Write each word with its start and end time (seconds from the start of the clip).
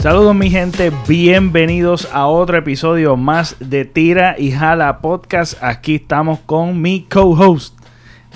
Saludos 0.00 0.34
mi 0.34 0.48
gente, 0.48 0.90
bienvenidos 1.06 2.08
a 2.10 2.26
otro 2.26 2.56
episodio 2.56 3.18
más 3.18 3.56
de 3.60 3.84
Tira 3.84 4.34
y 4.38 4.50
Jala 4.50 5.00
Podcast. 5.00 5.62
Aquí 5.62 5.96
estamos 5.96 6.38
con 6.38 6.80
mi 6.80 7.02
co-host 7.02 7.78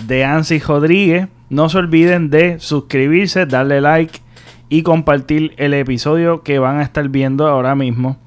de 0.07 0.27
Ansi 0.27 0.59
Rodríguez. 0.59 1.29
No 1.49 1.71
se 1.71 1.79
olviden 1.79 2.29
de 2.29 2.61
suscribirse, 2.61 3.47
darle 3.47 3.81
like 3.81 4.21
y 4.69 4.83
compartir 4.83 5.55
el 5.57 5.73
episodio 5.73 6.43
que 6.43 6.59
van 6.59 6.81
a 6.81 6.83
estar 6.83 7.09
viendo 7.09 7.49
ahora 7.49 7.75
mismo. 7.75 8.19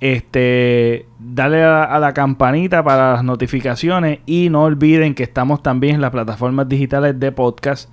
Este, 0.00 1.04
dale 1.18 1.62
a, 1.62 1.98
la 1.98 2.14
campanita 2.14 2.82
para 2.82 3.12
las 3.12 3.24
notificaciones 3.24 4.20
y 4.24 4.48
no 4.48 4.62
olviden 4.62 5.14
que 5.14 5.24
estamos 5.24 5.62
también 5.62 5.96
en 5.96 6.00
las 6.00 6.12
plataformas 6.12 6.66
digitales 6.66 7.20
de 7.20 7.30
podcast 7.30 7.90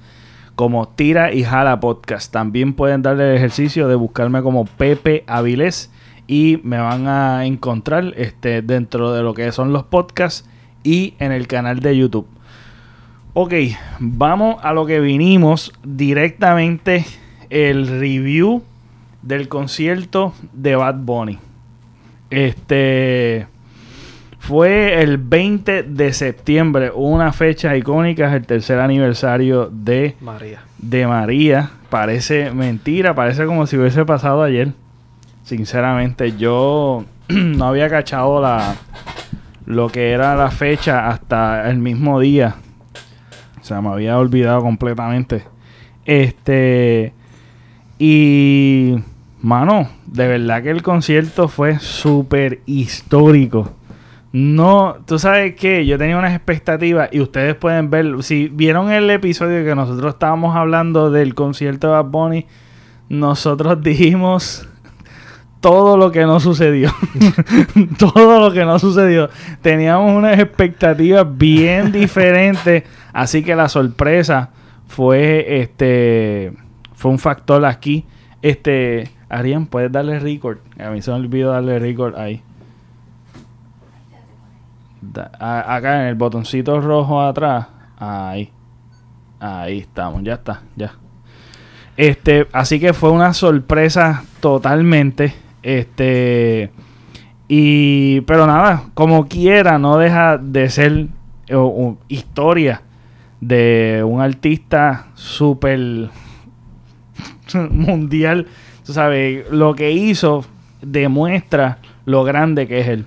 como 0.57 0.87
Tira 0.87 1.31
y 1.31 1.43
Jala 1.43 1.79
Podcast. 1.79 2.33
También 2.33 2.73
pueden 2.73 3.03
darle 3.03 3.29
el 3.29 3.37
ejercicio 3.37 3.87
de 3.87 3.93
buscarme 3.93 4.41
como 4.41 4.65
Pepe 4.65 5.23
Avilés 5.27 5.91
y 6.25 6.59
me 6.63 6.79
van 6.79 7.07
a 7.07 7.45
encontrar 7.45 8.15
este, 8.17 8.63
dentro 8.63 9.13
de 9.13 9.21
lo 9.21 9.35
que 9.35 9.51
son 9.51 9.71
los 9.71 9.84
podcasts 9.84 10.49
y 10.84 11.13
en 11.20 11.31
el 11.31 11.45
canal 11.45 11.79
de 11.79 11.95
YouTube. 11.95 12.25
Ok, 13.35 13.53
vamos 13.99 14.57
a 14.63 14.73
lo 14.73 14.88
que 14.88 14.99
vinimos 14.99 15.71
directamente 15.84 17.05
el 17.51 17.85
review 17.87 18.63
del 19.21 19.49
concierto 19.49 20.34
de 20.53 20.76
Bad 20.76 20.95
Bunny. 20.95 21.37
Este 22.31 23.45
fue 24.47 25.01
el 25.01 25.17
20 25.17 25.83
de 25.83 26.13
septiembre, 26.13 26.89
una 26.95 27.33
fecha 27.33 27.75
icónica, 27.75 28.29
es 28.29 28.33
el 28.33 28.47
tercer 28.47 28.79
aniversario 28.79 29.70
de 29.70 30.15
María. 30.21 30.61
De 30.77 31.05
María. 31.05 31.71
Parece 31.89 32.51
mentira, 32.51 33.13
parece 33.13 33.45
como 33.45 33.67
si 33.67 33.75
hubiese 33.75 34.05
pasado 34.05 34.41
ayer. 34.41 34.71
Sinceramente, 35.43 36.37
yo 36.37 37.04
no 37.27 37.65
había 37.65 37.89
cachado 37.89 38.41
la 38.41 38.77
lo 39.65 39.89
que 39.89 40.12
era 40.12 40.34
la 40.37 40.49
fecha 40.49 41.09
hasta 41.09 41.70
el 41.70 41.79
mismo 41.79 42.17
día. 42.21 42.55
O 43.59 43.65
sea, 43.65 43.82
me 43.82 43.89
había 43.89 44.17
olvidado 44.17 44.61
completamente. 44.61 45.43
Este 46.05 47.11
y 47.99 48.95
mano, 49.41 49.89
de 50.05 50.26
verdad 50.26 50.63
que 50.63 50.70
el 50.71 50.84
concierto 50.84 51.49
fue 51.49 51.79
súper 51.79 52.61
histórico. 52.65 53.73
No, 54.40 54.98
tú 55.07 55.18
sabes 55.18 55.55
que 55.55 55.84
yo 55.88 55.98
tenía 55.98 56.16
unas 56.16 56.35
expectativas 56.35 57.10
y 57.12 57.21
ustedes 57.21 57.55
pueden 57.55 57.90
ver, 57.90 58.21
si 58.21 58.49
vieron 58.49 58.91
el 58.91 59.10
episodio 59.10 59.66
que 59.66 59.74
nosotros 59.74 60.13
estábamos 60.13 60.55
hablando 60.55 61.10
del 61.10 61.34
concierto 61.34 61.88
de 61.88 61.94
Bad 61.94 62.05
Bunny, 62.05 62.46
nosotros 63.10 63.82
dijimos 63.82 64.69
todo 65.59 65.97
lo 65.97 66.12
que 66.12 66.28
no 66.28 66.40
sucedió. 66.40 66.94
todo 67.97 68.40
lo 68.40 68.53
que 68.53 68.63
no 68.63 68.78
sucedió. 68.78 69.31
Teníamos 69.63 70.16
unas 70.16 70.38
expectativas 70.38 71.25
bien 71.35 71.91
diferentes, 71.91 72.84
así 73.13 73.41
que 73.41 73.56
la 73.56 73.68
sorpresa 73.68 74.51
fue 74.85 75.62
este 75.62 76.53
fue 76.94 77.09
un 77.09 77.18
factor 77.18 77.66
aquí. 77.66 78.06
Este, 78.44 79.09
Arián, 79.29 79.66
puedes 79.66 79.91
darle 79.91 80.19
record. 80.19 80.59
A 80.78 80.91
mí 80.91 81.01
se 81.01 81.09
me 81.09 81.18
olvidó 81.18 81.53
darle 81.53 81.79
record 81.79 82.16
ahí 82.18 82.44
acá 85.40 86.02
en 86.02 86.08
el 86.08 86.16
botoncito 86.16 86.80
rojo 86.81 87.22
atrás. 87.22 87.68
Ahí. 87.97 88.52
Ahí 89.40 89.80
estamos, 89.80 90.24
ya 90.24 90.34
está, 90.34 90.62
ya. 90.75 90.94
Este, 91.96 92.47
así 92.53 92.80
que 92.80 92.94
fue 92.94 93.12
una 93.12 93.34
sorpresa 93.34 94.24
totalmente. 94.40 95.34
Este. 95.63 96.72
Y. 97.47 98.22
Pero 98.22 98.47
nada, 98.47 98.84
como 98.94 99.28
quiera, 99.28 99.78
no 99.80 99.97
deja 99.97 100.38
de 100.38 100.69
ser 100.69 101.07
historia 102.07 102.81
de 103.40 104.03
un 104.06 104.22
artista 104.22 105.07
súper 105.16 106.09
mundial. 107.72 108.47
Tú 108.85 108.94
sabes, 108.94 109.50
lo 109.51 109.75
que 109.75 109.91
hizo 109.91 110.46
demuestra 110.81 111.79
lo 112.06 112.23
grande 112.23 112.67
que 112.67 112.79
es 112.79 112.88
él. 112.88 113.06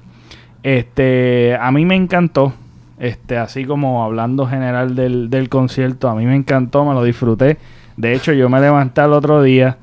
Este, 0.62 1.56
a 1.60 1.70
mí 1.72 1.84
me 1.84 1.96
encantó. 1.96 2.52
Este, 2.98 3.38
así 3.38 3.64
como 3.64 4.04
hablando 4.04 4.46
general 4.46 4.94
del, 4.94 5.30
del 5.30 5.48
concierto, 5.48 6.08
a 6.08 6.14
mí 6.14 6.26
me 6.26 6.36
encantó, 6.36 6.84
me 6.84 6.92
lo 6.92 7.02
disfruté. 7.02 7.58
De 7.96 8.14
hecho, 8.14 8.32
yo 8.32 8.48
me 8.48 8.60
levanté 8.60 9.02
el 9.02 9.12
otro 9.12 9.42
día 9.42 9.78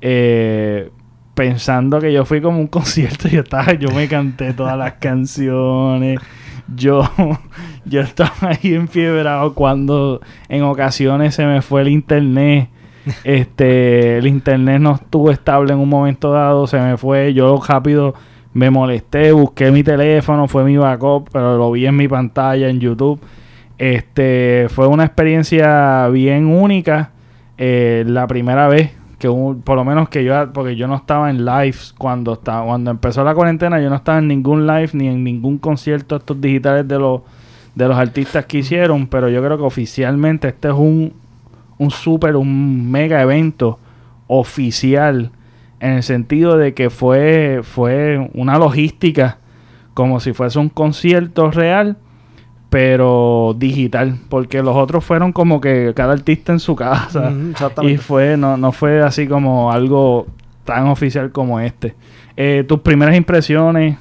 eh, 0.00 0.90
pensando 1.34 2.00
que 2.00 2.12
yo 2.12 2.24
fui 2.24 2.40
como 2.40 2.58
un 2.60 2.66
concierto. 2.68 3.28
Yo 3.28 3.40
estaba, 3.40 3.72
yo 3.74 3.90
me 3.90 4.08
canté 4.08 4.52
todas 4.52 4.76
las 4.76 4.94
canciones. 4.94 6.20
Yo, 6.74 7.08
yo 7.84 8.00
estaba 8.00 8.32
ahí 8.40 8.74
enfiebrado 8.74 9.54
cuando 9.54 10.20
en 10.48 10.62
ocasiones 10.62 11.34
se 11.34 11.46
me 11.46 11.62
fue 11.62 11.82
el 11.82 11.88
internet. 11.88 12.68
Este, 13.24 14.18
el 14.18 14.26
internet 14.26 14.80
no 14.80 14.96
estuvo 14.96 15.30
estable 15.30 15.72
en 15.72 15.78
un 15.78 15.88
momento 15.88 16.32
dado, 16.32 16.66
se 16.66 16.78
me 16.78 16.96
fue. 16.96 17.32
Yo 17.32 17.58
rápido 17.66 18.14
me 18.54 18.70
molesté, 18.70 19.32
busqué 19.32 19.70
mi 19.70 19.82
teléfono, 19.82 20.48
fue 20.48 20.64
mi 20.64 20.76
backup, 20.76 21.28
pero 21.32 21.56
lo 21.56 21.72
vi 21.72 21.86
en 21.86 21.96
mi 21.96 22.08
pantalla 22.08 22.68
en 22.68 22.80
YouTube. 22.80 23.20
Este 23.78 24.66
fue 24.70 24.86
una 24.86 25.04
experiencia 25.04 26.08
bien 26.08 26.46
única. 26.46 27.12
Eh, 27.56 28.04
la 28.06 28.26
primera 28.26 28.68
vez 28.68 28.92
que 29.18 29.28
por 29.28 29.76
lo 29.76 29.84
menos 29.84 30.08
que 30.08 30.24
yo 30.24 30.52
porque 30.52 30.76
yo 30.76 30.86
no 30.86 30.94
estaba 30.94 31.28
en 31.28 31.44
live 31.44 31.76
cuando 31.98 32.34
estaba 32.34 32.64
cuando 32.64 32.90
empezó 32.92 33.24
la 33.24 33.34
cuarentena 33.34 33.80
yo 33.80 33.90
no 33.90 33.96
estaba 33.96 34.18
en 34.18 34.28
ningún 34.28 34.66
live 34.66 34.90
ni 34.92 35.08
en 35.08 35.24
ningún 35.24 35.58
concierto 35.58 36.16
estos 36.16 36.40
digitales 36.40 36.86
de 36.86 36.98
los 37.00 37.22
de 37.74 37.88
los 37.88 37.96
artistas 37.96 38.46
que 38.46 38.58
hicieron 38.58 39.08
pero 39.08 39.28
yo 39.28 39.42
creo 39.42 39.58
que 39.58 39.64
oficialmente 39.64 40.46
este 40.46 40.68
es 40.68 40.74
un 40.74 41.12
un 41.78 41.90
super 41.90 42.36
un 42.36 42.90
mega 42.90 43.20
evento 43.20 43.80
oficial 44.28 45.32
en 45.80 45.92
el 45.92 46.02
sentido 46.02 46.56
de 46.56 46.74
que 46.74 46.90
fue, 46.90 47.60
fue 47.62 48.30
una 48.34 48.58
logística 48.58 49.38
como 49.94 50.20
si 50.20 50.32
fuese 50.32 50.58
un 50.58 50.68
concierto 50.68 51.50
real, 51.50 51.96
pero 52.70 53.54
digital, 53.58 54.18
porque 54.28 54.62
los 54.62 54.76
otros 54.76 55.04
fueron 55.04 55.32
como 55.32 55.60
que 55.60 55.92
cada 55.94 56.12
artista 56.12 56.52
en 56.52 56.60
su 56.60 56.76
casa 56.76 57.32
y 57.82 57.96
fue 57.96 58.36
no, 58.36 58.56
no 58.56 58.72
fue 58.72 59.02
así 59.02 59.26
como 59.26 59.72
algo 59.72 60.26
tan 60.64 60.86
oficial 60.88 61.32
como 61.32 61.60
este. 61.60 61.94
Eh, 62.36 62.64
tus 62.68 62.80
primeras 62.80 63.16
impresiones. 63.16 63.96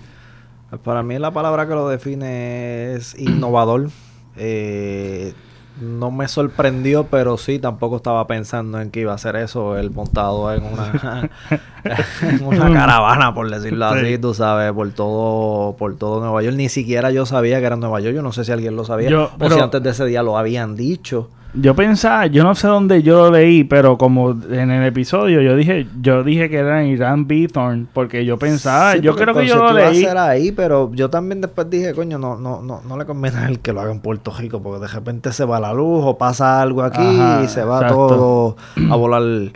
Para 0.84 1.02
mí 1.02 1.18
la 1.18 1.32
palabra 1.32 1.68
que 1.68 1.74
lo 1.74 1.88
define 1.88 2.94
es 2.94 3.18
innovador. 3.18 3.90
Eh, 4.36 5.34
no 5.82 6.12
me 6.12 6.28
sorprendió, 6.28 7.06
pero 7.06 7.38
sí, 7.38 7.60
tampoco 7.60 7.98
estaba 7.98 8.26
pensando 8.28 8.80
en 8.82 8.92
que 8.92 9.02
iba 9.02 9.14
a 9.14 9.18
ser 9.18 9.36
eso, 9.36 9.78
el 9.78 9.92
montado 9.92 10.54
en 10.54 10.64
una, 10.64 11.30
en 12.22 12.44
una 12.44 12.74
caravana, 12.74 13.34
por 13.34 13.50
decirlo 13.50 13.86
así, 13.86 14.18
tú 14.18 14.34
sabes, 14.34 14.72
por 14.74 14.92
todo, 14.92 15.76
por 15.78 15.96
todo 15.98 16.20
Nueva 16.20 16.42
York. 16.42 16.56
Ni 16.56 16.70
siquiera 16.70 17.12
yo 17.12 17.26
sabía 17.26 17.60
que 17.60 17.66
era 17.66 17.76
Nueva 17.76 18.00
York, 18.00 18.16
yo 18.16 18.22
no 18.22 18.32
sé 18.32 18.44
si 18.44 18.52
alguien 18.52 18.76
lo 18.76 18.86
sabía, 18.86 19.10
o 19.18 19.50
si 19.50 19.60
antes 19.60 19.84
de 19.84 19.90
ese 19.90 20.06
día 20.06 20.24
lo 20.24 20.38
habían 20.38 20.76
dicho. 20.76 21.30
Yo 21.60 21.76
pensaba, 21.76 22.28
yo 22.28 22.44
no 22.44 22.54
sé 22.56 22.68
dónde 22.68 23.02
yo 23.02 23.18
lo 23.18 23.32
leí, 23.32 23.64
pero 23.64 23.98
como 23.98 24.32
en 24.32 24.70
el 24.70 24.86
episodio 24.86 25.42
yo 25.42 25.56
dije, 25.56 25.88
yo 26.02 26.24
dije 26.24 26.50
que 26.50 26.58
era 26.58 26.84
en 26.84 26.90
Irán 26.90 27.28
Bithorn, 27.28 27.88
porque 27.94 28.26
yo 28.26 28.38
pensaba, 28.38 28.96
yo 28.98 29.16
creo 29.16 29.34
que 29.34 29.48
yo 29.48 29.58
lo 29.58 29.74
leí. 29.74 30.06
A 30.06 30.30
ahí, 30.30 30.52
pero 30.52 30.92
yo 30.94 31.10
también 31.10 31.42
después 31.42 31.70
dije, 31.70 31.94
coño, 31.94 32.18
no, 32.18 32.38
no, 32.38 32.62
no, 32.62 32.82
no 32.88 32.98
le 32.98 33.06
conviene 33.06 33.38
a 33.38 33.48
él 33.48 33.60
que 33.60 33.74
lo 33.74 33.82
haga 33.82 33.92
en 33.92 34.02
Puerto 34.02 34.32
Rico, 34.38 34.62
porque 34.62 34.82
de 34.82 34.88
repente 34.88 35.32
se 35.32 35.46
va 35.46 35.60
la 35.60 35.74
luz 35.74 36.02
o 36.04 36.18
pasa 36.18 36.62
algo 36.62 36.84
aquí 36.84 37.02
y 37.44 37.48
se 37.48 37.64
va 37.64 37.88
todo 37.88 38.56
a 38.90 38.96
volar. 38.96 39.52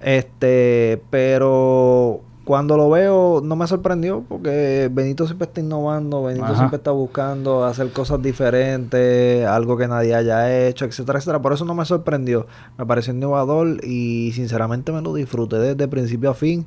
Este, 0.00 1.02
pero 1.10 2.22
cuando 2.44 2.76
lo 2.76 2.90
veo 2.90 3.40
no 3.42 3.56
me 3.56 3.66
sorprendió 3.66 4.22
porque 4.28 4.90
Benito 4.92 5.26
siempre 5.26 5.46
está 5.46 5.60
innovando, 5.60 6.24
Benito 6.24 6.54
siempre 6.54 6.76
está 6.76 6.90
buscando 6.90 7.64
hacer 7.64 7.90
cosas 7.90 8.20
diferentes, 8.22 9.46
algo 9.46 9.76
que 9.76 9.88
nadie 9.88 10.14
haya 10.14 10.66
hecho, 10.66 10.84
etcétera, 10.84 11.18
etcétera. 11.18 11.40
Por 11.40 11.54
eso 11.54 11.64
no 11.64 11.74
me 11.74 11.84
sorprendió, 11.84 12.46
me 12.76 12.84
pareció 12.84 13.14
innovador 13.14 13.84
y 13.84 14.32
sinceramente 14.32 14.92
me 14.92 15.00
lo 15.00 15.14
disfruté 15.14 15.56
desde 15.58 15.88
principio 15.88 16.30
a 16.30 16.34
fin. 16.34 16.66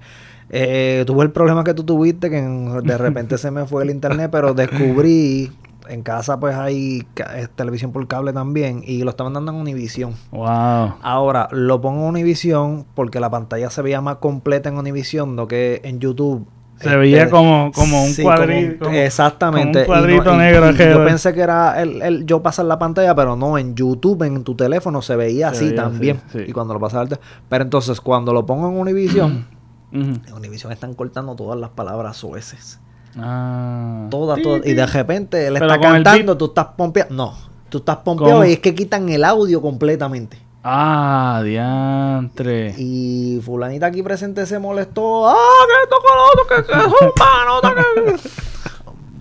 Eh, 0.50 1.04
tuve 1.06 1.24
el 1.24 1.32
problema 1.32 1.64
que 1.64 1.74
tú 1.74 1.84
tuviste, 1.84 2.30
que 2.30 2.42
de 2.42 2.98
repente 2.98 3.38
se 3.38 3.52
me 3.52 3.66
fue 3.66 3.84
el 3.84 3.90
internet, 3.90 4.30
pero 4.32 4.54
descubrí 4.54 5.52
en 5.90 6.04
casa 6.04 6.40
pues 6.40 6.56
hay 6.56 7.08
televisión 7.56 7.92
por 7.92 8.08
cable 8.08 8.34
también 8.34 8.84
y 8.86 9.04
lo 9.04 9.10
estaban 9.10 9.34
dando 9.34 9.52
en 9.52 9.58
Univision. 9.58 10.14
Wow. 10.32 10.96
Ahora 11.02 11.48
lo 11.52 11.82
pongo 11.82 12.02
en 12.04 12.10
Univision 12.10 12.86
porque 12.96 13.20
la 13.20 13.30
pantalla 13.30 13.70
se 13.70 13.82
veía 13.82 14.02
más 14.02 14.18
completa 14.18 14.70
en 14.70 14.78
Univision, 14.78 15.36
no 15.36 15.48
que 15.48 15.82
en 15.84 16.00
YouTube. 16.00 16.48
Se 16.80 16.96
veía 16.96 17.24
este, 17.24 17.32
como, 17.32 17.72
como 17.74 18.04
un 18.04 18.14
cuadrito. 18.14 18.90
exactamente. 18.92 19.80
un 19.80 19.86
cuadrito 19.86 20.38
negro. 20.38 20.72
yo 20.72 21.04
pensé 21.04 21.34
que 21.34 21.42
era 21.42 21.82
el, 21.82 22.04
el, 22.04 22.26
yo 22.28 22.44
pasar 22.44 22.66
la 22.66 22.78
pantalla, 22.78 23.16
pero 23.16 23.36
no, 23.36 23.58
en 23.58 23.74
YouTube, 23.74 24.22
en 24.24 24.44
tu 24.44 24.54
teléfono 24.54 25.02
se 25.02 25.16
veía 25.16 25.50
así 25.50 25.74
también. 25.74 26.22
Y 26.34 26.52
cuando 26.52 26.76
lo 26.76 26.80
pasaba 26.80 27.08
Pero 27.50 27.64
entonces 27.64 28.00
cuando 28.00 28.32
lo 28.32 28.46
pongo 28.46 28.70
en 28.70 28.78
Univision 28.78 29.48
En 29.92 30.34
Univision 30.34 30.72
están 30.72 30.94
cortando 30.94 31.36
todas 31.36 31.60
las 31.60 31.70
palabras 31.72 32.18
sueces. 32.18 32.80
Ah. 33.20 34.08
Todas, 34.10 34.42
todas. 34.42 34.66
Y 34.66 34.74
de 34.74 34.86
repente 34.86 35.48
él 35.48 35.58
está 35.58 35.80
cantando, 35.80 36.38
tú 36.38 36.46
estás 36.46 36.68
pompeado. 36.78 37.14
No, 37.14 37.34
tú 37.70 37.80
estás 37.80 37.98
pompeado 37.98 38.46
y 38.46 38.54
es 38.54 38.60
que 38.60 38.76
quitan 38.76 39.10
el 39.10 39.24
audio 39.24 39.62
completamente. 39.62 40.38
Ah, 40.64 41.42
diantre. 41.46 42.76
Y 42.78 43.40
fulanita 43.42 43.86
aquí 43.86 44.04
presente 44.04 44.46
se 44.46 44.60
molestó. 44.60 45.30
¡Ah, 45.30 45.36
que 45.36 45.90
toco 45.90 46.08
lo 46.14 46.26
otro! 46.26 46.48
¡Que, 46.48 46.64
que 46.66 46.74
es 46.74 46.88
un 46.88 48.14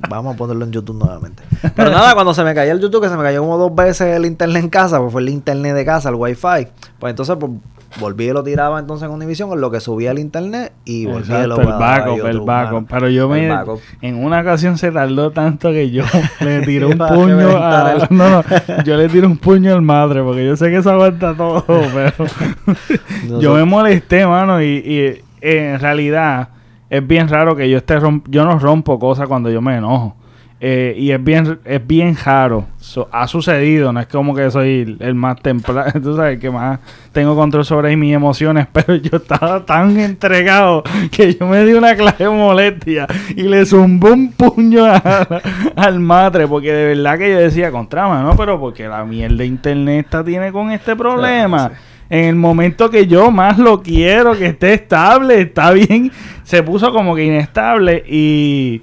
Vamos 0.08 0.34
a 0.34 0.36
ponerlo 0.36 0.64
en 0.64 0.72
YouTube 0.72 0.98
nuevamente. 0.98 1.42
Pero 1.74 1.90
nada, 1.90 2.14
cuando 2.14 2.34
se 2.34 2.44
me 2.44 2.54
cayó 2.54 2.72
el 2.72 2.80
YouTube, 2.80 3.02
que 3.02 3.08
se 3.08 3.16
me 3.16 3.22
cayó 3.22 3.40
como 3.40 3.58
dos 3.58 3.74
veces 3.74 4.16
el 4.16 4.26
internet 4.26 4.62
en 4.62 4.70
casa, 4.70 4.98
pues 5.00 5.12
fue 5.12 5.22
el 5.22 5.28
internet 5.28 5.74
de 5.74 5.84
casa, 5.84 6.08
el 6.08 6.14
wifi. 6.16 6.68
Pues 6.98 7.10
entonces, 7.10 7.36
pues 7.38 7.52
volví 8.00 8.26
y 8.26 8.32
lo 8.32 8.42
tiraba 8.42 8.78
entonces 8.78 9.08
en 9.08 9.14
Univision 9.14 9.52
en 9.52 9.60
lo 9.60 9.70
que 9.70 9.80
subía 9.80 10.10
al 10.10 10.18
internet 10.18 10.72
y 10.84 11.06
volví 11.06 11.32
y 11.32 11.46
lo 11.46 11.60
el 11.60 11.66
backup, 11.66 12.26
el 12.26 12.40
backup. 12.40 12.86
Pero 12.88 13.08
yo 13.08 13.28
me 13.28 13.48
en 14.02 14.22
una 14.22 14.40
ocasión 14.40 14.78
se 14.78 14.92
tardó 14.92 15.30
tanto 15.30 15.70
que 15.70 15.90
yo 15.90 16.04
le 16.40 16.60
tiré 16.62 16.86
un 16.86 16.98
puño 16.98 17.56
a, 17.56 18.06
no, 18.10 18.30
no, 18.30 18.44
yo 18.84 18.96
le 18.96 19.08
tiré 19.08 19.26
un 19.26 19.38
puño 19.38 19.72
al 19.72 19.82
madre 19.82 20.22
porque 20.22 20.44
yo 20.44 20.56
sé 20.56 20.70
que 20.70 20.76
eso 20.76 20.90
aguanta 20.90 21.34
todo, 21.34 21.64
pero 21.66 23.40
yo 23.40 23.54
me 23.54 23.64
molesté, 23.64 24.26
mano, 24.26 24.62
y, 24.62 24.66
y 24.66 25.24
en 25.40 25.80
realidad 25.80 26.48
es 26.90 27.06
bien 27.06 27.28
raro 27.28 27.56
que 27.56 27.68
yo 27.68 27.78
esté 27.78 27.98
yo 28.28 28.44
no 28.44 28.58
rompo 28.58 28.98
cosas 28.98 29.28
cuando 29.28 29.50
yo 29.50 29.60
me 29.60 29.76
enojo. 29.76 30.16
Eh, 30.58 30.94
y 30.96 31.10
es 31.10 31.22
bien, 31.22 31.58
es 31.66 31.86
bien 31.86 32.16
raro. 32.24 32.64
ha 33.12 33.28
sucedido, 33.28 33.92
no 33.92 34.00
es 34.00 34.06
como 34.06 34.34
que 34.34 34.50
soy 34.50 34.96
el 35.00 35.14
más 35.14 35.38
templado, 35.42 36.00
tú 36.02 36.16
sabes, 36.16 36.40
que 36.40 36.50
más 36.50 36.80
tengo 37.12 37.36
control 37.36 37.62
sobre 37.66 37.94
mis 37.94 38.14
emociones, 38.14 38.66
pero 38.72 38.94
yo 38.94 39.18
estaba 39.18 39.66
tan 39.66 39.98
entregado 40.00 40.82
que 41.10 41.34
yo 41.34 41.46
me 41.46 41.62
di 41.62 41.74
una 41.74 41.94
clase 41.94 42.24
de 42.24 42.30
molestia 42.30 43.06
y 43.36 43.42
le 43.42 43.66
zumbó 43.66 44.14
un 44.14 44.32
puño 44.32 44.86
al 45.76 46.00
madre, 46.00 46.48
porque 46.48 46.72
de 46.72 46.94
verdad 46.94 47.18
que 47.18 47.30
yo 47.30 47.38
decía, 47.38 47.70
contrama, 47.70 48.22
¿no? 48.22 48.34
Pero 48.34 48.58
porque 48.58 48.88
la 48.88 49.04
mierda 49.04 49.36
de 49.36 49.46
internet 49.46 50.06
está, 50.06 50.24
tiene 50.24 50.52
con 50.52 50.70
este 50.70 50.96
problema. 50.96 51.72
En 52.08 52.24
el 52.24 52.36
momento 52.36 52.90
que 52.90 53.06
yo 53.06 53.30
más 53.30 53.58
lo 53.58 53.82
quiero, 53.82 54.36
que 54.36 54.46
esté 54.46 54.74
estable, 54.74 55.40
está 55.40 55.72
bien, 55.72 56.12
se 56.44 56.62
puso 56.62 56.92
como 56.92 57.14
que 57.14 57.24
inestable 57.24 58.04
y 58.08 58.82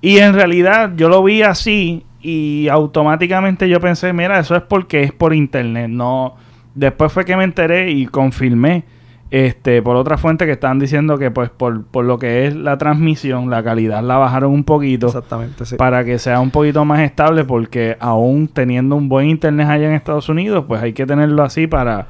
y 0.00 0.18
en 0.18 0.34
realidad 0.34 0.92
yo 0.96 1.08
lo 1.08 1.22
vi 1.22 1.42
así 1.42 2.04
y 2.20 2.68
automáticamente 2.68 3.68
yo 3.68 3.80
pensé, 3.80 4.12
mira, 4.12 4.38
eso 4.38 4.54
es 4.56 4.62
porque 4.62 5.02
es 5.02 5.12
por 5.12 5.34
internet, 5.34 5.88
no... 5.88 6.36
Después 6.74 7.12
fue 7.12 7.24
que 7.24 7.36
me 7.36 7.42
enteré 7.42 7.90
y 7.90 8.06
confirmé 8.06 8.84
este 9.30 9.82
por 9.82 9.96
otra 9.96 10.16
fuente 10.16 10.46
que 10.46 10.52
estaban 10.52 10.78
diciendo 10.78 11.18
que 11.18 11.30
pues 11.32 11.50
por, 11.50 11.84
por 11.84 12.04
lo 12.04 12.18
que 12.18 12.46
es 12.46 12.54
la 12.54 12.78
transmisión, 12.78 13.50
la 13.50 13.64
calidad 13.64 14.02
la 14.02 14.16
bajaron 14.16 14.52
un 14.52 14.62
poquito 14.62 15.08
Exactamente, 15.08 15.66
sí. 15.66 15.76
para 15.76 16.04
que 16.04 16.18
sea 16.18 16.38
un 16.40 16.50
poquito 16.50 16.84
más 16.84 17.00
estable 17.00 17.44
porque 17.44 17.96
aún 17.98 18.46
teniendo 18.46 18.94
un 18.94 19.08
buen 19.08 19.28
internet 19.28 19.66
allá 19.68 19.88
en 19.88 19.94
Estados 19.94 20.28
Unidos, 20.28 20.66
pues 20.68 20.80
hay 20.80 20.92
que 20.92 21.04
tenerlo 21.04 21.42
así 21.42 21.66
para 21.66 22.06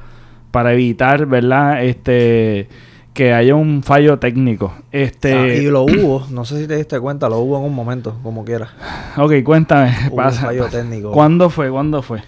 para 0.51 0.73
evitar, 0.73 1.25
¿verdad? 1.25 1.83
Este 1.83 2.67
que 3.13 3.33
haya 3.33 3.55
un 3.55 3.83
fallo 3.83 4.17
técnico. 4.17 4.73
Este... 4.91 5.33
Ah, 5.33 5.47
y 5.47 5.65
lo 5.65 5.83
hubo, 5.83 6.25
no 6.29 6.45
sé 6.45 6.61
si 6.61 6.67
te 6.67 6.77
diste 6.77 6.99
cuenta, 7.01 7.27
lo 7.27 7.39
hubo 7.39 7.57
en 7.57 7.65
un 7.65 7.75
momento, 7.75 8.17
como 8.23 8.45
quiera. 8.45 8.69
Ok, 9.17 9.43
cuéntame. 9.43 9.93
Hubo 10.09 10.23
un 10.23 10.31
fallo 10.31 10.67
técnico. 10.67 11.11
¿Cuándo 11.11 11.49
fue? 11.49 11.69
¿Cuándo 11.69 12.01
fue? 12.01 12.21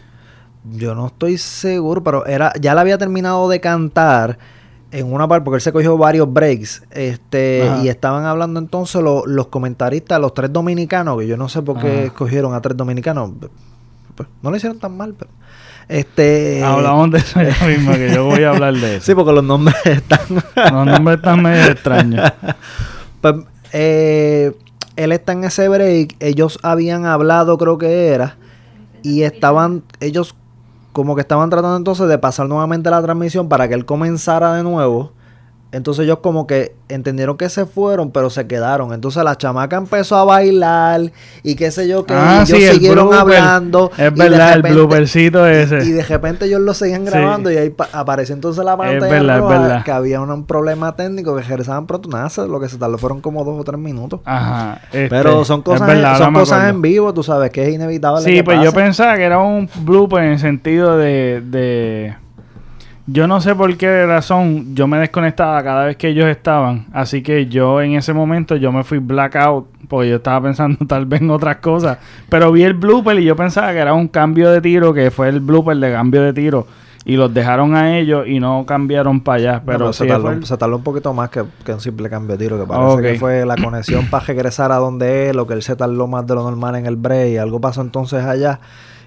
Yo 0.74 0.94
no 0.94 1.08
estoy 1.08 1.38
seguro, 1.38 2.04
pero 2.04 2.26
era 2.26 2.52
ya 2.60 2.76
la 2.76 2.82
había 2.82 2.98
terminado 2.98 3.48
de 3.48 3.62
cantar 3.62 4.38
en 4.92 5.12
una 5.12 5.28
parte, 5.28 5.46
porque 5.46 5.56
él 5.56 5.62
se 5.62 5.72
cogió 5.72 5.98
varios 5.98 6.32
breaks, 6.32 6.84
este, 6.92 7.66
y 7.82 7.88
estaban 7.88 8.26
hablando 8.26 8.60
entonces 8.60 9.02
los 9.02 9.48
comentaristas, 9.48 10.20
los 10.20 10.34
tres 10.34 10.52
dominicanos, 10.52 11.18
que 11.18 11.28
yo 11.28 11.38
no 11.38 11.48
sé 11.48 11.62
por 11.62 11.80
qué 11.80 12.08
escogieron 12.08 12.54
a 12.54 12.62
tres 12.62 12.76
dominicanos, 12.76 13.32
pues, 14.14 14.28
no 14.42 14.52
le 14.52 14.58
hicieron 14.58 14.80
tan 14.80 14.98
mal, 14.98 15.16
pero 15.18 15.32
este, 15.92 16.64
Hablamos 16.64 17.12
de 17.12 17.18
eso 17.18 17.42
ya 17.42 17.68
mismo, 17.68 17.92
que 17.92 18.14
yo 18.14 18.24
voy 18.24 18.44
a 18.44 18.52
hablar 18.52 18.74
de 18.76 18.96
eso. 18.96 19.06
Sí, 19.06 19.14
porque 19.14 19.34
los 19.34 19.44
nombres 19.44 19.76
están... 19.86 20.20
los 20.30 20.86
nombres 20.86 21.18
están 21.18 21.44
medio 21.44 21.66
extraños. 21.66 22.32
Pues, 23.22 23.36
eh, 23.72 24.52
él 24.96 25.12
está 25.12 25.34
en 25.34 25.44
ese 25.44 25.70
break, 25.70 26.16
ellos 26.20 26.58
habían 26.64 27.06
hablado, 27.06 27.56
creo 27.60 27.78
que 27.78 28.08
era, 28.08 28.38
y 29.04 29.22
estaban, 29.22 29.84
ellos 30.00 30.34
como 30.92 31.14
que 31.14 31.22
estaban 31.22 31.52
tratando 31.52 31.78
entonces 31.78 32.08
de 32.08 32.18
pasar 32.18 32.48
nuevamente 32.48 32.90
la 32.90 33.00
transmisión 33.00 33.48
para 33.48 33.68
que 33.68 33.76
él 33.76 33.86
comenzara 33.86 34.56
de 34.56 34.64
nuevo. 34.64 35.14
Entonces 35.72 36.04
ellos 36.04 36.20
como 36.22 36.48
que 36.48 36.76
entendieron 36.90 37.38
que 37.38 37.48
se 37.48 37.66
fueron, 37.66 38.12
pero 38.12 38.30
se 38.30 38.46
quedaron. 38.46 38.94
Entonces 38.94 39.24
la 39.24 39.38
chamaca 39.38 39.78
empezó 39.78 40.18
a 40.18 40.26
bailar 40.26 41.12
y 41.44 41.56
qué 41.56 41.72
sé 41.72 41.88
yo, 41.88 42.06
que 42.06 42.14
ah, 42.14 42.44
ellos 42.46 42.74
siguieron 42.74 43.14
hablando. 43.14 43.90
Es 43.98 44.14
verdad, 44.14 44.54
el 44.54 44.62
bloopercito 44.64 45.48
ese. 45.48 45.86
Y, 45.86 45.92
de 45.92 46.04
repente 46.04 46.46
ellos 46.46 46.60
lo 46.60 46.74
seguían 46.74 47.06
grabando 47.06 47.50
y 47.50 47.58
ahí 47.58 47.74
apareció 47.94 48.36
entonces 48.36 48.66
la 48.66 48.76
pantalla 48.76 49.38
roja, 49.38 49.84
que 49.86 49.92
había 49.92 50.20
un, 50.20 50.42
problema 50.46 50.96
técnico 50.96 51.36
que 51.36 51.44
regresaban 51.44 51.88
pronto. 51.88 52.10
Nada, 52.10 52.30
lo 52.48 52.60
que 52.60 52.68
se 52.68 52.78
tardó 52.78 52.98
fueron 52.98 53.22
como 53.22 53.46
dos 53.46 53.60
o 53.60 53.64
tres 53.64 53.80
minutos. 53.80 54.20
Ajá. 54.26 54.82
pero 54.92 55.46
son 55.46 55.62
cosas, 55.62 56.18
son 56.18 56.34
cosas 56.34 56.70
en 56.70 56.82
vivo, 56.82 57.14
tú 57.14 57.24
sabes, 57.24 57.50
que 57.50 57.68
es 57.68 57.74
inevitable. 57.74 58.24
Sí, 58.24 58.44
pues 58.44 58.62
yo 58.62 58.74
pensaba 58.74 59.16
que 59.16 59.24
era 59.24 59.40
un 59.40 59.70
blooper 59.84 60.24
en 60.24 60.32
el 60.32 60.40
sentido 60.40 60.98
de... 60.98 61.42
de 61.46 62.16
yo 63.08 63.28
no 63.28 63.42
sé 63.42 63.56
por 63.56 63.76
qué 63.78 64.06
razón 64.06 64.76
yo 64.76 64.88
me 64.88 64.98
desconectaba 65.00 65.64
cada 65.64 65.86
vez 65.86 65.98
que 65.98 66.10
ellos 66.10 66.28
estaban. 66.28 66.86
Así 66.94 67.24
que 67.24 67.48
yo 67.48 67.82
en 67.82 67.94
ese 67.94 68.14
momento 68.14 68.56
yo 68.56 68.72
me 68.72 68.84
fui 68.84 69.00
blackout 69.00 69.68
porque 69.88 70.10
yo 70.10 70.18
estaba 70.18 70.42
pensando 70.42 70.86
tal 70.88 71.06
vez 71.06 71.22
en 71.22 71.32
otras 71.32 71.58
cosas. 71.58 71.98
Pero 72.30 72.52
vi 72.52 72.64
el 72.64 72.74
blooper 72.74 73.20
y 73.20 73.26
yo 73.26 73.36
pensaba 73.36 73.72
que 73.72 73.80
era 73.80 73.94
un 73.94 74.08
cambio 74.08 74.52
de 74.52 74.62
tiro, 74.62 74.94
que 74.94 75.12
fue 75.12 75.30
el 75.30 75.40
blooper 75.40 75.78
de 75.78 75.92
cambio 75.92 76.22
de 76.22 76.34
tiro. 76.34 76.68
Y 77.04 77.16
los 77.16 77.34
dejaron 77.34 77.76
a 77.76 77.98
ellos 77.98 78.28
y 78.28 78.40
no 78.40 78.64
cambiaron 78.68 79.22
para 79.22 79.38
allá. 79.38 79.64
Pero, 79.66 79.92
se, 79.92 80.06
tardó, 80.06 80.76
un 80.76 80.84
poquito 80.84 81.12
más 81.16 81.32
que, 81.32 81.42
un 81.42 81.80
simple 81.80 82.08
cambio 82.12 82.38
de 82.38 82.46
tiro. 82.46 82.60
Que 82.60 82.68
parece 82.68 83.02
que 83.02 83.20
fue 83.20 83.44
la 83.44 83.56
conexión 83.56 84.06
para 84.06 84.24
regresar 84.24 84.72
a 84.72 84.76
donde 84.76 85.32
él 85.32 85.40
o 85.40 85.48
que 85.48 85.56
él 85.56 85.64
se 85.64 85.76
tardó 85.76 86.06
más 86.06 86.28
de 86.28 86.36
lo 86.36 86.44
normal 86.44 86.76
en 86.76 86.86
el 86.86 86.98
break. 86.98 87.40
Algo 87.40 87.60
pasó 87.60 87.82
entonces 87.82 88.24
allá 88.24 88.60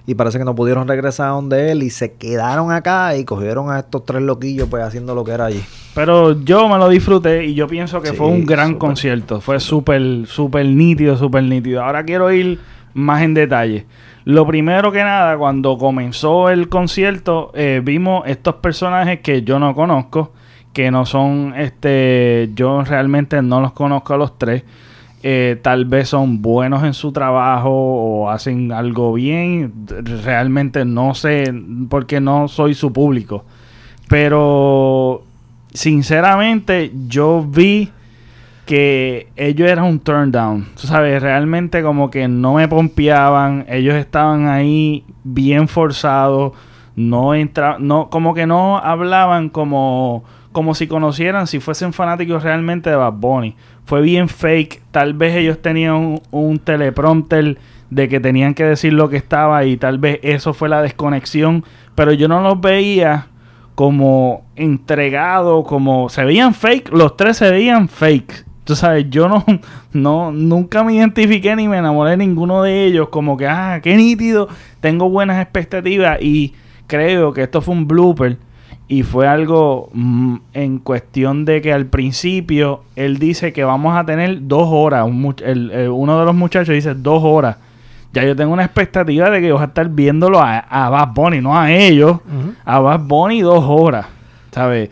y 0.06 0.14
parece 0.14 0.38
que 0.38 0.44
no 0.44 0.54
pudieron 0.54 0.86
regresar 0.86 1.28
a 1.28 1.32
donde 1.32 1.72
él 1.72 1.82
y 1.82 1.90
se 1.90 2.12
quedaron 2.12 2.70
acá 2.70 3.16
y 3.16 3.24
cogieron 3.24 3.70
a 3.70 3.78
estos 3.78 4.04
tres 4.04 4.22
loquillos 4.22 4.68
pues 4.68 4.82
haciendo 4.82 5.14
lo 5.14 5.24
que 5.24 5.32
era 5.32 5.46
allí. 5.46 5.62
Pero 5.94 6.42
yo 6.42 6.68
me 6.68 6.76
lo 6.76 6.88
disfruté 6.88 7.44
y 7.46 7.54
yo 7.54 7.66
pienso 7.66 8.02
que 8.02 8.12
fue 8.12 8.26
un 8.26 8.44
gran 8.44 8.74
concierto. 8.74 9.40
Fue 9.40 9.60
súper, 9.60 10.26
súper 10.26 10.66
nítido, 10.66 11.16
súper 11.16 11.44
nítido. 11.44 11.82
Ahora 11.82 12.04
quiero 12.04 12.30
ir 12.32 12.60
más 12.92 13.22
en 13.22 13.34
detalle. 13.34 13.86
Lo 14.24 14.46
primero 14.46 14.90
que 14.90 15.02
nada, 15.02 15.36
cuando 15.36 15.76
comenzó 15.76 16.48
el 16.48 16.68
concierto, 16.68 17.50
eh, 17.54 17.80
vimos 17.84 18.24
estos 18.26 18.56
personajes 18.56 19.20
que 19.20 19.42
yo 19.42 19.58
no 19.58 19.74
conozco, 19.74 20.32
que 20.72 20.90
no 20.90 21.04
son, 21.04 21.54
este, 21.56 22.50
yo 22.54 22.82
realmente 22.84 23.40
no 23.42 23.60
los 23.60 23.72
conozco 23.72 24.14
a 24.14 24.16
los 24.16 24.38
tres. 24.38 24.64
Eh, 25.26 25.58
tal 25.62 25.86
vez 25.86 26.10
son 26.10 26.42
buenos 26.42 26.84
en 26.84 26.92
su 26.92 27.10
trabajo 27.10 27.70
o 27.70 28.28
hacen 28.28 28.72
algo 28.72 29.14
bien. 29.14 29.72
Realmente 30.22 30.84
no 30.84 31.14
sé 31.14 31.50
porque 31.88 32.20
no 32.20 32.46
soy 32.46 32.74
su 32.74 32.92
público. 32.92 33.46
Pero 34.06 35.22
sinceramente 35.72 36.92
yo 37.08 37.42
vi 37.42 37.90
que 38.66 39.28
ellos 39.36 39.70
eran 39.70 39.86
un 39.86 39.98
turn 39.98 40.30
down. 40.30 40.66
Tú 40.78 40.86
sabes, 40.86 41.22
realmente 41.22 41.82
como 41.82 42.10
que 42.10 42.28
no 42.28 42.56
me 42.56 42.68
pompeaban. 42.68 43.64
Ellos 43.66 43.94
estaban 43.94 44.46
ahí 44.46 45.06
bien 45.22 45.68
forzados. 45.68 46.52
No 46.96 47.34
entra, 47.34 47.78
no, 47.80 48.10
como 48.10 48.34
que 48.34 48.46
no 48.46 48.76
hablaban 48.76 49.48
como, 49.48 50.22
como 50.52 50.74
si 50.74 50.86
conocieran, 50.86 51.46
si 51.46 51.60
fuesen 51.60 51.94
fanáticos 51.94 52.42
realmente 52.42 52.90
de 52.90 52.96
Bad 52.96 53.14
Bunny 53.14 53.56
fue 53.84 54.02
bien 54.02 54.28
fake. 54.28 54.82
Tal 54.90 55.14
vez 55.14 55.36
ellos 55.36 55.60
tenían 55.60 56.20
un, 56.30 56.58
teleprompter 56.58 57.58
de 57.90 58.08
que 58.08 58.20
tenían 58.20 58.54
que 58.54 58.64
decir 58.64 58.92
lo 58.92 59.08
que 59.08 59.16
estaba 59.16 59.64
y 59.64 59.76
tal 59.76 59.98
vez 59.98 60.18
eso 60.22 60.54
fue 60.54 60.68
la 60.68 60.82
desconexión. 60.82 61.64
Pero 61.94 62.12
yo 62.12 62.28
no 62.28 62.40
los 62.40 62.60
veía 62.60 63.28
como 63.74 64.44
entregados, 64.56 65.66
como 65.66 66.08
se 66.08 66.24
veían 66.24 66.54
fake. 66.54 66.90
Los 66.90 67.16
tres 67.16 67.36
se 67.36 67.50
veían 67.50 67.88
fake. 67.88 68.44
Tú 68.64 68.74
sabes, 68.74 69.06
yo 69.10 69.28
no, 69.28 69.44
no, 69.92 70.32
nunca 70.32 70.82
me 70.82 70.94
identifiqué 70.94 71.54
ni 71.54 71.68
me 71.68 71.78
enamoré 71.78 72.12
de 72.12 72.16
ninguno 72.16 72.62
de 72.62 72.86
ellos. 72.86 73.08
Como 73.10 73.36
que, 73.36 73.46
ah, 73.46 73.80
qué 73.82 73.96
nítido. 73.96 74.48
Tengo 74.80 75.10
buenas 75.10 75.40
expectativas 75.40 76.20
y 76.20 76.54
creo 76.86 77.32
que 77.32 77.42
esto 77.42 77.60
fue 77.60 77.74
un 77.74 77.86
blooper 77.86 78.38
y 78.86 79.02
fue 79.02 79.26
algo 79.26 79.88
mm, 79.92 80.36
en 80.52 80.78
cuestión 80.78 81.44
de 81.44 81.62
que 81.62 81.72
al 81.72 81.86
principio 81.86 82.82
él 82.96 83.18
dice 83.18 83.52
que 83.52 83.64
vamos 83.64 83.96
a 83.96 84.04
tener 84.04 84.46
dos 84.46 84.68
horas. 84.70 85.06
uno 85.06 86.18
de 86.18 86.24
los 86.24 86.34
muchachos 86.34 86.74
dice 86.74 86.94
dos 86.94 87.22
horas. 87.24 87.56
Ya 88.12 88.24
yo 88.24 88.36
tengo 88.36 88.52
una 88.52 88.64
expectativa 88.64 89.28
de 89.30 89.40
que 89.40 89.50
vas 89.50 89.62
a 89.62 89.66
estar 89.66 89.88
viéndolo 89.88 90.38
a, 90.38 90.58
a 90.58 90.88
Bad 90.88 91.14
Bunny, 91.14 91.40
no 91.40 91.58
a 91.58 91.72
ellos. 91.72 92.18
A 92.64 92.78
Bad 92.78 93.00
Bunny 93.00 93.40
dos 93.40 93.64
horas. 93.66 94.06
¿Sabes? 94.52 94.90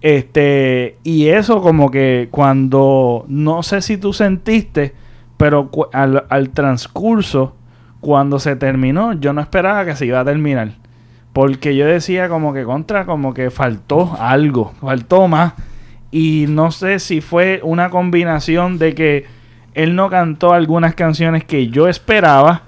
Este, 0.00 0.96
y 1.04 1.28
eso 1.28 1.60
como 1.60 1.90
que 1.90 2.28
cuando, 2.30 3.24
no 3.28 3.62
sé 3.62 3.82
si 3.82 3.98
tú 3.98 4.12
sentiste, 4.12 4.94
pero 5.36 5.70
al, 5.92 6.24
al 6.28 6.50
transcurso, 6.50 7.54
cuando 8.00 8.38
se 8.38 8.56
terminó, 8.56 9.12
yo 9.12 9.32
no 9.32 9.40
esperaba 9.40 9.84
que 9.84 9.94
se 9.94 10.06
iba 10.06 10.20
a 10.20 10.24
terminar. 10.24 10.72
Porque 11.32 11.74
yo 11.76 11.86
decía 11.86 12.28
como 12.28 12.52
que 12.52 12.64
contra, 12.64 13.06
como 13.06 13.32
que 13.32 13.50
faltó 13.50 14.16
algo, 14.18 14.72
faltó 14.80 15.28
más. 15.28 15.54
Y 16.10 16.46
no 16.48 16.70
sé 16.72 16.98
si 16.98 17.20
fue 17.20 17.60
una 17.62 17.90
combinación 17.90 18.78
de 18.78 18.94
que 18.94 19.24
él 19.74 19.96
no 19.96 20.10
cantó 20.10 20.52
algunas 20.52 20.94
canciones 20.94 21.44
que 21.44 21.68
yo 21.68 21.88
esperaba 21.88 22.64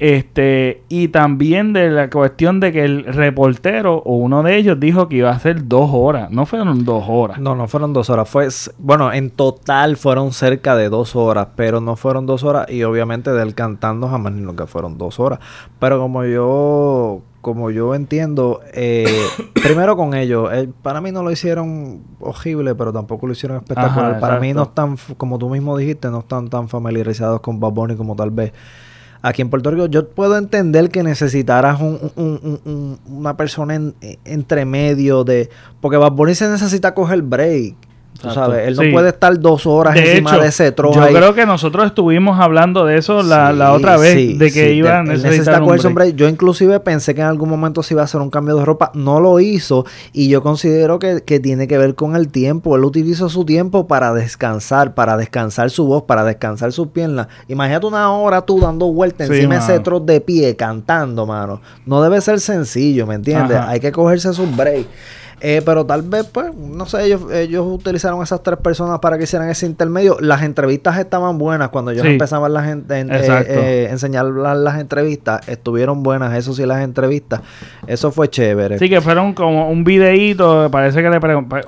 este, 0.00 0.82
y 0.88 1.08
también 1.08 1.74
de 1.74 1.90
la 1.90 2.08
cuestión 2.08 2.58
de 2.58 2.72
que 2.72 2.86
el 2.86 3.04
reportero 3.04 3.96
o 3.98 4.16
uno 4.16 4.42
de 4.42 4.56
ellos 4.56 4.80
dijo 4.80 5.10
que 5.10 5.16
iba 5.16 5.28
a 5.28 5.38
ser 5.38 5.68
dos 5.68 5.90
horas. 5.92 6.30
No 6.30 6.46
fueron 6.46 6.86
dos 6.86 7.04
horas. 7.06 7.38
No, 7.38 7.54
no 7.54 7.68
fueron 7.68 7.92
dos 7.92 8.08
horas. 8.08 8.26
Fue, 8.26 8.48
bueno, 8.78 9.12
en 9.12 9.28
total 9.28 9.98
fueron 9.98 10.32
cerca 10.32 10.74
de 10.74 10.88
dos 10.88 11.14
horas, 11.14 11.48
pero 11.54 11.82
no 11.82 11.96
fueron 11.96 12.24
dos 12.24 12.44
horas. 12.44 12.70
Y 12.70 12.82
obviamente 12.82 13.30
del 13.30 13.54
cantando 13.54 14.08
jamás 14.08 14.32
ni 14.32 14.50
que 14.54 14.66
fueron 14.66 14.96
dos 14.96 15.20
horas. 15.20 15.38
Pero 15.78 15.98
como 16.00 16.24
yo, 16.24 17.20
como 17.40 17.70
yo 17.70 17.94
entiendo, 17.94 18.60
eh, 18.74 19.06
primero 19.62 19.96
con 19.96 20.14
ellos, 20.14 20.50
eh, 20.52 20.68
para 20.82 21.00
mí 21.00 21.10
no 21.12 21.22
lo 21.22 21.30
hicieron 21.30 22.02
horrible, 22.20 22.74
pero 22.74 22.92
tampoco 22.92 23.26
lo 23.26 23.32
hicieron 23.32 23.58
espectacular. 23.58 24.20
para 24.20 24.38
mí 24.40 24.52
no 24.52 24.64
están, 24.64 24.96
como 25.16 25.38
tú 25.38 25.48
mismo 25.48 25.76
dijiste, 25.76 26.10
no 26.10 26.20
están 26.20 26.48
tan 26.48 26.68
familiarizados 26.68 27.40
con 27.40 27.60
Bad 27.60 27.72
Bunny 27.72 27.96
como 27.96 28.16
tal 28.16 28.30
vez 28.30 28.52
aquí 29.22 29.42
en 29.42 29.50
Puerto 29.50 29.70
Rico, 29.70 29.86
yo 29.86 30.08
puedo 30.08 30.36
entender 30.36 30.90
que 30.90 31.02
necesitaras 31.02 31.80
un, 31.80 32.98
una 33.06 33.36
persona 33.36 33.74
en, 33.74 33.94
entre 34.24 34.64
medio 34.64 35.24
de... 35.24 35.50
Porque 35.80 35.96
Bad 35.96 36.12
Bunny 36.12 36.34
se 36.34 36.48
necesita 36.48 36.94
coger 36.94 37.22
break. 37.22 37.74
Tú 38.20 38.30
sabes, 38.30 38.68
él 38.68 38.76
no 38.76 38.82
puede 38.92 39.08
estar 39.08 39.38
dos 39.38 39.66
horas 39.66 39.96
encima 39.96 40.36
de 40.36 40.48
ese 40.48 40.72
trozo. 40.72 41.00
Yo 41.00 41.14
creo 41.14 41.34
que 41.34 41.46
nosotros 41.46 41.86
estuvimos 41.86 42.38
hablando 42.38 42.84
de 42.84 42.98
eso 42.98 43.22
la, 43.22 43.52
la 43.52 43.72
otra 43.72 43.96
vez, 43.96 44.38
de 44.38 44.52
que 44.52 44.74
iba 44.74 44.98
a 44.98 45.02
necesitar 45.02 45.62
un 45.62 45.94
break. 45.94 46.16
Yo 46.16 46.28
inclusive 46.28 46.80
pensé 46.80 47.14
que 47.14 47.22
en 47.22 47.28
algún 47.28 47.48
momento 47.48 47.82
se 47.82 47.94
iba 47.94 48.02
a 48.02 48.04
hacer 48.04 48.20
un 48.20 48.30
cambio 48.30 48.56
de 48.56 48.64
ropa. 48.64 48.90
No 48.94 49.20
lo 49.20 49.40
hizo 49.40 49.86
y 50.12 50.28
yo 50.28 50.42
considero 50.42 50.98
que, 50.98 51.22
que 51.24 51.40
tiene 51.40 51.66
que 51.66 51.78
ver 51.78 51.94
con 51.94 52.14
el 52.14 52.28
tiempo. 52.28 52.76
Él 52.76 52.84
utilizó 52.84 53.28
su 53.28 53.44
tiempo 53.44 53.86
para 53.86 54.12
descansar, 54.12 54.94
para 54.94 55.16
descansar 55.16 55.70
su 55.70 55.86
voz, 55.86 56.02
para 56.02 56.24
descansar 56.24 56.72
sus 56.72 56.88
piernas. 56.88 57.28
Imagínate 57.48 57.86
una 57.86 58.12
hora 58.12 58.42
tú 58.42 58.60
dando 58.60 58.92
vueltas 58.92 59.30
encima 59.30 59.54
de 59.54 59.60
ese 59.60 59.80
trozo 59.80 60.04
de 60.04 60.20
pie, 60.20 60.56
cantando, 60.56 61.26
mano. 61.26 61.60
No 61.86 62.02
debe 62.02 62.20
ser 62.20 62.40
sencillo, 62.40 63.06
¿me 63.06 63.14
entiendes? 63.14 63.58
Hay 63.58 63.80
que 63.80 63.92
cogerse 63.92 64.32
sus 64.32 64.54
breaks. 64.54 64.88
Eh, 65.40 65.62
pero 65.64 65.86
tal 65.86 66.02
vez, 66.02 66.26
pues, 66.30 66.54
no 66.54 66.84
sé, 66.86 67.06
ellos, 67.06 67.22
ellos 67.32 67.66
utilizaron 67.66 68.22
esas 68.22 68.42
tres 68.42 68.58
personas 68.58 68.98
para 68.98 69.16
que 69.16 69.24
hicieran 69.24 69.48
ese 69.48 69.64
intermedio. 69.66 70.18
Las 70.20 70.42
entrevistas 70.42 70.98
estaban 70.98 71.38
buenas 71.38 71.70
cuando 71.70 71.90
ellos 71.92 72.04
empezaban 72.04 72.52
la 72.52 72.62
gente, 72.62 72.98
en, 72.98 73.10
eh, 73.10 73.20
eh, 73.46 73.88
enseñar 73.90 74.26
las, 74.26 74.78
entrevistas. 74.78 75.48
Estuvieron 75.48 76.02
buenas, 76.02 76.36
eso 76.36 76.52
sí, 76.52 76.66
las 76.66 76.82
entrevistas. 76.82 77.40
Eso 77.86 78.10
fue 78.10 78.28
chévere. 78.28 78.78
Sí, 78.78 78.90
que 78.90 79.00
fueron 79.00 79.32
como 79.32 79.70
un 79.70 79.82
videíto. 79.82 80.68
Parece 80.70 81.02
que 81.02 81.08
le 81.08 81.18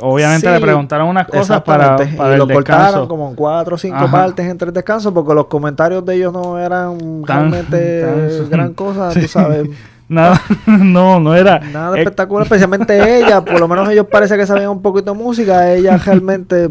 obviamente 0.00 0.50
le 0.50 0.60
preguntaron 0.60 1.08
unas 1.08 1.26
cosas 1.26 1.62
para, 1.62 1.96
para, 1.96 2.34
y 2.34 2.38
lo 2.38 2.48
cortaron 2.48 3.08
como 3.08 3.30
en 3.30 3.34
cuatro 3.34 3.76
o 3.76 3.78
cinco 3.78 4.10
partes 4.10 4.46
entre 4.46 4.68
el 4.68 4.74
descanso 4.74 5.12
porque 5.14 5.34
los 5.34 5.46
comentarios 5.46 6.04
de 6.04 6.14
ellos 6.14 6.32
no 6.32 6.58
eran 6.58 7.24
realmente 7.24 8.06
gran 8.50 8.74
cosa, 8.74 9.10
tú 9.18 9.26
sabes. 9.28 9.68
Nada, 10.08 10.40
no, 10.66 11.20
no 11.20 11.34
era. 11.34 11.58
Nada 11.58 11.98
espectacular, 11.98 12.44
especialmente 12.44 13.18
ella. 13.18 13.44
Por 13.44 13.60
lo 13.60 13.68
menos 13.68 13.88
ellos 13.88 14.06
parece 14.10 14.36
que 14.36 14.46
sabían 14.46 14.70
un 14.70 14.82
poquito 14.82 15.12
de 15.12 15.18
música. 15.18 15.72
Ella 15.72 15.96
realmente. 15.98 16.68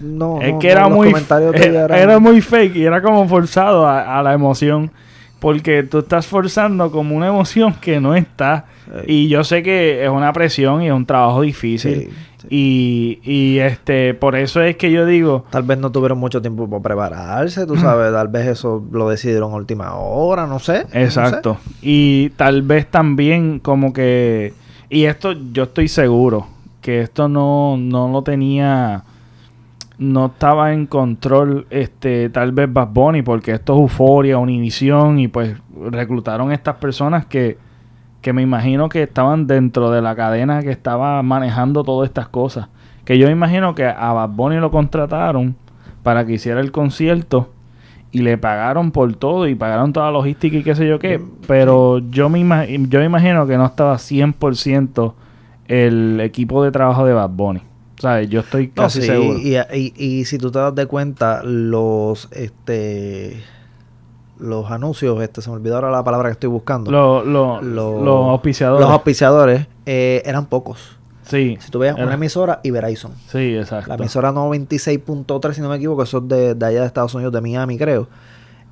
No, 0.00 0.40
es 0.42 0.54
que 0.60 0.70
era 0.70 0.88
muy. 0.88 1.14
Era 1.90 2.18
muy 2.18 2.40
fake 2.40 2.76
y 2.76 2.84
era 2.84 3.00
como 3.00 3.26
forzado 3.28 3.86
a, 3.86 4.22
la 4.22 4.32
emoción. 4.32 4.90
Porque 5.38 5.82
tú 5.82 5.98
estás 5.98 6.26
forzando 6.26 6.90
como 6.90 7.14
una 7.14 7.28
emoción 7.28 7.74
que 7.74 8.00
no 8.00 8.14
está. 8.14 8.64
Y 9.06 9.28
yo 9.28 9.44
sé 9.44 9.62
que 9.62 10.02
es 10.02 10.10
una 10.10 10.32
presión 10.32 10.82
y 10.82 10.86
es 10.86 10.92
un 10.92 11.04
trabajo 11.04 11.42
difícil. 11.42 12.10
Y, 12.50 13.20
y 13.22 13.58
este, 13.58 14.14
por 14.14 14.36
eso 14.36 14.60
es 14.62 14.76
que 14.76 14.90
yo 14.90 15.06
digo. 15.06 15.44
Tal 15.50 15.62
vez 15.62 15.78
no 15.78 15.90
tuvieron 15.90 16.18
mucho 16.18 16.40
tiempo 16.42 16.68
para 16.68 16.82
prepararse, 16.82 17.66
tú 17.66 17.76
sabes, 17.76 18.12
tal 18.12 18.28
vez 18.28 18.46
eso 18.46 18.84
lo 18.90 19.08
decidieron 19.08 19.52
a 19.52 19.56
última 19.56 19.94
hora, 19.94 20.46
no 20.46 20.58
sé. 20.58 20.86
Exacto. 20.92 21.58
Y 21.82 22.30
tal 22.30 22.62
vez 22.62 22.90
también 22.90 23.60
como 23.60 23.92
que. 23.92 24.52
Y 24.90 25.04
esto 25.04 25.32
yo 25.32 25.64
estoy 25.64 25.88
seguro 25.88 26.46
que 26.80 27.00
esto 27.00 27.28
no, 27.28 27.76
no 27.78 28.08
lo 28.08 28.22
tenía. 28.22 29.04
No 29.96 30.26
estaba 30.26 30.72
en 30.72 30.86
control, 30.86 31.68
este, 31.70 32.28
tal 32.28 32.50
vez 32.50 32.70
Bad 32.72 32.88
Bunny, 32.88 33.22
porque 33.22 33.52
esto 33.52 33.74
es 33.74 33.80
euforia, 33.80 34.38
Univision, 34.38 35.20
y 35.20 35.28
pues 35.28 35.56
reclutaron 35.90 36.50
estas 36.50 36.76
personas 36.76 37.26
que 37.26 37.58
que 38.24 38.32
me 38.32 38.40
imagino 38.40 38.88
que 38.88 39.02
estaban 39.02 39.46
dentro 39.46 39.90
de 39.90 40.00
la 40.00 40.16
cadena 40.16 40.62
que 40.62 40.70
estaba 40.70 41.22
manejando 41.22 41.84
todas 41.84 42.08
estas 42.08 42.26
cosas. 42.26 42.68
Que 43.04 43.18
yo 43.18 43.28
imagino 43.28 43.74
que 43.74 43.84
a 43.84 44.14
Bad 44.14 44.30
Bunny 44.30 44.56
lo 44.60 44.70
contrataron 44.70 45.54
para 46.02 46.24
que 46.24 46.32
hiciera 46.32 46.62
el 46.62 46.72
concierto 46.72 47.50
y 48.12 48.22
le 48.22 48.38
pagaron 48.38 48.92
por 48.92 49.14
todo 49.14 49.46
y 49.46 49.54
pagaron 49.54 49.92
toda 49.92 50.06
la 50.06 50.12
logística 50.12 50.56
y 50.56 50.62
qué 50.62 50.74
sé 50.74 50.88
yo 50.88 50.98
qué. 50.98 51.20
Pero 51.46 51.98
yo, 51.98 52.30
me 52.30 52.40
yo 52.88 53.02
imagino 53.02 53.46
que 53.46 53.58
no 53.58 53.66
estaba 53.66 53.96
100% 53.96 55.12
el 55.68 56.18
equipo 56.20 56.64
de 56.64 56.72
trabajo 56.72 57.04
de 57.04 57.12
Bad 57.12 57.28
Bunny. 57.28 57.60
¿Sabes? 57.98 58.30
Yo 58.30 58.40
estoy 58.40 58.68
casi 58.68 59.02
seguro. 59.02 59.38
Y, 59.38 59.56
y, 59.56 59.92
y, 59.98 60.24
si 60.24 60.38
tú 60.38 60.50
te 60.50 60.60
das 60.60 60.74
de 60.74 60.86
cuenta, 60.86 61.42
los 61.44 62.30
este 62.32 63.44
los 64.38 64.70
anuncios, 64.70 65.20
este, 65.22 65.42
se 65.42 65.50
me 65.50 65.56
olvidó 65.56 65.76
ahora 65.76 65.90
la 65.90 66.04
palabra 66.04 66.28
que 66.28 66.32
estoy 66.32 66.48
buscando. 66.50 66.90
los 66.90 68.30
auspiciadores. 68.30 68.80
Los 68.80 68.90
auspiciadores 68.90 69.66
eh, 69.86 70.22
eran 70.24 70.46
pocos. 70.46 70.96
Sí. 71.22 71.56
Si 71.60 71.70
tú 71.70 71.78
veas 71.78 71.96
una 71.96 72.14
emisora 72.14 72.60
y 72.62 72.70
Verizon. 72.70 73.12
Sí, 73.28 73.56
exacto. 73.56 73.88
La 73.88 73.94
emisora 73.94 74.32
96.3, 74.32 75.52
si 75.52 75.60
no 75.62 75.70
me 75.70 75.76
equivoco, 75.76 76.02
eso 76.02 76.18
es 76.18 76.28
de, 76.28 76.54
de, 76.54 76.66
allá 76.66 76.80
de 76.80 76.86
Estados 76.86 77.14
Unidos, 77.14 77.32
de 77.32 77.40
Miami, 77.40 77.78
creo. 77.78 78.08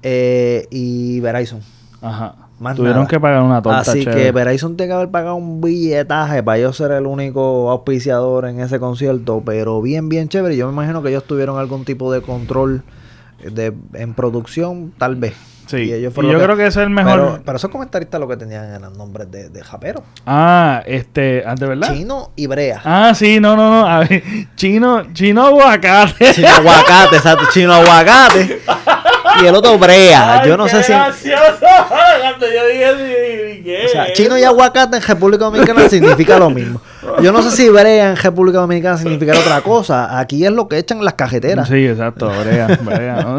Eh, 0.02 0.66
y 0.70 1.20
Verizon. 1.20 1.60
Ajá. 2.02 2.34
Tuvieron 2.76 3.06
que 3.08 3.18
pagar 3.18 3.42
una 3.42 3.60
torta 3.60 3.80
Así 3.80 4.04
que 4.04 4.30
Verizon 4.30 4.76
tiene 4.76 4.90
que 4.90 4.94
haber 4.94 5.10
pagado 5.10 5.34
un 5.34 5.60
billetaje 5.60 6.42
para 6.42 6.58
yo 6.58 6.72
ser 6.72 6.92
el 6.92 7.06
único 7.06 7.70
auspiciador 7.70 8.46
en 8.46 8.60
ese 8.60 8.78
concierto, 8.78 9.42
pero 9.44 9.82
bien, 9.82 10.08
bien 10.08 10.28
chévere. 10.28 10.56
Yo 10.56 10.66
me 10.66 10.72
imagino 10.72 11.02
que 11.02 11.08
ellos 11.08 11.24
tuvieron 11.24 11.58
algún 11.58 11.84
tipo 11.84 12.12
de 12.12 12.22
control 12.22 12.82
de, 13.42 13.74
en 13.94 14.14
producción, 14.14 14.92
tal 14.96 15.16
vez. 15.16 15.34
Sí, 15.66 15.76
y, 15.76 16.00
yo 16.00 16.10
creo 16.12 16.56
que 16.56 16.66
es 16.66 16.76
el 16.76 16.90
mejor. 16.90 17.40
Pero, 17.44 17.56
esos 17.56 17.70
comentaristas 17.70 18.20
lo 18.20 18.28
que 18.28 18.36
tenían 18.36 18.64
eran 18.74 18.96
nombres 18.96 19.30
de, 19.30 19.48
de 19.48 19.62
japero. 19.62 20.02
Ah, 20.26 20.82
este, 20.86 21.44
ah, 21.46 21.54
¿de 21.54 21.66
verdad? 21.66 21.94
Chino 21.94 22.32
y 22.36 22.46
Brea. 22.46 22.80
Ah, 22.84 23.14
sí, 23.14 23.40
no, 23.40 23.56
no, 23.56 23.70
no. 23.70 23.86
A 23.86 24.00
ver, 24.00 24.22
chino, 24.56 25.12
chino 25.12 25.46
aguacate. 25.46 26.34
Chino 26.34 26.48
aguacate, 26.48 27.16
exacto. 27.16 27.44
Chino 27.52 27.72
aguacate. 27.72 28.60
y 29.42 29.46
el 29.46 29.54
otro 29.54 29.78
Brea. 29.78 30.44
yo 30.44 30.56
no 30.56 30.68
sé 30.68 30.82
si. 30.82 30.92
Gracioso. 30.92 31.66
yo 32.40 32.68
dije, 32.68 33.62
¿qué? 33.64 33.86
O 33.86 33.88
sea, 33.88 34.12
chino 34.12 34.36
y 34.38 34.44
aguacate 34.44 34.96
en 34.96 35.02
República 35.02 35.44
Dominicana 35.44 35.88
significa 35.88 36.38
lo 36.38 36.50
mismo. 36.50 36.80
Yo 37.22 37.32
no 37.32 37.42
sé 37.42 37.50
si 37.50 37.68
brea 37.68 38.10
en 38.10 38.16
República 38.16 38.58
Dominicana 38.58 38.98
significa 38.98 39.32
otra 39.38 39.60
cosa. 39.60 40.18
Aquí 40.18 40.44
es 40.44 40.52
lo 40.52 40.68
que 40.68 40.78
echan 40.78 41.04
las 41.04 41.14
cajeteras. 41.14 41.68
Sí, 41.68 41.86
exacto, 41.86 42.30
brea, 42.40 42.78
brea. 42.82 43.38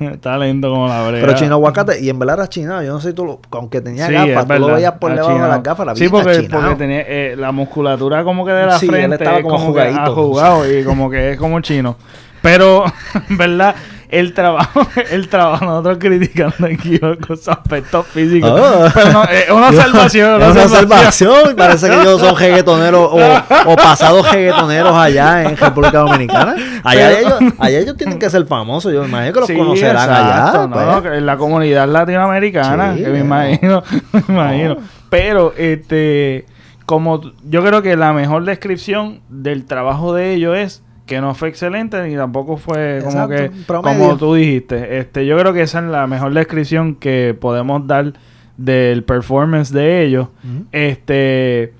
Está 0.12 0.36
lento 0.38 0.70
como 0.70 0.88
la 0.88 1.08
brea. 1.08 1.20
Pero 1.20 1.34
chino 1.34 1.54
aguacate, 1.54 2.00
y 2.00 2.10
en 2.10 2.18
verdad 2.18 2.36
era 2.36 2.48
chino. 2.48 2.82
Yo 2.82 2.92
no 2.92 3.00
sé 3.00 3.08
si 3.08 3.14
tú, 3.14 3.24
lo, 3.24 3.40
aunque 3.50 3.80
tenía 3.80 4.08
gafas, 4.08 4.46
tú 4.46 4.58
lo 4.58 4.74
veías 4.74 4.92
por 4.92 5.14
debajo 5.14 5.32
de 5.32 5.48
las 5.48 5.62
gafas. 5.62 5.86
La 5.86 5.96
sí, 5.96 6.08
porque, 6.08 6.48
porque 6.50 6.74
tenía 6.76 7.04
eh, 7.06 7.34
la 7.36 7.52
musculatura 7.52 8.24
como 8.24 8.44
que 8.44 8.52
de 8.52 8.66
la 8.66 8.78
sí, 8.78 8.86
frente. 8.86 9.06
Él 9.06 9.12
estaba 9.14 9.42
como, 9.42 9.56
como 9.56 9.66
jugadito. 9.66 10.14
jugado 10.14 10.70
y 10.70 10.84
como 10.84 11.10
que 11.10 11.32
es 11.32 11.38
como 11.38 11.60
chino. 11.60 11.96
Pero, 12.42 12.84
¿verdad? 13.30 13.74
El 14.08 14.32
trabajo, 14.34 14.86
el 15.10 15.28
trabajo, 15.28 15.64
nosotros 15.64 15.98
criticando 15.98 16.66
aquí 16.66 16.98
con 16.98 17.36
su 17.36 17.50
aspecto 17.50 18.02
físico. 18.02 18.46
Oh. 18.48 18.88
Pero 18.94 19.12
no, 19.12 19.24
es 19.24 19.50
una 19.50 19.72
salvación. 19.72 20.42
Es 20.42 20.50
una 20.50 20.68
salvación. 20.68 21.56
Parece 21.56 21.88
que 21.88 22.00
ellos 22.00 22.20
son 22.20 22.36
jeguetoneros 22.36 23.10
o, 23.12 23.70
o, 23.70 23.76
pasados 23.76 24.26
jeguetoneros 24.28 24.94
allá 24.94 25.42
en 25.42 25.56
República 25.56 25.98
Dominicana. 25.98 26.54
Allá, 26.82 27.18
ellos, 27.18 27.38
allá 27.58 27.78
ellos 27.78 27.96
tienen 27.96 28.18
que 28.18 28.30
ser 28.30 28.46
famosos. 28.46 28.92
Yo 28.92 29.02
me 29.02 29.08
imagino 29.08 29.32
que 29.32 29.40
los 29.40 29.50
conocerán 29.50 30.10
allá. 30.10 30.68
Pues. 30.72 31.14
en 31.14 31.26
la 31.26 31.36
comunidad 31.36 31.88
latinoamericana, 31.88 32.94
que 32.94 33.08
me 33.08 33.20
imagino, 33.20 33.82
me 34.12 34.22
imagino. 34.28 34.76
Pero, 35.10 35.52
este, 35.56 36.46
como 36.84 37.20
yo 37.44 37.64
creo 37.64 37.82
que 37.82 37.96
la 37.96 38.12
mejor 38.12 38.44
descripción 38.44 39.20
del 39.28 39.66
trabajo 39.66 40.14
de 40.14 40.34
ellos 40.34 40.56
es 40.56 40.82
que 41.06 41.20
no 41.20 41.34
fue 41.34 41.48
excelente 41.48 42.02
ni 42.06 42.16
tampoco 42.16 42.56
fue 42.56 43.00
como 43.04 43.28
que 43.28 43.50
como 43.66 44.16
tú 44.16 44.34
dijiste. 44.34 44.98
Este, 44.98 45.24
yo 45.24 45.38
creo 45.38 45.52
que 45.52 45.62
esa 45.62 45.78
es 45.78 45.86
la 45.86 46.06
mejor 46.06 46.34
descripción 46.34 46.96
que 46.96 47.36
podemos 47.40 47.86
dar 47.86 48.12
del 48.56 49.04
performance 49.04 49.72
de 49.72 50.02
ellos. 50.02 50.28
Este 50.72 51.72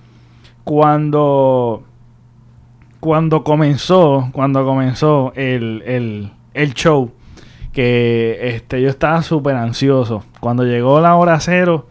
cuando 0.64 1.84
cuando 3.00 3.44
comenzó, 3.44 4.30
cuando 4.32 4.64
comenzó 4.64 5.32
el, 5.36 5.82
el, 5.86 6.32
el 6.54 6.74
show, 6.74 7.12
que 7.72 8.38
este, 8.54 8.80
yo 8.80 8.88
estaba 8.88 9.22
súper 9.22 9.54
ansioso. 9.54 10.24
Cuando 10.40 10.64
llegó 10.64 11.00
la 11.00 11.14
hora 11.14 11.38
cero 11.40 11.86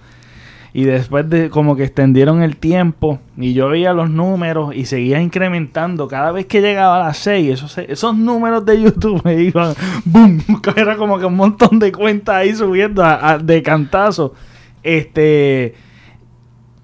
y 0.78 0.84
después 0.84 1.30
de 1.30 1.50
como 1.50 1.78
que 1.78 1.86
extendieron 1.86 2.44
el 2.44 2.58
tiempo 2.58 3.20
y 3.38 3.54
yo 3.54 3.70
veía 3.70 3.94
los 3.94 4.10
números 4.10 4.76
y 4.76 4.84
seguía 4.84 5.22
incrementando 5.22 6.10
cada 6.10 6.34
vez 6.34 6.48
que 6.48 6.60
llegaba 6.60 6.98
a 6.98 7.08
las 7.08 7.18
6 7.20 7.54
esos, 7.54 7.78
esos 7.78 8.18
números 8.18 8.66
de 8.66 8.82
YouTube 8.82 9.22
me 9.24 9.42
iban 9.42 9.74
boom 10.04 10.44
era 10.76 10.98
como 10.98 11.18
que 11.18 11.28
un 11.28 11.38
montón 11.38 11.80
de 11.80 11.94
cuentas 11.94 12.36
ahí 12.36 12.54
subiendo 12.54 13.02
de 13.42 13.64
cantazo. 13.64 14.34
Este 14.84 15.76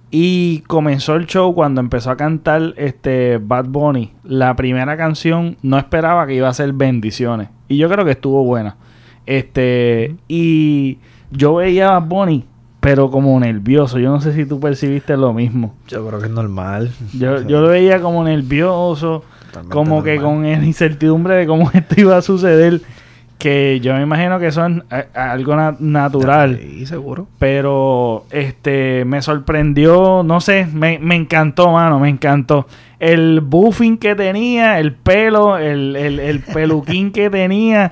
y 0.10 0.60
comenzó 0.68 1.16
el 1.16 1.28
show 1.28 1.54
cuando 1.54 1.82
empezó 1.82 2.12
a 2.12 2.16
cantar 2.16 2.74
este 2.78 3.40
Bad 3.40 3.66
Bunny. 3.66 4.14
La 4.24 4.56
primera 4.56 4.96
canción 4.96 5.58
no 5.64 5.78
esperaba 5.78 6.26
que 6.28 6.36
iba 6.36 6.48
a 6.48 6.54
ser 6.54 6.72
bendiciones 6.72 7.50
y 7.68 7.76
yo 7.76 7.90
creo 7.90 8.06
que 8.06 8.12
estuvo 8.12 8.46
buena. 8.46 8.78
Este 9.26 10.16
y 10.30 11.00
yo 11.30 11.56
veía 11.56 11.90
a 11.90 12.00
Bad 12.00 12.08
Bunny 12.08 12.46
pero 12.82 13.12
como 13.12 13.40
nervioso. 13.40 14.00
Yo 14.00 14.10
no 14.10 14.20
sé 14.20 14.34
si 14.34 14.46
tú 14.46 14.60
percibiste 14.60 15.16
lo 15.16 15.34
mismo. 15.34 15.76
Yo 15.88 16.06
creo 16.06 16.20
que 16.20 16.26
es 16.26 16.32
normal. 16.32 16.92
Yo, 17.14 17.42
yo 17.44 17.62
lo 17.62 17.70
veía 17.70 18.02
como 18.02 18.24
nervioso, 18.24 19.24
como 19.70 20.04
que 20.04 20.20
con 20.20 20.46
incertidumbre 20.66 21.36
de 21.36 21.48
cómo 21.48 21.72
esto 21.74 22.02
iba 22.02 22.18
a 22.18 22.22
suceder. 22.22 22.82
Que 23.38 23.80
yo 23.82 23.96
me 23.96 24.04
imagino 24.04 24.40
que 24.40 24.48
eso 24.48 24.64
es 24.68 25.06
algo 25.16 25.56
natural. 25.80 26.60
Sí, 26.62 26.86
seguro. 26.86 27.28
Pero 27.40 28.26
este 28.30 29.04
me 29.06 29.22
sorprendió, 29.24 30.22
no 30.24 30.42
sé, 30.42 30.68
me, 30.72 31.00
me 31.00 31.16
encantó, 31.16 31.72
mano, 31.72 32.00
me 32.00 32.10
encantó. 32.10 32.68
El 33.00 33.42
buffing 33.42 33.98
que 33.98 34.14
tenía, 34.14 34.80
el 34.80 34.94
pelo, 34.94 35.58
el, 35.58 35.96
el, 35.96 36.20
el 36.20 36.40
peluquín 36.54 37.12
que 37.12 37.32
tenía 37.32 37.92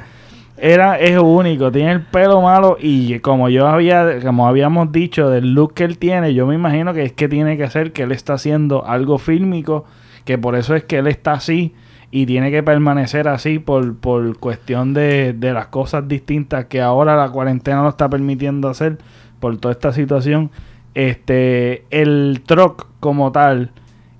era 0.61 0.99
es 0.99 1.17
único, 1.17 1.71
tiene 1.71 1.91
el 1.91 2.01
pelo 2.01 2.41
malo 2.41 2.77
y 2.79 3.19
como 3.19 3.49
yo 3.49 3.67
había 3.67 4.19
como 4.21 4.47
habíamos 4.47 4.91
dicho 4.91 5.29
del 5.29 5.53
look 5.53 5.73
que 5.73 5.83
él 5.83 5.97
tiene, 5.97 6.33
yo 6.33 6.45
me 6.47 6.55
imagino 6.55 6.93
que 6.93 7.03
es 7.03 7.13
que 7.13 7.27
tiene 7.27 7.57
que 7.57 7.69
ser 7.69 7.91
que 7.93 8.03
él 8.03 8.11
está 8.11 8.33
haciendo 8.33 8.85
algo 8.85 9.17
fílmico, 9.17 9.85
que 10.25 10.37
por 10.37 10.55
eso 10.55 10.75
es 10.75 10.83
que 10.83 10.97
él 10.97 11.07
está 11.07 11.33
así 11.33 11.73
y 12.11 12.25
tiene 12.25 12.51
que 12.51 12.63
permanecer 12.63 13.27
así 13.27 13.59
por, 13.59 13.97
por 13.97 14.37
cuestión 14.39 14.93
de, 14.93 15.33
de 15.33 15.53
las 15.53 15.67
cosas 15.67 16.07
distintas 16.07 16.65
que 16.65 16.81
ahora 16.81 17.15
la 17.15 17.29
cuarentena 17.29 17.83
lo 17.83 17.89
está 17.89 18.09
permitiendo 18.09 18.67
hacer 18.69 18.97
por 19.39 19.57
toda 19.57 19.73
esta 19.73 19.93
situación. 19.93 20.51
Este, 20.95 21.85
el 21.91 22.41
truck 22.45 22.87
como 22.99 23.31
tal 23.31 23.71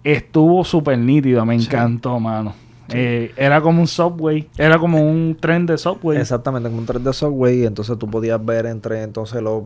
estuvo 0.04 0.64
súper 0.64 1.00
nítido, 1.00 1.46
me 1.46 1.56
encantó, 1.56 2.20
mano. 2.20 2.54
Eh, 2.94 3.34
era 3.38 3.62
como 3.62 3.82
un 3.82 3.88
subway, 3.88 4.50
era 4.58 4.78
como 4.78 5.02
un 5.02 5.38
tren 5.40 5.66
de 5.66 5.78
subway. 5.78 6.18
Exactamente, 6.18 6.70
como 6.70 6.80
un 6.82 6.86
tren 6.86 7.04
de 7.04 7.14
subway. 7.14 7.62
Y 7.62 7.66
entonces 7.66 7.98
tú 7.98 8.10
podías 8.10 8.44
ver 8.44 8.66
entre 8.66 9.04
entonces 9.04 9.42
los, 9.42 9.64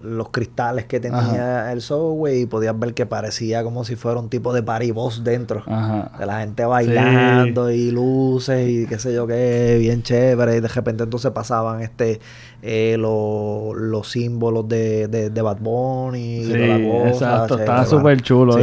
los 0.00 0.28
cristales 0.30 0.84
que 0.84 1.00
tenía 1.00 1.72
el 1.72 1.80
subway 1.80 2.42
y 2.42 2.46
podías 2.46 2.78
ver 2.78 2.94
que 2.94 3.06
parecía 3.06 3.64
como 3.64 3.84
si 3.84 3.96
fuera 3.96 4.20
un 4.20 4.28
tipo 4.28 4.52
de 4.52 4.62
paribos 4.62 5.24
dentro. 5.24 5.64
De 5.66 6.26
la 6.26 6.40
gente 6.40 6.64
bailando 6.64 7.70
y 7.70 7.90
luces 7.90 8.68
y 8.68 8.86
qué 8.86 8.98
sé 8.98 9.12
yo 9.12 9.26
qué, 9.26 9.76
bien 9.80 10.02
chévere. 10.02 10.56
Y 10.56 10.60
de 10.60 10.68
repente 10.68 11.04
entonces 11.04 11.30
pasaban 11.32 11.80
este 11.80 12.20
eh, 12.62 12.96
los 12.98 14.08
símbolos 14.08 14.68
de, 14.68 15.08
de, 15.08 15.42
Bad 15.42 15.58
Bunny 15.60 16.42
y 16.42 16.48
toda 16.48 16.66
la 16.66 16.88
cosa. 16.88 17.08
Exacto, 17.08 17.58
estaba 17.58 17.84
súper 17.84 18.22
chulo. 18.22 18.56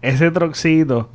ese 0.00 0.30
troxito 0.30 1.08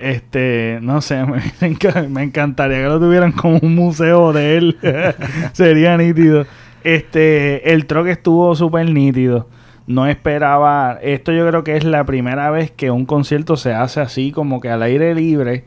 este, 0.00 0.78
no 0.82 1.00
sé, 1.02 1.24
me, 2.08 2.22
encantaría 2.22 2.78
que 2.78 2.84
lo 2.84 2.98
tuvieran 2.98 3.32
como 3.32 3.58
un 3.58 3.74
museo 3.74 4.32
de 4.32 4.56
él. 4.56 4.78
Sería 5.52 5.96
nítido. 5.96 6.46
Este, 6.82 7.72
el 7.72 7.86
truck 7.86 8.06
estuvo 8.06 8.54
súper 8.56 8.90
nítido. 8.90 9.48
No 9.86 10.06
esperaba. 10.06 10.98
Esto 11.02 11.32
yo 11.32 11.46
creo 11.46 11.64
que 11.64 11.76
es 11.76 11.84
la 11.84 12.04
primera 12.04 12.50
vez 12.50 12.70
que 12.70 12.90
un 12.90 13.06
concierto 13.06 13.56
se 13.56 13.74
hace 13.74 14.00
así, 14.00 14.32
como 14.32 14.60
que 14.60 14.70
al 14.70 14.82
aire 14.82 15.14
libre 15.14 15.64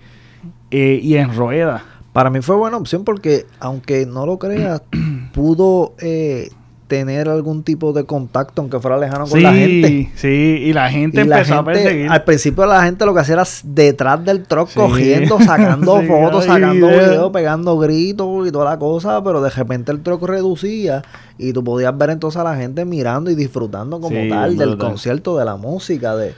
eh, 0.71 0.99
y 1.01 1.15
en 1.17 1.35
rueda. 1.35 1.83
Para 2.13 2.29
mí 2.29 2.41
fue 2.41 2.55
buena 2.55 2.77
opción 2.77 3.03
porque, 3.03 3.45
aunque 3.59 4.05
no 4.05 4.25
lo 4.25 4.39
creas, 4.39 4.81
pudo 5.33 5.93
eh, 5.99 6.49
tener 6.93 7.27
algún 7.27 7.63
tipo 7.63 7.91
de 7.91 8.03
contacto, 8.03 8.61
aunque 8.61 8.79
fuera 8.79 8.99
lejano 8.99 9.25
con 9.25 9.41
la 9.41 9.51
gente. 9.51 10.11
Sí, 10.13 10.27
y 10.27 10.73
la 10.73 10.91
gente 10.91 11.21
empezó 11.21 11.55
a 11.55 11.65
perseguir. 11.65 12.07
Al 12.07 12.23
principio 12.23 12.67
la 12.67 12.83
gente 12.83 13.03
lo 13.07 13.15
que 13.15 13.21
hacía 13.21 13.33
era 13.33 13.45
detrás 13.63 14.23
del 14.23 14.43
truck 14.43 14.71
cogiendo, 14.75 15.39
sacando 15.43 16.03
fotos, 16.03 16.45
sacando 16.45 16.87
videos, 16.87 17.31
pegando 17.31 17.79
gritos 17.79 18.47
y 18.47 18.51
toda 18.51 18.69
la 18.69 18.77
cosa, 18.77 19.23
pero 19.23 19.41
de 19.41 19.49
repente 19.49 19.91
el 19.91 20.03
truck 20.03 20.21
reducía 20.21 21.01
y 21.39 21.51
tú 21.51 21.63
podías 21.63 21.97
ver 21.97 22.11
entonces 22.11 22.39
a 22.39 22.43
la 22.43 22.55
gente 22.55 22.85
mirando 22.85 23.31
y 23.31 23.35
disfrutando 23.35 23.99
como 23.99 24.29
tal 24.29 24.55
del 24.55 24.77
concierto, 24.77 25.35
de 25.35 25.45
la 25.45 25.55
música, 25.55 26.15
de... 26.15 26.35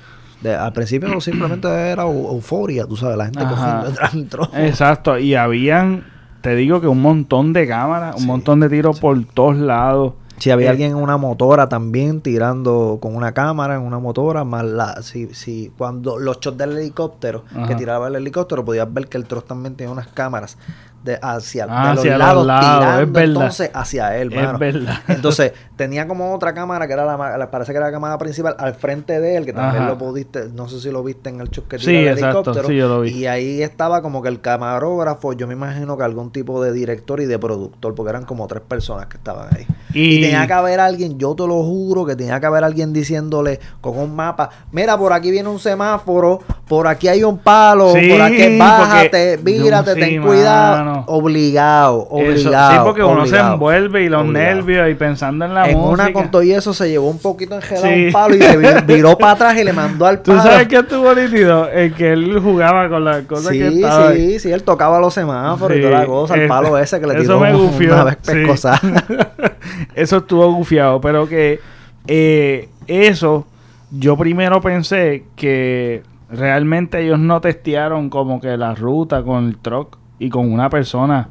al 0.55 0.71
principio 0.71 1.09
no 1.09 1.19
simplemente 1.19 1.67
era 1.67 2.03
euforia, 2.03 2.85
tú 2.85 2.95
sabes, 2.95 3.17
la 3.17 3.25
gente 3.25 3.43
cogiendo 3.43 3.85
detrás 3.89 4.13
del 4.13 4.29
truck. 4.29 4.55
Exacto, 4.55 5.19
y 5.19 5.35
habían, 5.35 6.05
te 6.39 6.55
digo 6.55 6.79
que 6.79 6.87
un 6.87 7.01
montón 7.01 7.51
de 7.51 7.67
cámaras, 7.67 8.15
un 8.15 8.25
montón 8.25 8.61
de 8.61 8.69
tiros 8.69 9.01
por 9.01 9.21
todos 9.25 9.57
lados. 9.57 10.13
Si 10.37 10.51
había 10.51 10.67
eh, 10.67 10.69
alguien 10.71 10.91
en 10.91 10.97
una 10.97 11.17
motora 11.17 11.69
también 11.69 12.21
tirando 12.21 12.99
con 13.01 13.15
una 13.15 13.33
cámara 13.33 13.75
en 13.75 13.81
una 13.81 13.99
motora, 13.99 14.43
más 14.43 14.65
la, 14.65 15.01
si, 15.01 15.33
si 15.33 15.71
cuando 15.77 16.17
los 16.17 16.39
shots 16.39 16.57
del 16.57 16.77
helicóptero, 16.77 17.43
que 17.67 17.75
tiraba 17.75 18.07
el 18.07 18.15
helicóptero, 18.15 18.65
podías 18.65 18.91
ver 18.93 19.07
que 19.07 19.17
el 19.17 19.25
trozo 19.25 19.45
también 19.45 19.75
tenía 19.75 19.91
unas 19.91 20.07
cámaras 20.07 20.57
de 21.05 21.19
hacia, 21.21 21.67
ah, 21.69 21.93
los 21.93 22.03
lados, 22.03 22.43
tirando 22.43 23.19
entonces 23.19 23.69
hacia 23.73 24.17
él, 24.17 24.31
mano. 24.31 24.57
Entonces, 25.07 25.53
tenía 25.75 26.07
como 26.07 26.33
otra 26.33 26.53
cámara 26.53 26.87
que 26.87 26.93
era 26.93 27.05
la, 27.05 27.51
parece 27.51 27.71
que 27.71 27.77
era 27.77 27.87
la 27.87 27.91
cámara 27.91 28.17
principal 28.17 28.55
al 28.57 28.73
frente 28.73 29.19
de 29.19 29.37
él, 29.37 29.45
que 29.45 29.53
también 29.53 29.85
lo 29.85 29.99
pudiste, 29.99 30.49
no 30.51 30.67
sé 30.67 30.79
si 30.81 30.89
lo 30.89 31.03
viste 31.03 31.29
en 31.29 31.41
el 31.41 31.49
que 31.49 31.77
sí, 31.77 31.95
el 31.95 32.17
helicóptero. 32.17 32.67
Sí, 32.67 32.75
yo 32.75 32.87
lo 32.87 33.01
vi. 33.01 33.11
Y 33.11 33.27
ahí 33.27 33.61
estaba 33.61 34.01
como 34.01 34.23
que 34.23 34.29
el 34.29 34.41
camarógrafo, 34.41 35.33
yo 35.33 35.45
me 35.45 35.53
imagino 35.53 35.95
que 35.95 36.03
algún 36.03 36.31
tipo 36.31 36.61
de 36.63 36.73
director 36.73 37.21
y 37.21 37.25
de 37.25 37.37
productor, 37.37 37.93
porque 37.93 38.09
eran 38.09 38.25
como 38.25 38.47
tres 38.47 38.63
personas 38.67 39.05
que 39.05 39.17
estaban 39.17 39.47
ahí. 39.55 39.67
Y, 39.93 40.21
tenía 40.21 40.47
que 40.47 40.53
haber 40.53 40.79
alguien, 40.79 41.19
yo 41.19 41.35
te 41.35 41.45
lo 41.45 41.63
juro, 41.63 42.05
que 42.05 42.15
tenía 42.15 42.39
que 42.39 42.47
haber 42.47 42.63
alguien 42.63 42.91
diciéndole 42.91 43.59
con 43.79 43.97
un 43.99 44.15
mapa, 44.15 44.49
mira, 44.71 44.97
por 44.97 45.13
aquí 45.13 45.29
viene 45.29 45.49
un 45.49 45.59
semáforo, 45.59 46.39
por 46.67 46.87
aquí 46.87 47.07
hay 47.07 47.23
un 47.23 47.37
palo, 47.37 47.93
por 47.93 48.21
aquí 48.21 48.57
bájate, 48.57 49.37
vírate, 49.37 49.93
ten 49.93 50.21
cuidado. 50.23 50.94
Obligado, 51.07 52.07
obligado. 52.09 52.71
sí, 52.71 52.79
porque 52.83 53.03
uno 53.03 53.25
se 53.25 53.37
envuelve 53.37 54.03
y 54.03 54.09
los 54.09 54.25
nervios 54.25 54.89
y 54.89 54.95
pensando 54.95 55.45
en 55.45 55.53
la 55.53 55.69
en 55.69 55.77
una 55.77 56.11
con 56.13 56.31
todo 56.31 56.43
y 56.43 56.51
eso 56.51 56.73
se 56.73 56.89
llevó 56.89 57.09
un 57.09 57.19
poquito 57.19 57.55
engelado 57.55 57.93
un 57.93 58.11
palo 58.11 58.35
y 58.35 58.41
se 58.41 58.81
viró 58.81 59.17
para 59.17 59.33
atrás 59.33 59.57
y 59.57 59.63
le 59.63 59.73
mandó 59.73 60.05
al 60.05 60.21
palo. 60.21 60.41
¿Tú 60.41 60.47
sabes 60.47 60.67
qué 60.67 60.77
estuvo 60.77 61.13
nítido? 61.13 61.69
El 61.69 61.93
que 61.93 62.13
él 62.13 62.39
jugaba 62.39 62.89
con 62.89 63.03
las 63.03 63.23
cosas 63.23 63.51
que 63.51 63.67
estaba. 63.67 64.13
Sí, 64.13 64.39
sí, 64.39 64.51
él 64.51 64.63
tocaba 64.63 64.99
los 64.99 65.13
semáforos 65.13 65.77
y 65.77 65.81
toda 65.81 65.99
la 65.99 66.05
cosa, 66.05 66.35
el 66.35 66.47
palo 66.47 66.77
ese 66.77 66.99
que 66.99 67.07
le 67.07 67.15
tiró 67.15 67.23
eso 67.23 67.39
me 67.39 67.53
gufió, 67.53 67.93
una 67.93 68.03
vez 68.03 68.17
eso 69.95 70.17
estuvo 70.17 70.51
gufiado, 70.53 71.01
pero 71.01 71.27
que 71.27 71.59
eh, 72.07 72.69
eso, 72.87 73.47
yo 73.91 74.17
primero 74.17 74.61
pensé 74.61 75.23
que 75.35 76.03
realmente 76.29 77.03
ellos 77.03 77.19
no 77.19 77.41
testearon 77.41 78.09
como 78.09 78.41
que 78.41 78.57
la 78.57 78.75
ruta 78.75 79.23
con 79.23 79.47
el 79.47 79.57
truck 79.57 79.97
y 80.19 80.29
con 80.29 80.51
una 80.51 80.69
persona 80.69 81.29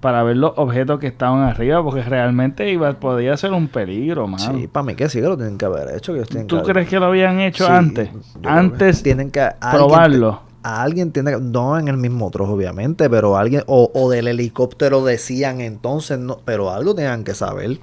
para 0.00 0.22
ver 0.22 0.36
los 0.36 0.52
objetos 0.56 1.00
que 1.00 1.06
estaban 1.06 1.42
arriba, 1.42 1.82
porque 1.82 2.02
realmente 2.02 2.70
iba, 2.70 2.92
podía 2.92 3.36
ser 3.36 3.52
un 3.52 3.68
peligro, 3.68 4.28
mano. 4.28 4.56
Sí, 4.56 4.68
para 4.68 4.84
mí 4.84 4.94
que 4.94 5.08
sí 5.08 5.20
que 5.20 5.26
lo 5.26 5.36
tienen 5.36 5.58
que 5.58 5.64
haber 5.64 5.96
hecho. 5.96 6.14
Que 6.14 6.22
¿Tú 6.44 6.62
crees 6.62 6.88
que 6.88 7.00
lo 7.00 7.06
habían 7.06 7.40
hecho 7.40 7.68
antes? 7.68 8.10
Antes 8.44 9.02
tienen 9.02 9.30
que 9.30 9.48
probarlo. 9.72 10.42
a 10.62 10.82
alguien 10.82 11.12
tiene 11.12 11.32
que, 11.32 11.40
no 11.40 11.78
en 11.78 11.88
el 11.88 11.96
mismo 11.96 12.30
trozo 12.30 12.52
obviamente, 12.52 13.08
pero 13.08 13.36
alguien, 13.36 13.62
o, 13.66 13.90
o 13.94 14.10
del 14.10 14.28
helicóptero 14.28 15.04
decían 15.04 15.60
entonces, 15.60 16.18
no, 16.18 16.38
pero 16.44 16.70
algo 16.70 16.94
tenían 16.94 17.24
que 17.24 17.34
saber. 17.34 17.80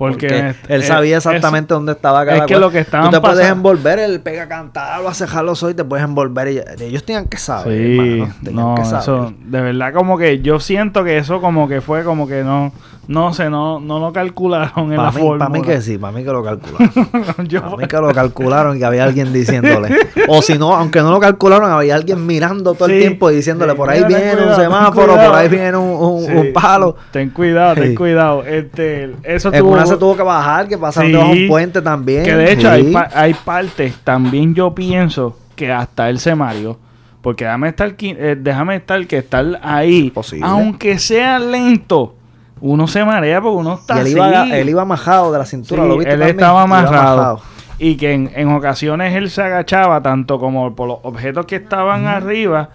Porque, 0.00 0.54
él 0.68 0.82
sabía 0.82 1.18
exactamente 1.18 1.74
dónde 1.74 1.92
estaba 1.92 2.24
cada 2.24 2.38
es 2.38 2.44
que 2.46 2.58
lo 2.58 2.70
que 2.70 2.78
estaban 2.78 3.10
Tú 3.10 3.16
te 3.16 3.20
puedes 3.20 3.46
envolver, 3.46 3.98
el 3.98 4.20
pega 4.20 4.48
cantar, 4.48 5.06
a 5.06 5.12
cejar 5.14 5.44
los 5.44 5.62
ojos 5.62 5.74
y 5.74 5.76
te 5.76 5.84
puedes 5.84 6.02
envolver. 6.02 6.48
Y 6.48 6.84
ellos 6.84 7.04
tenían 7.04 7.26
que 7.26 7.36
saber, 7.36 7.76
sí, 7.76 8.50
no, 8.50 8.76
Eso, 8.76 9.34
de 9.44 9.60
verdad, 9.60 9.92
como 9.92 10.16
que 10.16 10.40
yo 10.40 10.58
siento 10.58 11.04
que 11.04 11.18
eso 11.18 11.42
como 11.42 11.68
que 11.68 11.82
fue 11.82 12.02
como 12.02 12.26
que 12.26 12.42
no 12.42 12.72
no 13.10 13.34
sé, 13.34 13.50
no, 13.50 13.80
no 13.80 13.98
lo 13.98 14.12
calcularon 14.12 14.92
en 14.92 14.96
la 14.96 15.10
forma. 15.10 15.48
Para 15.48 15.50
mí 15.50 15.62
que 15.62 15.80
sí, 15.80 15.98
para 15.98 16.12
mí 16.12 16.22
que 16.22 16.30
lo 16.30 16.44
calcularon. 16.44 16.90
Para 17.10 17.76
mí 17.76 17.86
que 17.88 17.96
lo 17.96 18.12
calcularon 18.12 18.76
y 18.76 18.78
que 18.78 18.84
había 18.84 19.02
alguien 19.02 19.32
diciéndole. 19.32 19.96
o 20.28 20.40
si 20.40 20.56
no, 20.56 20.76
aunque 20.76 21.00
no 21.00 21.10
lo 21.10 21.18
calcularon, 21.18 21.72
había 21.72 21.96
alguien 21.96 22.24
mirando 22.24 22.72
todo 22.74 22.86
el 22.86 23.00
tiempo 23.00 23.28
y 23.32 23.34
diciéndole, 23.34 23.74
por 23.74 23.90
ahí 23.90 24.04
viene 24.04 24.36
un 24.36 24.54
semáforo, 24.54 25.16
por 25.16 25.34
ahí 25.34 25.48
viene 25.48 25.76
un, 25.76 26.52
palo. 26.54 26.94
Ten 27.10 27.30
cuidado, 27.30 27.74
ten 27.74 27.96
cuidado. 27.96 28.44
Este, 28.44 29.12
eso 29.24 29.50
tuvo... 29.50 29.84
se 29.84 29.98
que 29.98 30.22
bajar, 30.22 30.68
que 30.68 30.78
pasaron 30.78 31.10
debajo 31.10 31.32
un 31.32 31.48
puente 31.48 31.82
también. 31.82 32.22
Que 32.22 32.36
de 32.36 32.52
hecho 32.52 32.70
hay, 32.70 32.94
hay 33.12 33.34
partes, 33.34 33.92
también 34.04 34.54
yo 34.54 34.72
pienso 34.72 35.36
que 35.56 35.72
hasta 35.72 36.08
el 36.08 36.20
semario 36.20 36.78
Porque 37.20 37.44
déjame 37.44 37.70
estar, 37.70 37.92
eh, 37.98 38.36
déjame 38.38 38.76
estar 38.76 39.04
que 39.08 39.18
estar 39.18 39.58
ahí, 39.64 40.12
aunque 40.42 40.98
sea 41.00 41.40
lento, 41.40 42.14
uno 42.60 42.86
se 42.86 43.04
marea 43.04 43.40
porque 43.40 43.56
uno 43.56 43.74
está 43.74 43.96
y 43.96 44.00
él 44.00 44.08
Iba, 44.08 44.58
él 44.58 44.68
iba 44.68 44.84
majado 44.84 45.32
de 45.32 45.38
la 45.38 45.46
cintura, 45.46 45.84
¿lo 45.84 45.96
viste 45.96 46.12
Él 46.12 46.22
estaba 46.22 46.62
amarrado. 46.62 47.40
Y 47.78 47.96
que 47.96 48.12
en, 48.12 48.52
ocasiones 48.52 49.14
él 49.14 49.30
se 49.30 49.42
agachaba 49.42 50.02
tanto 50.02 50.38
como 50.38 50.74
por 50.74 50.88
los 50.88 50.98
objetos 51.02 51.46
que 51.46 51.56
estaban 51.56 52.06
arriba 52.06 52.70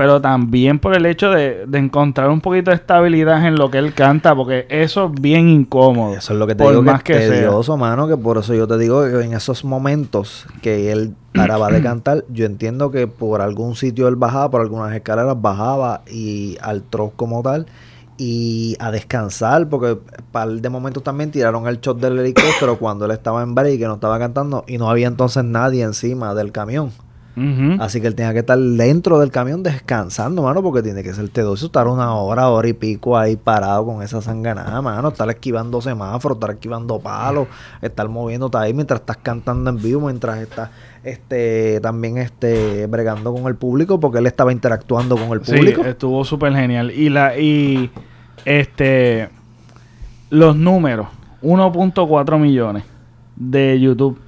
pero 0.00 0.18
también 0.18 0.78
por 0.78 0.96
el 0.96 1.04
hecho 1.04 1.30
de, 1.30 1.66
encontrar 1.74 2.30
un 2.30 2.40
poquito 2.40 2.70
de 2.70 2.76
estabilidad 2.76 3.46
en 3.46 3.56
lo 3.56 3.70
que 3.70 3.76
él 3.76 3.92
canta, 3.92 4.34
porque 4.34 4.66
eso 4.70 5.12
es 5.12 5.20
bien 5.20 5.48
incómodo. 5.50 6.16
Eso 6.16 6.32
es 6.32 6.38
lo 6.38 6.46
que 6.46 6.54
te 6.54 6.66
digo 6.66 6.80
más 6.80 7.02
que, 7.02 7.12
es 7.12 7.28
tedioso, 7.28 7.76
mano, 7.76 8.08
que 8.08 8.16
por 8.16 8.38
eso 8.38 8.54
yo 8.54 8.66
te 8.66 8.78
digo 8.78 9.02
que 9.04 9.20
en 9.22 9.34
esos 9.34 9.62
momentos 9.62 10.46
que 10.62 10.90
él 10.90 11.14
paraba 11.34 11.68
de 11.68 11.82
cantar, 11.82 12.24
yo 12.30 12.46
entiendo 12.46 12.90
que 12.90 13.08
por 13.08 13.42
algún 13.42 13.76
sitio 13.76 14.08
él 14.08 14.16
bajaba, 14.16 14.50
por 14.50 14.62
algunas 14.62 14.94
escaleras 14.94 15.38
bajaba 15.38 16.00
y 16.10 16.56
al 16.62 16.82
troz 16.82 17.12
como 17.14 17.42
tal, 17.42 17.66
y 18.22 18.76
a 18.80 18.90
descansar, 18.90 19.66
porque 19.70 19.98
par 20.30 20.50
de 20.50 20.68
momentos 20.68 21.02
también 21.02 21.30
tiraron 21.30 21.66
el 21.66 21.80
shot 21.80 21.98
del 21.98 22.18
helicóptero 22.18 22.78
cuando 22.78 23.06
él 23.06 23.12
estaba 23.12 23.42
en 23.42 23.54
break, 23.54 23.78
que 23.78 23.86
no 23.86 23.94
estaba 23.94 24.18
cantando, 24.18 24.62
y 24.68 24.76
no 24.76 24.90
había 24.90 25.06
entonces 25.06 25.42
nadie 25.42 25.82
encima 25.82 26.34
del 26.34 26.52
camión. 26.52 26.92
Así 27.78 28.02
que 28.02 28.06
él 28.06 28.14
tenía 28.14 28.34
que 28.34 28.40
estar 28.40 28.58
dentro 28.58 29.18
del 29.18 29.30
camión 29.30 29.62
descansando, 29.62 30.42
mano, 30.42 30.62
porque 30.62 30.82
tiene 30.82 31.02
que 31.02 31.14
ser 31.14 31.30
tedoso 31.30 31.66
estar 31.66 31.88
una 31.88 32.14
hora, 32.14 32.50
hora 32.50 32.68
y 32.68 32.74
pico 32.74 33.16
ahí 33.16 33.36
parado 33.36 33.86
con 33.86 34.02
esa 34.02 34.20
sanganada, 34.20 34.82
mano. 34.82 35.08
Estar 35.08 35.30
esquivando 35.30 35.80
semáforos, 35.80 36.36
estar 36.36 36.50
esquivando 36.50 36.98
palos, 36.98 37.48
estar 37.80 38.06
moviéndote 38.10 38.58
ahí 38.58 38.74
mientras 38.74 39.00
estás 39.00 39.16
cantando 39.16 39.70
en 39.70 39.80
vivo, 39.80 40.02
mientras 40.02 40.38
estás 40.38 40.68
este 41.02 41.80
también 41.80 42.18
este 42.18 42.86
bregando 42.88 43.32
con 43.32 43.46
el 43.46 43.54
público, 43.54 43.98
porque 43.98 44.18
él 44.18 44.26
estaba 44.26 44.52
interactuando 44.52 45.16
con 45.16 45.30
el 45.30 45.40
público. 45.40 45.82
Sí, 45.82 45.88
estuvo 45.88 46.22
súper 46.26 46.52
genial. 46.52 46.90
Y 46.90 47.08
la, 47.08 47.38
y 47.38 47.90
este 48.44 49.28
los 50.30 50.56
números, 50.56 51.08
1.4 51.42 52.38
millones 52.38 52.84
de 53.36 53.80
YouTube 53.80 54.20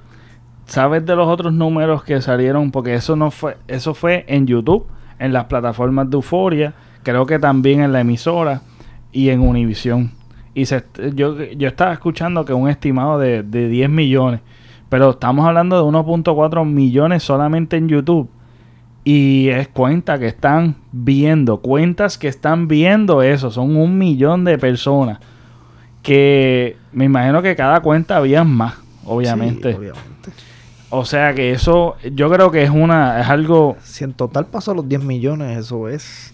¿Sabes 0.65 1.05
de 1.05 1.15
los 1.15 1.27
otros 1.27 1.53
números 1.53 2.03
que 2.03 2.21
salieron? 2.21 2.71
Porque 2.71 2.95
eso 2.95 3.15
no 3.15 3.31
fue, 3.31 3.57
eso 3.67 3.93
fue 3.93 4.25
en 4.27 4.47
YouTube, 4.47 4.87
en 5.19 5.33
las 5.33 5.45
plataformas 5.45 6.09
de 6.09 6.15
Euforia, 6.15 6.73
creo 7.03 7.25
que 7.25 7.37
también 7.37 7.81
en 7.81 7.91
la 7.91 7.99
emisora 7.99 8.61
y 9.11 9.29
en 9.29 9.41
Univision. 9.41 10.11
Y 10.53 10.65
se, 10.65 10.83
yo, 11.13 11.41
yo 11.43 11.67
estaba 11.67 11.93
escuchando 11.93 12.45
que 12.45 12.53
un 12.53 12.69
estimado 12.69 13.19
de, 13.19 13.43
de 13.43 13.67
10 13.67 13.89
millones, 13.89 14.41
pero 14.89 15.11
estamos 15.11 15.45
hablando 15.45 15.75
de 15.75 15.83
1.4 15.83 16.65
millones 16.65 17.23
solamente 17.23 17.77
en 17.77 17.89
YouTube. 17.89 18.29
Y 19.03 19.49
es 19.49 19.67
cuenta 19.67 20.17
que 20.17 20.27
están 20.27 20.75
viendo, 20.91 21.57
cuentas 21.57 22.17
que 22.17 22.29
están 22.29 22.67
viendo 22.67 23.21
eso, 23.21 23.51
son 23.51 23.75
un 23.75 23.97
millón 23.97 24.45
de 24.45 24.57
personas. 24.57 25.19
Que 26.01 26.77
me 26.93 27.05
imagino 27.05 27.41
que 27.41 27.55
cada 27.55 27.81
cuenta 27.81 28.17
había 28.17 28.43
más, 28.43 28.75
obviamente. 29.05 29.75
obviamente. 29.75 30.13
O 30.89 31.05
sea 31.05 31.33
que 31.33 31.51
eso, 31.51 31.95
yo 32.13 32.29
creo 32.29 32.51
que 32.51 32.63
es 32.63 32.69
una, 32.69 33.19
es 33.19 33.27
algo. 33.27 33.77
Si 33.83 34.03
en 34.03 34.13
total 34.13 34.45
pasó 34.45 34.73
los 34.73 34.87
10 34.87 35.03
millones, 35.03 35.57
eso 35.57 35.89
es. 35.89 36.33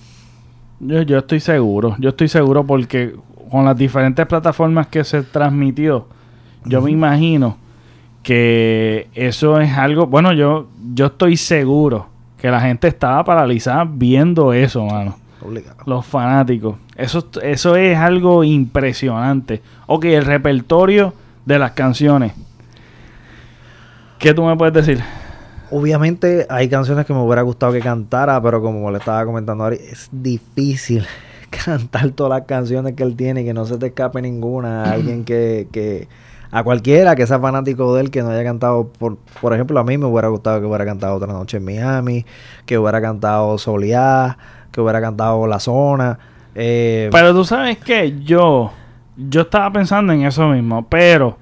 Yo, 0.80 1.02
yo 1.04 1.18
estoy 1.18 1.40
seguro, 1.40 1.96
yo 2.00 2.10
estoy 2.10 2.28
seguro 2.28 2.66
porque 2.66 3.16
con 3.50 3.66
las 3.66 3.78
diferentes 3.78 4.26
plataformas 4.28 4.88
que 4.88 5.04
se 5.04 5.24
transmitió, 5.24 6.08
yo 6.66 6.82
me 6.82 6.92
imagino 6.92 7.58
que 8.22 9.08
eso 9.16 9.60
es 9.60 9.72
algo. 9.72 10.06
Bueno, 10.08 10.34
yo, 10.34 10.68
yo 10.94 11.08
estoy 11.08 11.36
seguro 11.36 12.08
que 12.42 12.50
la 12.50 12.62
gente 12.62 12.88
estaba 12.88 13.24
paralizada 13.24 13.86
viendo 13.90 14.54
eso, 14.54 14.86
mano. 14.86 15.18
Obligado. 15.42 15.78
Los 15.86 16.06
fanáticos. 16.06 16.76
Eso, 16.96 17.30
eso 17.42 17.76
es 17.76 17.98
algo 17.98 18.44
impresionante. 18.44 19.62
Ok, 19.88 20.06
el 20.06 20.26
repertorio 20.26 21.14
de 21.46 21.60
las 21.60 21.72
canciones 21.72 22.34
¿Qué 24.20 24.34
tú 24.34 24.44
me 24.44 24.58
puedes 24.58 24.74
decir? 24.74 25.02
Obviamente 25.72 26.46
hay 26.50 26.68
canciones 26.68 27.06
que 27.06 27.14
me 27.14 27.22
hubiera 27.22 27.42
gustado 27.42 27.72
que 27.72 27.80
cantara, 27.80 28.42
pero 28.42 28.62
como 28.62 28.92
le 28.92 28.98
estaba 28.98 29.24
comentando 29.24 29.64
ahora, 29.64 29.78
es 29.78 30.10
difícil 30.12 31.06
cantar 31.66 32.12
todas 32.12 32.38
las 32.38 32.46
canciones 32.46 32.96
que 32.96 33.04
él 33.04 33.16
tiene 33.16 33.42
y 33.42 33.46
que 33.46 33.54
no 33.54 33.66
se 33.66 33.78
te 33.78 33.88
escape 33.88 34.22
ninguna. 34.22 34.92
alguien 34.92 35.24
que, 35.24 35.70
que, 35.72 36.10
a 36.52 36.64
cualquiera 36.64 37.16
que 37.16 37.28
sea 37.28 37.40
fanático 37.40 37.96
de 37.96 38.02
él 38.02 38.12
que 38.12 38.24
no 38.24 38.30
haya 38.30 38.44
cantado, 38.44 38.92
por, 38.98 39.18
por 39.42 39.54
ejemplo, 39.54 39.80
a 39.80 39.84
mí 39.84 39.98
me 39.98 40.06
hubiera 40.06 40.30
gustado 40.30 40.60
que 40.60 40.66
hubiera 40.66 40.86
cantado 40.86 41.16
Otra 41.16 41.32
Noche 41.32 41.58
en 41.58 41.66
Miami, 41.66 42.26
que 42.66 42.78
hubiera 42.78 43.02
cantado 43.02 43.58
Soleá, 43.58 44.38
que 44.72 44.82
hubiera 44.82 45.00
cantado 45.02 45.46
La 45.48 45.60
Zona. 45.60 46.18
Eh, 46.56 47.10
pero 47.12 47.34
tú 47.34 47.46
sabes 47.46 47.78
que 47.78 48.20
yo, 48.24 48.72
yo 49.16 49.42
estaba 49.42 49.72
pensando 49.72 50.12
en 50.14 50.24
eso 50.24 50.48
mismo, 50.48 50.88
pero 50.88 51.38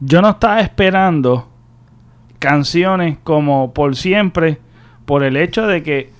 yo 0.00 0.22
no 0.22 0.30
estaba 0.30 0.60
esperando 0.60 1.48
canciones 2.38 3.18
como 3.24 3.72
Por 3.72 3.96
Siempre, 3.96 4.58
por 5.04 5.24
el 5.24 5.36
hecho 5.36 5.66
de 5.66 5.82
que 5.82 6.12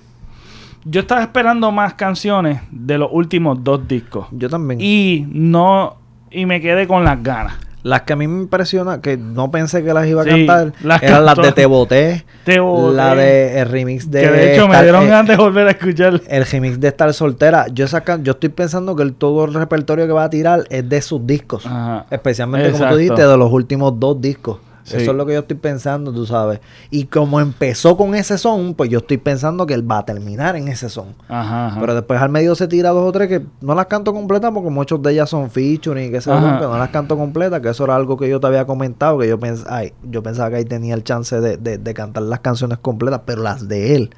yo 0.83 1.01
estaba 1.01 1.21
esperando 1.21 1.71
más 1.71 1.93
canciones 1.93 2.61
de 2.71 2.97
los 2.97 3.09
últimos 3.11 3.63
dos 3.63 3.87
discos. 3.87 4.27
Yo 4.31 4.49
también. 4.49 4.81
Y 4.81 5.25
no, 5.29 5.97
y 6.31 6.45
me 6.45 6.59
quedé 6.59 6.87
con 6.87 7.03
las 7.03 7.21
ganas. 7.21 7.68
Las 7.81 8.01
que 8.01 8.13
a 8.13 8.15
mí 8.15 8.27
me 8.27 8.41
impresiona, 8.41 9.01
que 9.01 9.15
no 9.17 9.51
pensé 9.51 9.83
que 9.83 9.93
las 9.93 10.05
iba 10.07 10.23
a 10.23 10.25
cantar, 10.25 10.73
eran 11.01 11.25
las 11.25 11.37
de 11.37 11.51
Te 11.53 11.65
Boté, 11.65 12.25
la 12.45 13.15
de 13.15 13.59
el 13.61 13.69
remix 13.69 14.11
de... 14.11 14.21
Que 14.21 14.29
de 14.29 14.53
hecho 14.53 14.67
me 14.67 14.81
dieron 14.83 15.07
ganas 15.07 15.27
de 15.27 15.37
volver 15.37 15.67
a 15.67 15.71
escuchar. 15.71 16.21
El 16.27 16.45
remix 16.45 16.79
de 16.79 16.89
Estar 16.89 17.13
Soltera. 17.13 17.67
Yo, 17.71 17.87
saca, 17.87 18.19
yo 18.21 18.33
estoy 18.33 18.49
pensando 18.49 18.95
que 18.95 19.03
el, 19.03 19.13
todo 19.13 19.45
el 19.45 19.53
repertorio 19.53 20.07
que 20.07 20.13
va 20.13 20.25
a 20.25 20.29
tirar 20.29 20.65
es 20.69 20.87
de 20.89 21.01
sus 21.01 21.25
discos. 21.25 21.65
Especialmente, 22.09 22.71
como 22.71 22.89
tú 22.89 22.95
dijiste, 22.97 23.25
de 23.25 23.37
los 23.37 23.51
últimos 23.51 23.99
dos 23.99 24.19
discos. 24.19 24.57
Eso 24.97 25.11
es 25.11 25.17
lo 25.17 25.25
que 25.25 25.33
yo 25.33 25.39
estoy 25.39 25.57
pensando, 25.57 26.11
tú 26.11 26.25
sabes. 26.25 26.59
Y 26.89 27.05
como 27.05 27.39
empezó 27.39 27.97
con 27.97 28.15
ese 28.15 28.37
son, 28.37 28.73
pues 28.73 28.89
yo 28.89 28.99
estoy 28.99 29.17
pensando 29.17 29.65
que 29.65 29.73
él 29.73 29.89
va 29.89 29.99
a 29.99 30.05
terminar 30.05 30.55
en 30.55 30.67
ese 30.67 30.89
son. 30.89 31.15
Ajá, 31.27 31.77
Pero 31.79 31.95
después 31.95 32.21
al 32.21 32.29
medio 32.29 32.55
se 32.55 32.67
tira 32.67 32.89
dos 32.89 33.07
o 33.07 33.11
tres 33.11 33.27
que 33.27 33.45
no 33.61 33.75
las 33.75 33.87
canto 33.87 34.13
completas 34.13 34.51
porque 34.53 34.69
muchos 34.69 35.01
de 35.01 35.11
ellas 35.11 35.29
son 35.29 35.49
featuring 35.49 36.07
y 36.07 36.11
que 36.11 36.21
se 36.21 36.29
no 36.29 36.77
las 36.77 36.89
canto 36.89 37.17
completas, 37.17 37.61
que 37.61 37.69
eso 37.69 37.83
era 37.83 37.95
algo 37.95 38.17
que 38.17 38.29
yo 38.29 38.39
te 38.39 38.47
había 38.47 38.65
comentado, 38.65 39.17
que 39.19 39.27
yo, 39.27 39.39
pens 39.39 39.65
ay, 39.69 39.93
yo 40.03 40.23
pensaba 40.23 40.49
que 40.49 40.57
ahí 40.57 40.65
tenía 40.65 40.93
el 40.93 41.03
chance 41.03 41.39
de, 41.39 41.57
de, 41.57 41.93
cantar 41.93 42.23
las 42.23 42.39
canciones 42.39 42.77
completas, 42.77 43.21
pero 43.25 43.41
las 43.41 43.67
de 43.67 43.95
él. 43.95 44.09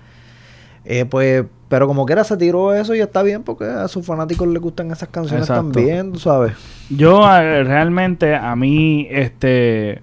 Eh, 0.83 1.05
pues, 1.05 1.45
pero 1.69 1.87
como 1.87 2.05
quiera 2.05 2.23
se 2.23 2.35
tiró 2.37 2.73
eso 2.73 2.95
y 2.95 2.99
está 2.99 3.23
bien 3.23 3.43
porque 3.43 3.65
a 3.65 3.87
sus 3.87 4.05
fanáticos 4.05 4.47
les 4.47 4.61
gustan 4.61 4.91
esas 4.91 5.09
canciones 5.09 5.47
también, 5.47 6.11
tú 6.11 6.19
sabes. 6.19 6.53
Yo 6.89 7.21
realmente 7.21 8.35
a 8.35 8.55
mí, 8.55 9.07
este 9.09 10.01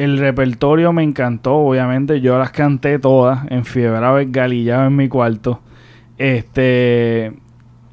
el 0.00 0.16
repertorio 0.16 0.94
me 0.94 1.02
encantó, 1.02 1.56
obviamente. 1.56 2.22
Yo 2.22 2.38
las 2.38 2.52
canté 2.52 2.98
todas 2.98 3.40
en 3.50 3.66
fiebre 3.66 4.26
galillado 4.30 4.86
en 4.86 4.96
mi 4.96 5.08
cuarto. 5.08 5.60
Este. 6.16 7.34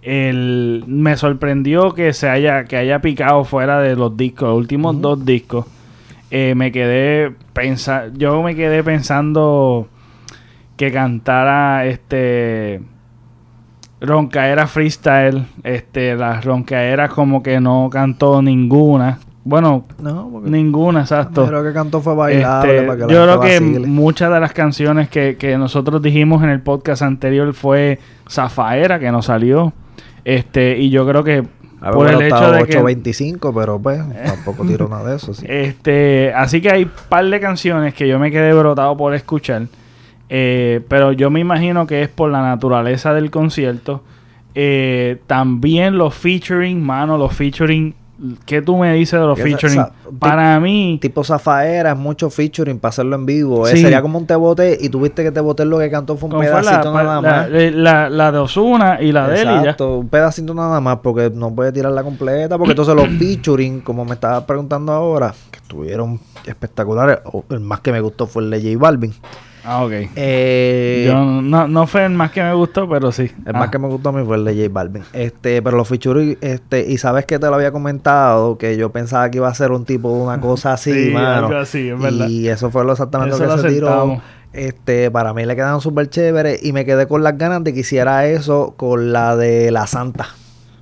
El, 0.01 0.85
me 0.87 1.17
sorprendió 1.17 1.93
que 1.93 2.13
se 2.13 2.29
haya, 2.29 2.63
que 2.63 2.77
haya 2.77 3.01
picado 3.01 3.43
fuera 3.43 3.81
de 3.81 3.97
los 3.97 4.15
discos, 4.15 4.47
los 4.47 4.57
últimos 4.57 5.01
dos 5.01 5.25
discos. 5.25 5.65
Eh, 6.31 6.55
me 6.55 6.71
quedé 6.71 7.33
pensando, 7.51 8.17
yo 8.17 8.41
me 8.41 8.55
quedé 8.55 8.85
pensando 8.85 9.89
que 10.77 10.93
cantara 10.93 11.85
este 11.87 12.81
roncaera 13.99 14.65
freestyle, 14.67 15.45
este 15.63 16.15
las 16.15 16.45
roncaeras 16.45 17.09
como 17.09 17.43
que 17.43 17.59
no 17.59 17.89
cantó 17.91 18.41
ninguna. 18.41 19.19
Bueno, 19.47 19.85
ninguna, 20.43 21.01
exacto. 21.01 21.47
Creo 21.47 21.63
que 21.63 21.71
cantó 21.71 22.01
fue 22.01 22.15
bailable. 22.15 22.79
Este, 22.79 23.13
yo 23.13 23.23
creo 23.23 23.39
que 23.39 23.61
muchas 23.61 24.29
de 24.29 24.41
las 24.41 24.51
canciones 24.51 25.07
que, 25.07 25.37
que, 25.37 25.57
nosotros 25.57 26.01
dijimos 26.01 26.43
en 26.43 26.49
el 26.49 26.59
podcast 26.59 27.01
anterior 27.01 27.53
fue 27.53 27.97
Zafaera, 28.29 28.99
que 28.99 29.09
no 29.09 29.21
salió. 29.21 29.71
Este, 30.25 30.77
y 30.77 30.89
yo 30.89 31.07
creo 31.07 31.23
que 31.23 31.45
por 31.79 32.09
el 32.09 32.23
hecho 32.23 32.51
de 32.51 32.63
825, 32.63 33.53
pero 33.53 33.79
pues 33.79 34.01
tampoco 34.25 34.65
tiro 34.65 34.89
nada 34.89 35.11
de 35.11 35.15
eso. 35.15 35.31
Este, 35.47 36.33
así 36.33 36.59
que 36.59 36.69
hay 36.69 36.83
un 36.83 36.91
par 37.07 37.25
de 37.25 37.39
canciones 37.39 37.93
que 37.93 38.05
yo 38.05 38.19
me 38.19 38.31
quedé 38.31 38.53
brotado 38.53 38.97
por 38.97 39.15
escuchar. 39.15 39.67
Eh, 40.27 40.81
pero 40.89 41.13
yo 41.13 41.29
me 41.29 41.39
imagino 41.39 41.87
que 41.87 42.01
es 42.01 42.09
por 42.09 42.29
la 42.29 42.41
naturaleza 42.41 43.13
del 43.13 43.31
concierto. 43.31 44.03
Eh, 44.55 45.21
también 45.25 45.97
los 45.97 46.15
featuring, 46.15 46.83
mano, 46.83 47.17
los 47.17 47.33
featuring 47.33 47.95
¿Qué 48.45 48.61
tú 48.61 48.77
me 48.77 48.93
dices 48.93 49.19
de 49.19 49.25
los 49.25 49.39
featuring? 49.39 49.85
para 50.19 50.59
mí. 50.59 50.97
Tipo 51.01 51.23
Zafaera, 51.23 51.91
es 51.91 51.97
mucho 51.97 52.29
featuring 52.29 52.79
para 52.79 52.89
hacerlo 52.89 53.15
en 53.15 53.25
vivo. 53.25 53.67
Eh, 53.67 53.77
sería 53.77 54.01
como 54.01 54.17
un 54.17 54.25
te 54.25 54.35
bote 54.35 54.77
y 54.79 54.89
tuviste 54.89 55.23
que 55.23 55.31
te 55.31 55.39
bote 55.39 55.65
lo 55.65 55.77
que 55.77 55.89
cantó 55.91 56.17
fue 56.17 56.29
un 56.29 56.39
pedacito 56.39 56.91
nada 56.91 57.21
más. 57.21 57.49
La, 57.49 58.31
de 58.31 58.37
Osuna 58.39 59.01
y 59.01 59.11
la 59.11 59.27
de 59.27 59.41
él. 59.41 59.47
Exacto, 59.47 59.99
un 59.99 60.09
pedacito 60.09 60.53
nada 60.53 60.81
más 60.81 60.99
porque 61.03 61.31
no 61.33 61.53
puede 61.53 61.71
tirarla 61.71 62.03
completa. 62.03 62.57
Porque 62.57 62.71
entonces 62.71 62.95
los 62.95 63.07
featuring, 63.19 63.81
como 63.81 64.03
me 64.03 64.13
estabas 64.13 64.43
preguntando 64.45 64.91
ahora, 64.91 65.33
que 65.51 65.59
estuvieron 65.59 66.19
espectaculares. 66.45 67.19
El 67.49 67.59
más 67.59 67.81
que 67.81 67.91
me 67.91 68.01
gustó 68.01 68.25
fue 68.25 68.43
el 68.43 68.49
de 68.49 68.61
J 68.61 68.79
Balvin. 68.79 69.13
Ah, 69.69 69.83
ok. 69.83 69.91
Eh, 70.15 71.03
Yo, 71.05 71.25
no, 71.25 71.67
no 71.67 71.87
fue 71.87 72.05
el 72.05 72.13
más 72.13 72.31
que 72.31 72.41
me 72.41 72.53
gustó, 72.53 72.87
pero 72.87 73.11
sí. 73.11 73.29
El 73.45 73.51
más 73.51 73.67
ah. 73.67 73.71
que 73.71 73.77
me 73.77 73.89
gustó 73.89 74.09
a 74.09 74.11
mí 74.13 74.25
fue 74.25 74.37
el 74.37 74.45
de 74.45 74.55
J 74.55 74.69
Balvin. 74.71 75.03
Este, 75.11 75.61
pero 75.61 75.75
los 75.75 75.89
featuring, 75.89 76.37
este, 76.39 76.89
y 76.89 76.97
sabes 76.97 77.25
que 77.25 77.37
te 77.37 77.47
lo 77.47 77.55
había 77.55 77.73
comentado, 77.73 78.57
que 78.57 78.77
yo 78.77 78.93
pensaba 78.93 79.29
que 79.29 79.39
iba 79.39 79.49
a 79.49 79.53
ser 79.53 79.71
un 79.71 79.83
tipo 79.83 80.09
de 80.15 80.21
una 80.21 80.39
cosa 80.41 80.71
así, 80.71 81.07
sí, 81.07 81.11
mano. 81.11 81.47
Algo 81.47 81.59
así, 81.59 81.89
es 81.89 81.99
verdad. 81.99 82.29
Y 82.29 82.47
eso 82.47 82.71
fue 82.71 82.85
lo 82.85 82.93
exactamente 82.93 83.37
lo 83.37 83.55
que 83.55 83.61
se 83.61 83.67
tiró. 83.67 84.21
Este, 84.53 85.11
para 85.11 85.33
mí 85.33 85.45
le 85.45 85.57
quedaron 85.57 85.81
súper 85.81 86.09
chéveres 86.09 86.63
y 86.63 86.71
me 86.71 86.85
quedé 86.85 87.05
con 87.05 87.21
las 87.21 87.37
ganas 87.37 87.61
de 87.65 87.73
que 87.73 87.81
hiciera 87.81 88.25
eso 88.25 88.73
con 88.77 89.11
la 89.11 89.35
de 89.35 89.69
la 89.71 89.85
Santa. 89.85 90.29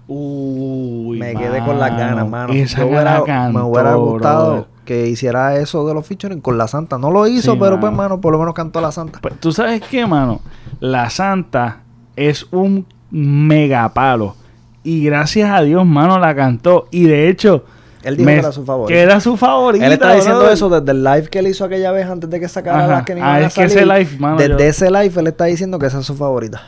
Uy, 0.07 1.17
me 1.17 1.33
quedé 1.33 1.63
con 1.65 1.79
las 1.79 1.97
ganas, 1.97 2.29
mano. 2.29 2.53
me 2.53 3.61
hubiera 3.63 3.95
gustado 3.95 4.74
que 4.85 5.07
hiciera 5.07 5.57
eso 5.57 5.85
de 5.87 5.93
los 5.93 6.05
featuring 6.07 6.39
con 6.39 6.57
la 6.57 6.67
Santa. 6.67 6.97
No 6.97 7.11
lo 7.11 7.27
hizo, 7.27 7.59
pero 7.59 7.79
pues, 7.79 7.91
mano, 7.91 8.21
por 8.21 8.31
lo 8.31 8.39
menos 8.39 8.53
cantó 8.53 8.79
la 8.79 8.91
Santa. 8.91 9.19
Pues, 9.21 9.39
¿Tú 9.39 9.51
sabes 9.51 9.81
qué, 9.81 10.05
mano? 10.05 10.41
La 10.79 11.09
Santa 11.09 11.81
es 12.15 12.47
un 12.51 12.85
megapalo. 13.11 14.35
Y 14.83 15.03
gracias 15.03 15.49
a 15.49 15.61
Dios, 15.61 15.85
mano, 15.85 16.19
la 16.19 16.35
cantó. 16.35 16.87
Y 16.91 17.05
de 17.05 17.27
hecho... 17.27 17.65
Él 18.03 18.17
dijo 18.17 18.27
que 18.27 18.37
era 18.37 18.51
su 18.51 18.63
favorita. 18.63 18.93
Que 18.93 19.01
era 19.01 19.19
su 19.19 19.35
favorita. 19.35 19.85
Él 19.87 19.93
está 19.93 20.13
diciendo 20.13 20.47
eso 20.47 20.69
desde 20.69 20.91
el 20.91 21.03
live 21.03 21.27
que 21.27 21.39
él 21.39 21.47
hizo 21.47 21.65
aquella 21.65 21.91
vez 21.91 22.05
antes 22.05 22.29
de 22.29 22.39
que 22.39 22.47
sacara 22.47 22.85
las 22.85 23.03
que 23.03 23.15
ni 23.15 23.21
ah, 23.21 23.41
es 23.41 23.55
Que 23.55 23.63
ese 23.63 23.83
live, 23.83 24.09
mano, 24.19 24.37
desde 24.37 24.67
ese 24.67 24.91
live 24.91 25.11
él 25.15 25.27
está 25.27 25.45
diciendo 25.45 25.79
que 25.79 25.87
esa 25.87 25.99
es 25.99 26.05
su 26.05 26.13
favorita. 26.13 26.61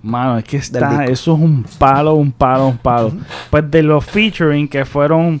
Mano, 0.00 0.38
es 0.38 0.44
que 0.44 0.58
está, 0.58 1.04
eso 1.06 1.34
es 1.34 1.40
un 1.40 1.66
palo, 1.78 2.14
un 2.14 2.30
palo, 2.30 2.68
un 2.68 2.78
palo. 2.78 3.10
Pues 3.50 3.68
de 3.68 3.82
los 3.82 4.04
featuring 4.04 4.68
que 4.68 4.84
fueron, 4.84 5.40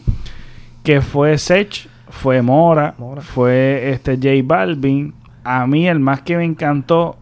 que 0.82 1.00
fue 1.00 1.38
Sech, 1.38 1.88
fue 2.16 2.42
Mora, 2.42 2.94
fue 3.20 3.90
este 3.90 4.16
J 4.16 4.28
Balvin. 4.44 5.14
A 5.44 5.66
mí 5.66 5.86
el 5.86 6.00
más 6.00 6.22
que 6.22 6.36
me 6.36 6.44
encantó, 6.44 7.16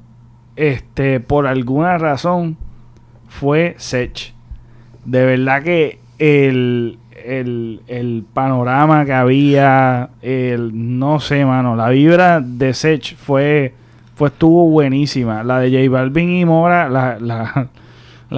este, 0.56 1.20
por 1.20 1.46
alguna 1.46 1.98
razón, 1.98 2.56
fue 3.28 3.74
Sech. 3.76 4.32
De 5.04 5.26
verdad 5.26 5.62
que 5.62 5.98
el, 6.18 6.98
el, 7.24 7.82
el, 7.88 8.24
panorama 8.32 9.04
que 9.04 9.12
había, 9.12 10.10
el, 10.22 10.70
no 10.98 11.20
sé, 11.20 11.44
mano, 11.44 11.76
la 11.76 11.90
vibra 11.90 12.40
de 12.40 12.72
Sech 12.72 13.16
fue 13.16 13.74
pues 14.16 14.32
estuvo 14.32 14.68
buenísima. 14.70 15.42
La 15.42 15.58
de 15.58 15.70
J 15.70 15.90
Balvin 15.90 16.30
y 16.30 16.44
Mora, 16.44 16.88
la, 16.88 17.18
la, 17.18 17.68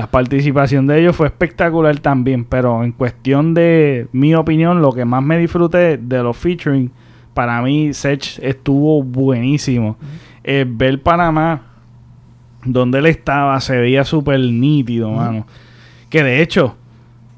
participación 0.05 0.87
de 0.87 1.01
ellos 1.01 1.17
fue 1.17 1.27
espectacular 1.27 1.99
también. 1.99 2.45
Pero 2.45 2.85
en 2.85 2.93
cuestión 2.93 3.55
de 3.55 4.09
mi 4.13 4.35
opinión, 4.35 4.83
lo 4.83 4.93
que 4.93 5.05
más 5.05 5.23
me 5.23 5.39
disfruté 5.39 5.97
de 5.97 6.23
los 6.23 6.37
featuring, 6.37 6.91
para 7.35 7.63
mí 7.63 7.95
Sech 7.95 8.39
estuvo 8.43 9.03
buenísimo. 9.03 9.97
Eh, 10.45 10.65
ver 10.69 11.03
Panamá, 11.03 11.63
donde 12.65 12.99
él 12.99 13.07
estaba, 13.07 13.61
se 13.61 13.77
veía 13.79 14.05
súper 14.05 14.41
nítido, 14.41 15.11
mano. 15.11 15.47
Que 16.11 16.23
de 16.23 16.43
hecho, 16.43 16.77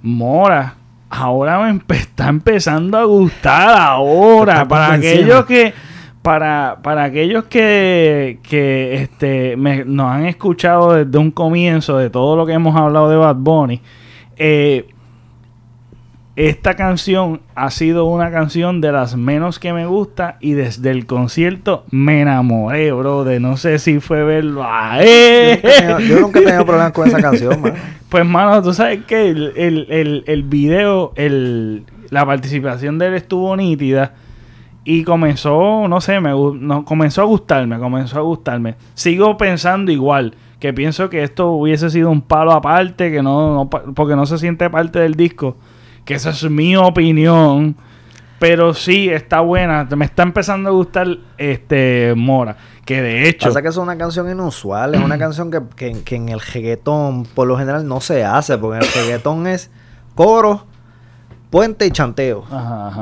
Mora 0.02 0.78
ahora 1.10 1.58
me 1.60 1.80
está 1.96 2.28
empezando 2.28 2.98
a 2.98 3.04
gustar 3.04 3.76
ahora. 3.76 4.66
Para 4.66 4.94
aquellos 4.94 5.44
que 5.46 5.72
para, 6.22 6.78
para 6.82 7.04
aquellos 7.04 7.44
que, 7.44 8.38
que 8.42 9.02
este, 9.02 9.56
nos 9.56 10.10
han 10.10 10.26
escuchado 10.26 10.92
desde 10.92 11.18
un 11.18 11.30
comienzo 11.30 11.96
de 11.96 12.10
todo 12.10 12.36
lo 12.36 12.46
que 12.46 12.52
hemos 12.52 12.76
hablado 12.76 13.08
de 13.08 13.16
Bad 13.16 13.36
Bunny, 13.36 13.80
eh, 14.36 14.86
esta 16.38 16.76
canción 16.76 17.40
ha 17.56 17.68
sido 17.72 18.04
una 18.04 18.30
canción 18.30 18.80
de 18.80 18.92
las 18.92 19.16
menos 19.16 19.58
que 19.58 19.72
me 19.72 19.86
gusta 19.86 20.36
y 20.40 20.52
desde 20.52 20.92
el 20.92 21.04
concierto 21.04 21.84
me 21.90 22.20
enamoré, 22.20 22.92
bro. 22.92 23.24
De 23.24 23.40
no 23.40 23.56
sé 23.56 23.80
si 23.80 23.98
fue 23.98 24.22
verlo 24.22 24.62
a 24.62 25.02
Yo 25.02 26.20
nunca 26.20 26.38
he 26.38 26.44
tenido 26.44 26.64
problemas 26.64 26.92
con 26.92 27.08
esa 27.08 27.20
canción, 27.20 27.60
man. 27.60 27.74
Pues, 28.08 28.24
mano, 28.24 28.62
tú 28.62 28.72
sabes 28.72 29.04
que 29.04 29.28
el, 29.28 29.52
el, 29.56 30.24
el, 30.26 30.42
video, 30.44 31.12
el, 31.16 31.84
la 32.08 32.24
participación 32.24 32.98
de 32.98 33.08
él 33.08 33.14
estuvo 33.14 33.54
nítida. 33.56 34.14
Y 34.84 35.04
comenzó, 35.04 35.86
no 35.88 36.00
sé, 36.00 36.20
me 36.20 36.30
no, 36.30 36.84
comenzó 36.84 37.22
a 37.22 37.24
gustarme, 37.24 37.78
comenzó 37.78 38.18
a 38.18 38.22
gustarme. 38.22 38.76
Sigo 38.94 39.36
pensando 39.36 39.92
igual, 39.92 40.34
que 40.60 40.72
pienso 40.72 41.10
que 41.10 41.22
esto 41.22 41.50
hubiese 41.52 41.90
sido 41.90 42.10
un 42.10 42.22
palo 42.22 42.52
aparte, 42.52 43.10
que 43.10 43.22
no, 43.22 43.54
no 43.54 43.70
porque 43.70 44.16
no 44.16 44.24
se 44.24 44.38
siente 44.38 44.70
parte 44.70 44.98
del 44.98 45.14
disco. 45.14 45.56
Que 46.04 46.14
esa 46.14 46.30
es 46.30 46.48
mi 46.48 46.74
opinión. 46.74 47.76
Pero 48.38 48.72
sí, 48.72 49.08
está 49.08 49.40
buena. 49.40 49.86
Me 49.96 50.04
está 50.04 50.22
empezando 50.22 50.70
a 50.70 50.72
gustar 50.72 51.06
este 51.36 52.14
Mora. 52.16 52.56
Que 52.84 53.02
de 53.02 53.28
hecho. 53.28 53.48
Pasa 53.48 53.62
que 53.62 53.68
es 53.68 53.76
una 53.76 53.98
canción 53.98 54.30
inusual. 54.30 54.94
Es 54.94 55.00
una 55.02 55.18
canción 55.18 55.50
que, 55.50 55.60
que, 55.76 56.02
que, 56.04 56.16
en 56.16 56.28
el 56.28 56.40
reggaetón, 56.40 57.24
por 57.24 57.46
lo 57.46 57.58
general, 57.58 57.86
no 57.86 58.00
se 58.00 58.24
hace. 58.24 58.56
Porque 58.56 58.78
en 58.78 58.84
el 58.84 58.92
reggaetón 58.92 59.46
es 59.46 59.70
coro, 60.14 60.66
puente 61.50 61.86
y 61.86 61.90
chanteo. 61.90 62.44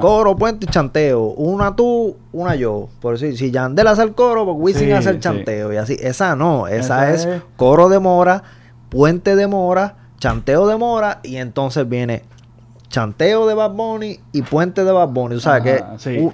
Coro, 0.00 0.36
puente 0.36 0.66
y 0.66 0.68
chanteo. 0.68 1.22
Una 1.22 1.74
tú, 1.74 2.16
una 2.32 2.54
yo. 2.54 2.88
Por 3.00 3.18
decir, 3.18 3.36
si 3.36 3.50
Yandel 3.50 3.86
hace 3.86 4.02
el 4.02 4.12
coro, 4.12 4.44
pues 4.44 4.56
Wisin 4.58 4.92
hace 4.92 5.10
el 5.10 5.20
chanteo. 5.20 5.72
Y 5.72 5.76
así. 5.76 5.96
Esa 6.00 6.36
no. 6.36 6.68
Esa, 6.68 7.12
es, 7.12 7.28
coro 7.56 7.88
de 7.88 7.98
mora, 7.98 8.42
puente 8.88 9.36
de 9.36 9.46
mora, 9.46 9.96
chanteo 10.18 10.66
de 10.66 10.76
mora. 10.76 11.20
Y 11.22 11.36
entonces 11.36 11.88
viene 11.88 12.22
chanteo 12.88 13.46
de 13.46 13.54
Bad 13.54 13.72
Bunny 13.72 14.20
y 14.32 14.42
puente 14.42 14.84
de 14.84 14.92
Bad 14.92 15.08
Bunny. 15.08 15.36
O 15.36 15.40
sea 15.40 15.60
que 15.60 15.82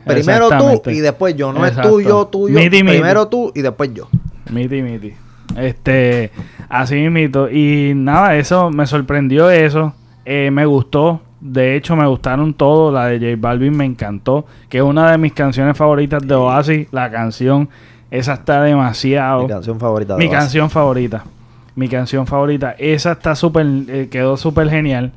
primero 0.07 0.49
tú 0.59 0.91
y 0.91 1.01
después 1.01 1.35
yo. 1.35 1.53
No 1.53 1.65
es 1.67 1.77
tuyo, 1.81 2.27
tuyo. 2.27 2.57
primero 2.57 3.29
tú 3.29 3.53
y 3.55 3.63
después 3.63 3.93
yo. 3.95 4.09
Miti, 4.51 4.83
miti. 4.83 5.15
Este, 5.57 6.31
así 6.69 7.09
mismo. 7.09 7.49
Y 7.49 7.93
nada, 7.95 8.37
eso 8.37 8.71
me 8.71 8.87
sorprendió 8.87 9.51
eso. 9.51 9.95
Eh, 10.25 10.51
me 10.53 10.67
gustó 10.67 11.21
de 11.45 11.75
hecho, 11.75 11.97
me 11.97 12.07
gustaron 12.07 12.55
todos. 12.55 12.95
La 12.95 13.07
de 13.07 13.19
J 13.19 13.37
Balvin 13.37 13.77
me 13.77 13.85
encantó. 13.85 14.47
Que 14.69 14.79
es 14.79 14.85
una 14.85 15.11
de 15.11 15.19
mis 15.19 15.33
canciones 15.33 15.77
favoritas 15.77 16.25
de 16.25 16.35
Oasis. 16.35 16.87
La 16.93 17.11
canción, 17.11 17.69
esa 18.13 18.35
está 18.35 18.63
demasiado. 18.63 19.43
Mi 19.43 19.49
canción 19.49 19.81
favorita. 19.81 20.15
De 20.15 20.25
mi 20.25 20.31
canción 20.31 20.71
favorita. 20.71 21.25
Mi 21.75 21.89
canción 21.89 22.29
favorita. 22.29 22.77
Esa 22.79 23.13
está 23.13 23.35
súper, 23.35 23.67
eh, 23.89 24.09
quedó 24.09 24.37
súper 24.37 24.71
genial. 24.71 25.11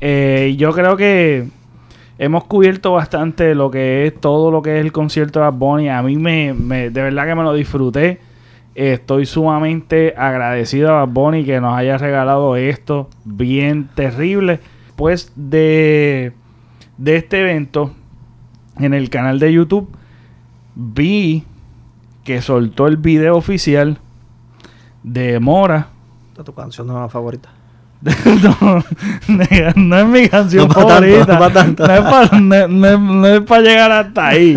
Eh, 0.00 0.54
yo 0.56 0.72
creo 0.72 0.96
que 0.96 1.48
hemos 2.18 2.44
cubierto 2.44 2.92
bastante 2.92 3.56
lo 3.56 3.68
que 3.72 4.06
es 4.06 4.20
todo 4.20 4.52
lo 4.52 4.62
que 4.62 4.78
es 4.78 4.84
el 4.84 4.92
concierto 4.92 5.40
de 5.40 5.46
Bad 5.46 5.54
Bunny. 5.54 5.88
A 5.88 6.02
mí 6.02 6.16
me, 6.16 6.54
me 6.54 6.90
de 6.90 7.02
verdad 7.02 7.26
que 7.26 7.34
me 7.34 7.42
lo 7.42 7.52
disfruté. 7.52 8.20
Estoy 8.76 9.26
sumamente 9.26 10.14
agradecido 10.16 10.90
a 10.90 11.04
Bad 11.04 11.12
Bunny 11.12 11.44
que 11.44 11.60
nos 11.60 11.76
haya 11.76 11.98
regalado 11.98 12.54
esto 12.54 13.08
bien 13.24 13.88
terrible 13.96 14.60
después 14.94 15.32
de, 15.34 16.32
de 16.98 17.16
este 17.16 17.40
evento, 17.40 17.90
en 18.78 18.94
el 18.94 19.10
canal 19.10 19.40
de 19.40 19.52
YouTube, 19.52 19.88
vi 20.76 21.42
que 22.22 22.40
soltó 22.40 22.86
el 22.86 22.96
video 22.96 23.36
oficial 23.36 23.98
de 25.02 25.40
Mora. 25.40 25.88
¿De 26.36 26.44
tu 26.44 26.54
canción 26.54 26.86
no 26.86 27.08
favorita? 27.08 27.48
no, 29.74 29.98
es 29.98 30.06
mi 30.06 30.28
canción 30.28 30.70
favorita. 30.70 31.40
no, 32.38 33.26
es 33.26 33.40
para 33.40 33.62
llegar 33.62 33.90
hasta 33.90 34.28
ahí. 34.28 34.56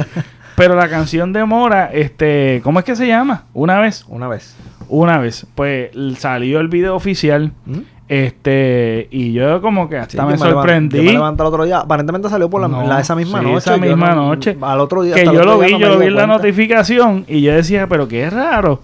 Pero 0.56 0.76
la 0.76 0.88
canción 0.88 1.34
de 1.34 1.45
Mora, 1.45 1.88
este, 1.91 2.62
¿cómo 2.63 2.78
es 2.78 2.86
que 2.86 2.95
se 2.95 3.08
llama? 3.08 3.45
Una 3.56 3.80
vez. 3.80 4.06
Una 4.08 4.28
vez. 4.28 4.56
Una 4.88 5.17
vez. 5.17 5.47
Pues 5.56 5.89
salió 6.19 6.60
el 6.60 6.67
video 6.67 6.95
oficial. 6.95 7.54
¿Mm? 7.65 7.80
Este, 8.10 9.10
y 9.12 9.34
yo 9.34 9.62
como 9.62 9.89
que 9.89 9.98
hasta 9.98 10.26
me, 10.26 10.38
sorprendí. 10.38 11.02
me 11.02 11.13
levanté 11.13 11.43
el 11.43 11.48
otro 11.48 11.65
día. 11.65 11.80
Aparentemente 11.80 12.30
salió 12.30 12.50
por 12.50 12.62
la, 12.62 13.00
esa 13.02 13.15
misma 13.15 13.41
noche. 13.41 13.58
Esa 13.58 13.78
misma 13.78 14.15
noche. 14.15 14.58
Al 14.62 14.80
otro 14.80 15.04
día. 15.04 15.15
Que 15.15 15.26
yo 15.26 15.43
lo 15.43 15.60
vi, 15.60 15.78
yo 15.78 15.89
lo 15.89 16.00
vi 16.00 16.08
en 16.08 16.15
la 16.15 16.28
notificación 16.28 17.26
y 17.28 17.41
yo 17.41 17.54
decía, 17.54 17.88
pero 17.88 18.08
qué 18.08 18.30
raro. 18.30 18.80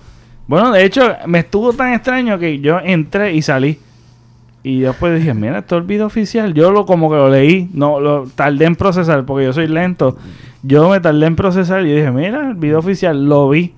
Bueno, 0.47 0.71
de 0.71 0.83
hecho, 0.83 1.15
me 1.25 1.39
estuvo 1.39 1.71
tan 1.71 1.93
extraño 1.93 2.37
que 2.37 2.59
yo 2.59 2.79
entré 2.79 3.33
y 3.33 3.41
salí. 3.41 3.79
Y 4.61 4.79
después 4.79 5.17
dije, 5.17 5.33
mira, 5.33 5.59
esto 5.59 5.75
es 5.75 5.81
el 5.81 5.87
video 5.87 6.05
oficial. 6.05 6.53
Yo 6.53 6.71
lo 6.71 6.85
como 6.85 7.09
que 7.09 7.15
lo 7.15 7.29
leí, 7.29 7.69
no 7.73 7.99
lo 7.99 8.25
tardé 8.35 8.65
en 8.65 8.75
procesar 8.75 9.25
porque 9.25 9.45
yo 9.45 9.53
soy 9.53 9.67
lento. 9.67 10.17
Yo 10.63 10.89
me 10.89 10.99
tardé 10.99 11.25
en 11.25 11.35
procesar 11.35 11.85
y 11.85 11.93
dije, 11.93 12.11
mira, 12.11 12.49
el 12.49 12.55
video 12.55 12.79
oficial 12.79 13.25
lo 13.25 13.49
vi. 13.49 13.73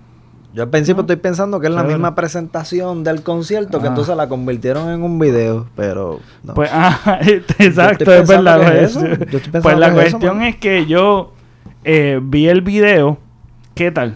Yo 0.55 0.63
al 0.63 0.69
principio 0.69 1.01
estoy 1.01 1.17
pensando 1.17 1.59
que 1.59 1.67
es 1.67 1.73
la 1.73 1.83
misma 1.83 2.15
presentación 2.15 3.03
del 3.03 3.23
concierto, 3.23 3.81
que 3.81 3.87
ah. 3.87 3.89
entonces 3.89 4.15
la 4.15 4.29
convirtieron 4.29 4.89
en 4.89 5.03
un 5.03 5.19
video, 5.19 5.67
pero... 5.75 6.21
No. 6.43 6.53
Pues, 6.53 6.69
ah, 6.71 7.19
exacto, 7.59 8.13
es 8.13 8.25
verdad. 8.25 8.89
pues 9.61 9.77
la 9.77 9.91
cuestión 9.91 10.41
es 10.43 10.55
que 10.55 10.85
yo 10.85 11.33
eh, 11.83 12.21
vi 12.23 12.47
el 12.47 12.61
video, 12.61 13.17
¿qué 13.73 13.91
tal? 13.91 14.15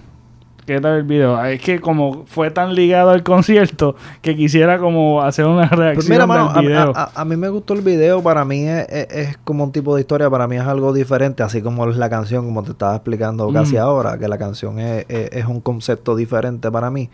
¿Qué 0.69 0.79
tal 0.79 0.97
el 0.97 1.03
video? 1.03 1.43
Es 1.43 1.59
que 1.63 1.79
como 1.81 2.25
fue 2.27 2.51
tan 2.51 2.75
ligado 2.75 3.09
al 3.09 3.23
concierto 3.23 3.95
que 4.21 4.35
quisiera 4.35 4.77
como 4.77 5.19
hacer 5.23 5.47
una 5.47 5.67
Pues 5.67 5.79
reacción 5.79 6.11
mira, 6.13 6.27
mano, 6.27 6.53
del 6.53 6.67
video. 6.67 6.93
a, 6.95 7.05
a- 7.05 7.11
a 7.21 7.25
mí 7.25 7.35
me 7.37 7.49
gustó 7.49 7.73
el 7.73 7.81
video. 7.81 8.21
Para 8.21 8.45
mí 8.45 8.67
es, 8.67 8.87
es- 8.87 9.07
es 9.09 9.37
como 9.43 9.63
un 9.63 9.71
tipo 9.71 9.95
de 9.95 10.01
historia. 10.01 10.29
Para 10.29 10.47
mí 10.47 10.57
es 10.57 10.61
algo 10.61 10.93
diferente. 10.93 11.41
Así 11.41 11.63
como 11.63 11.89
es 11.89 11.97
la 11.97 12.07
canción, 12.11 12.45
como 12.45 12.61
te 12.61 12.69
estaba 12.73 12.93
explicando 12.95 13.51
casi 13.51 13.77
Mm. 13.77 13.79
ahora. 13.79 14.19
Que 14.19 14.27
la 14.27 14.37
canción 14.37 14.77
es, 14.79 15.05
es- 15.09 15.31
es 15.31 15.45
un 15.47 15.59
concepto 15.59 16.15
diferente 16.15 16.69
para 16.69 16.91
mí. 16.91 17.09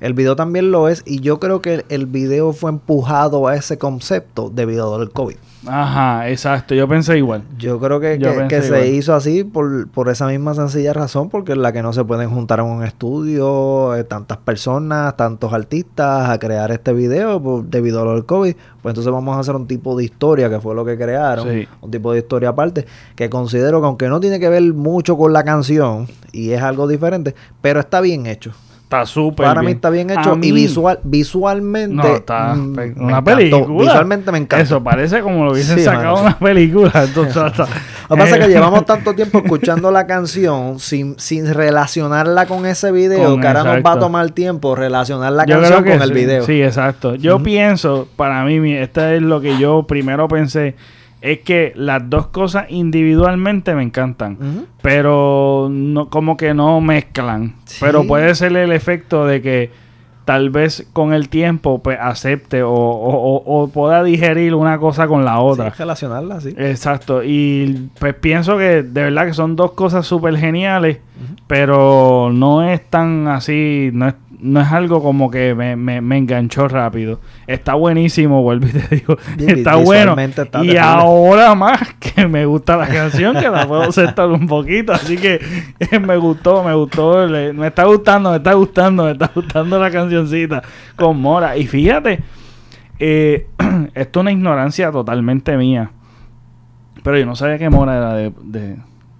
El 0.00 0.12
video 0.12 0.34
también 0.34 0.72
lo 0.72 0.88
es. 0.88 1.04
Y 1.06 1.20
yo 1.20 1.38
creo 1.38 1.62
que 1.62 1.84
el 1.88 2.06
video 2.06 2.52
fue 2.52 2.70
empujado 2.72 3.46
a 3.46 3.54
ese 3.54 3.78
concepto 3.78 4.50
debido 4.52 4.92
al 4.96 5.10
COVID. 5.10 5.36
Ajá, 5.68 6.28
exacto. 6.30 6.74
Yo 6.74 6.86
pensé 6.88 7.18
igual. 7.18 7.42
Yo 7.58 7.78
creo 7.80 8.00
que, 8.00 8.18
Yo 8.18 8.46
que- 8.48 8.62
se 8.62 8.88
hizo 8.88 9.14
así 9.14 9.44
por, 9.44 9.88
por 9.88 10.08
esa 10.08 10.26
misma 10.28 10.54
sencilla 10.54 10.92
razón, 10.92 11.28
porque 11.28 11.52
es 11.52 11.58
la 11.58 11.72
que 11.72 11.82
no 11.82 11.92
se 11.92 12.04
pueden 12.04 12.30
juntar 12.30 12.60
en 12.60 12.66
un 12.66 12.84
estudio, 12.84 13.94
eh, 13.96 14.04
tantas 14.04 14.38
personas, 14.38 15.16
tantos 15.16 15.52
artistas 15.52 16.28
a 16.30 16.38
crear 16.38 16.70
este 16.70 16.92
video 16.92 17.42
por- 17.42 17.64
debido 17.64 18.02
a 18.02 18.04
lo 18.04 18.14
del 18.14 18.24
COVID. 18.26 18.54
Pues 18.82 18.92
entonces 18.92 19.12
vamos 19.12 19.36
a 19.36 19.40
hacer 19.40 19.54
un 19.56 19.66
tipo 19.66 19.96
de 19.96 20.04
historia, 20.04 20.48
que 20.48 20.60
fue 20.60 20.74
lo 20.74 20.84
que 20.84 20.96
crearon, 20.96 21.48
Sí. 21.48 21.66
un 21.80 21.90
tipo 21.90 22.12
de 22.12 22.18
historia 22.20 22.50
aparte, 22.50 22.86
que 23.16 23.28
considero 23.28 23.80
que 23.80 23.86
aunque 23.86 24.08
no 24.08 24.20
tiene 24.20 24.38
que 24.38 24.48
ver 24.48 24.62
mucho 24.72 25.16
con 25.16 25.32
la 25.32 25.44
canción, 25.44 26.06
y 26.32 26.50
es 26.50 26.62
algo 26.62 26.86
diferente, 26.86 27.34
pero 27.60 27.80
está 27.80 28.00
bien 28.00 28.26
hecho. 28.26 28.52
Está 28.86 29.04
súper 29.04 29.46
Para 29.48 29.62
mí 29.62 29.72
está 29.72 29.90
bien 29.90 30.10
hecho 30.10 30.38
y 30.40 30.52
visual, 30.52 31.00
visualmente 31.02 31.92
No, 31.96 32.06
está 32.06 32.54
mm, 32.54 32.72
una 32.72 32.84
encantó. 33.18 33.24
película. 33.24 33.82
Visualmente 33.82 34.30
me 34.30 34.38
encanta. 34.38 34.62
Eso 34.62 34.80
parece 34.80 35.20
como 35.22 35.44
lo 35.44 35.50
hubiesen 35.50 35.76
Sí, 35.78 35.84
sacado 35.84 36.14
mano, 36.14 36.26
una 36.28 36.38
película. 36.38 36.92
Entonces, 37.04 37.36
hasta- 37.36 37.64
Lo 37.64 38.14
que 38.14 38.22
pasa 38.22 38.26
es 38.26 38.36
Eh, 38.36 38.38
que 38.46 38.48
llevamos 38.48 38.84
tanto 38.86 39.12
tiempo 39.14 39.38
escuchando 39.44 39.90
la 39.90 40.06
canción 40.06 40.78
sin, 40.78 41.18
sin 41.18 41.52
relacionarla 41.52 42.46
con 42.46 42.64
ese 42.64 42.92
video, 42.92 43.32
Con- 43.32 43.40
que 43.40 43.48
ahora 43.48 43.64
nos 43.64 43.84
va 43.84 43.92
a 43.94 43.98
tomar 43.98 44.30
tiempo 44.30 44.76
relacionar 44.76 45.32
la 45.32 45.46
Yo 45.46 45.60
canción 45.60 45.82
con 45.84 46.02
el 46.02 46.12
video. 46.12 46.44
Sí, 46.44 46.62
exacto. 46.62 47.16
Yo 47.16 47.42
pienso, 47.42 48.06
para 48.14 48.44
mí, 48.44 48.60
mi- 48.60 48.74
esta 48.76 49.14
es 49.14 49.20
lo 49.22 49.40
que 49.40 49.58
yo 49.58 49.84
primero 49.88 50.28
pensé, 50.28 50.76
es 51.32 51.40
que 51.40 51.72
las 51.76 52.08
dos 52.08 52.28
cosas 52.28 52.66
individualmente 52.70 53.74
me 53.74 53.82
encantan, 53.82 54.66
pero 54.82 55.68
no, 55.70 56.08
como 56.08 56.36
que 56.36 56.54
no 56.54 56.80
mezclan. 56.80 57.54
Sí. 57.64 57.78
Pero 57.80 58.06
puede 58.06 58.34
ser 58.34 58.56
el 58.56 58.72
efecto 58.72 59.26
de 59.26 59.42
que 59.42 59.70
tal 60.24 60.50
vez 60.50 60.88
con 60.92 61.12
el 61.12 61.28
tiempo 61.28 61.80
pues, 61.82 61.98
acepte 62.00 62.62
o, 62.64 62.70
o- 62.72 63.36
o- 63.36 63.62
o 63.62 63.68
pueda 63.68 64.02
digerir 64.02 64.54
una 64.54 64.78
cosa 64.78 65.06
con 65.06 65.24
la 65.24 65.38
otra. 65.40 65.70
Sí, 65.70 65.76
relacionarla, 65.78 66.40
sí. 66.40 66.52
Exacto, 66.56 67.22
y 67.22 67.90
pues 68.00 68.14
pienso 68.14 68.58
que 68.58 68.82
de 68.82 69.02
verdad 69.02 69.26
que 69.26 69.34
son 69.34 69.54
dos 69.54 69.72
cosas 69.72 70.04
súper 70.04 70.36
geniales, 70.36 70.98
pero 71.46 72.30
no 72.32 72.68
es 72.68 72.84
tan 72.90 73.28
así, 73.28 73.90
no 73.92 74.08
es, 74.08 74.14
no 74.40 74.60
es 74.60 74.70
algo 74.72 75.02
como 75.02 75.30
que 75.30 75.54
me, 75.54 75.76
me, 75.76 76.00
me 76.00 76.18
enganchó 76.18 76.68
rápido. 76.68 77.20
Está 77.46 77.74
buenísimo, 77.74 78.42
vuelvo 78.42 78.66
y 78.66 78.70
te 78.70 78.96
digo, 78.96 79.16
está 79.38 79.76
bueno. 79.76 80.16
está 80.18 80.64
y 80.64 80.76
ahora 80.76 81.54
más 81.54 81.80
que 82.00 82.26
me 82.28 82.44
gusta 82.46 82.76
la 82.76 82.86
canción, 82.86 83.36
que 83.36 83.48
la 83.48 83.66
puedo 83.66 83.82
aceptar 83.82 84.28
un 84.28 84.46
poquito, 84.46 84.92
así 84.92 85.16
que 85.16 85.40
eh, 85.80 85.98
me 85.98 86.16
gustó, 86.16 86.62
me 86.62 86.74
gustó, 86.74 87.26
le- 87.26 87.52
me 87.52 87.68
está 87.68 87.84
gustando, 87.84 88.30
me 88.30 88.36
está 88.38 88.52
gustando, 88.54 89.04
me 89.04 89.12
está 89.12 89.30
gustando 89.34 89.78
la 89.78 89.90
cancioncita 89.90 90.62
con 90.96 91.20
Mora. 91.20 91.56
Y 91.56 91.66
fíjate, 91.66 92.20
eh, 92.98 93.46
esto 93.94 94.20
es 94.20 94.22
una 94.22 94.32
ignorancia 94.32 94.90
totalmente 94.90 95.56
mía. 95.56 95.90
Pero 97.02 97.18
yo 97.18 97.26
no 97.26 97.36
sabía 97.36 97.58
que 97.58 97.70
Mora 97.70 97.96
era 97.96 98.14
de, 98.14 98.32
de, 98.42 98.76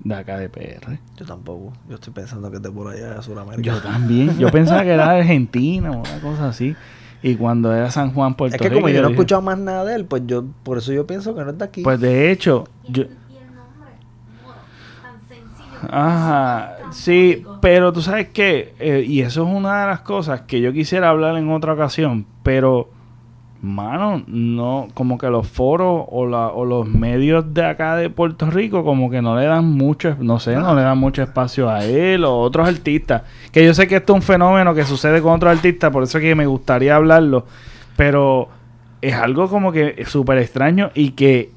de 0.09 0.15
acá 0.15 0.39
de 0.39 0.49
PR. 0.49 0.99
Yo 1.17 1.27
tampoco. 1.27 1.73
Yo 1.89 1.97
estoy 1.97 2.13
pensando 2.13 2.51
que 2.51 2.57
es 2.57 2.63
de 2.63 2.71
por 2.71 2.93
allá 2.93 3.15
de 3.15 3.23
Sudamérica. 3.23 3.63
Yo 3.63 3.83
también. 3.83 4.39
Yo 4.39 4.51
pensaba 4.51 4.83
que 4.83 4.91
era 4.91 5.13
de 5.13 5.21
Argentina 5.21 5.91
o 5.91 5.99
una 5.99 6.21
cosa 6.21 6.49
así. 6.49 6.77
Y 7.23 7.35
cuando 7.35 7.75
era 7.75 7.91
San 7.91 8.13
Juan, 8.13 8.35
Puerto 8.35 8.55
es 8.55 8.63
que 8.63 8.69
Rico. 8.69 8.83
como 8.83 8.89
yo 8.89 9.03
no 9.03 9.09
he 9.09 9.11
escuchado 9.11 9.43
más 9.43 9.59
nada 9.59 9.85
de 9.85 9.97
él, 9.97 10.05
pues 10.05 10.23
yo, 10.27 10.45
por 10.63 10.79
eso 10.79 10.93
yo 10.93 11.07
pienso 11.07 11.35
que 11.35 11.43
no 11.43 11.51
es 11.51 11.59
de 11.59 11.65
aquí. 11.65 11.83
Pues 11.83 11.99
de 11.99 12.31
hecho, 12.31 12.69
yo, 12.89 13.03
Y 13.03 13.07
el 13.07 13.47
nombre, 13.47 13.91
Mora, 14.45 14.61
tan 15.03 15.21
sencillo. 15.27 15.89
Ajá, 15.91 16.77
sí, 16.93 17.43
pero 17.61 17.93
tú 17.93 18.01
sabes 18.03 18.29
que, 18.29 19.05
y 19.09 19.23
eso 19.23 19.43
es 19.43 19.53
una 19.53 19.81
de 19.81 19.87
las 19.89 20.01
cosas 20.03 20.43
que 20.43 20.61
yo 20.61 20.73
quisiera 20.73 21.09
hablar 21.09 21.37
en 21.37 21.51
otra 21.51 21.73
ocasión, 21.73 22.27
pero, 22.45 22.91
mano, 23.63 24.23
no, 24.27 24.89
como 24.95 25.19
que 25.19 25.29
los 25.29 25.49
foros 25.49 26.05
o, 26.09 26.27
la, 26.27 26.49
o 26.49 26.65
los 26.65 26.87
medios 26.87 27.53
de 27.55 27.65
acá 27.65 27.97
de 27.97 28.11
Puerto 28.11 28.51
Rico, 28.51 28.85
como 28.85 29.11
que 29.11 29.23
no 29.23 29.37
le 29.39 29.47
dan 29.47 29.65
mucho, 29.65 30.17
no 30.21 30.39
sé, 30.39 30.55
no 30.57 30.75
le 30.75 30.83
dan 30.83 30.99
mucho 30.99 31.23
espacio 31.23 31.69
a 31.69 31.85
él 31.85 32.25
o 32.25 32.39
otros 32.39 32.69
artistas, 32.69 33.23
que 33.53 33.65
yo 33.65 33.75
sé 33.75 33.89
que 33.89 33.97
esto 33.97 34.13
es 34.13 34.17
un 34.17 34.23
fenómeno 34.23 34.75
que 34.75 34.85
sucede 34.85 35.21
con 35.23 35.35
otros 35.35 35.57
artistas, 35.57 35.91
por 35.91 36.03
eso 36.03 36.19
es 36.19 36.25
que 36.25 36.35
me 36.35 36.47
gustaría 36.47 36.97
hablarlo, 36.97 37.47
pero 37.97 38.49
es 39.01 39.15
algo 39.15 39.49
como 39.49 39.73
que 39.73 40.05
súper 40.07 40.39
extraño 40.39 40.91
y 40.95 41.11
que 41.11 41.51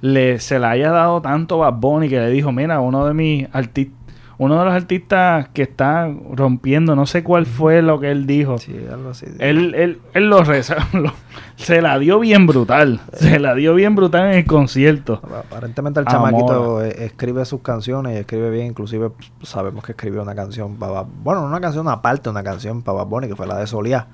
le, 0.00 0.40
se 0.40 0.58
le 0.58 0.66
haya 0.66 0.90
dado 0.90 1.20
tanto 1.20 1.58
Bad 1.58 1.74
Bunny 1.74 2.08
que 2.08 2.18
le 2.18 2.30
dijo, 2.30 2.52
mira, 2.52 2.80
uno 2.80 3.06
de 3.06 3.14
mis 3.14 3.46
artistas, 3.52 3.94
uno 4.42 4.58
de 4.58 4.64
los 4.64 4.72
artistas 4.72 5.48
que 5.50 5.60
está 5.62 6.10
rompiendo, 6.32 6.96
no 6.96 7.04
sé 7.04 7.22
cuál 7.22 7.44
fue 7.44 7.82
lo 7.82 8.00
que 8.00 8.10
él 8.10 8.26
dijo. 8.26 8.56
sí, 8.56 8.74
algo 8.90 9.10
así. 9.10 9.26
Él, 9.38 9.74
él, 9.74 9.98
él 10.14 10.30
lo, 10.30 10.42
reza- 10.42 10.88
lo- 10.94 11.12
se 11.56 11.82
la 11.82 11.98
dio 11.98 12.18
bien 12.18 12.46
brutal. 12.46 13.00
Se 13.12 13.38
la 13.38 13.54
dio 13.54 13.74
bien 13.74 13.94
brutal 13.94 14.28
en 14.30 14.38
el 14.38 14.46
concierto. 14.46 15.20
Aparentemente 15.22 16.00
el 16.00 16.06
Amor. 16.08 16.30
chamaquito 16.30 16.82
eh, 16.82 17.04
escribe 17.04 17.44
sus 17.44 17.60
canciones 17.60 18.16
y 18.16 18.20
escribe 18.20 18.48
bien, 18.50 18.68
inclusive 18.68 19.10
sabemos 19.42 19.84
que 19.84 19.92
escribió 19.92 20.22
una 20.22 20.34
canción 20.34 20.76
para 20.76 21.02
bueno, 21.02 21.42
no 21.42 21.48
una 21.48 21.60
canción 21.60 21.86
aparte, 21.88 22.30
una 22.30 22.42
canción 22.42 22.80
para 22.80 22.96
Bad 22.98 23.06
Bunny 23.08 23.28
que 23.28 23.36
fue 23.36 23.46
la 23.46 23.58
de 23.58 23.66
Solía. 23.66 24.06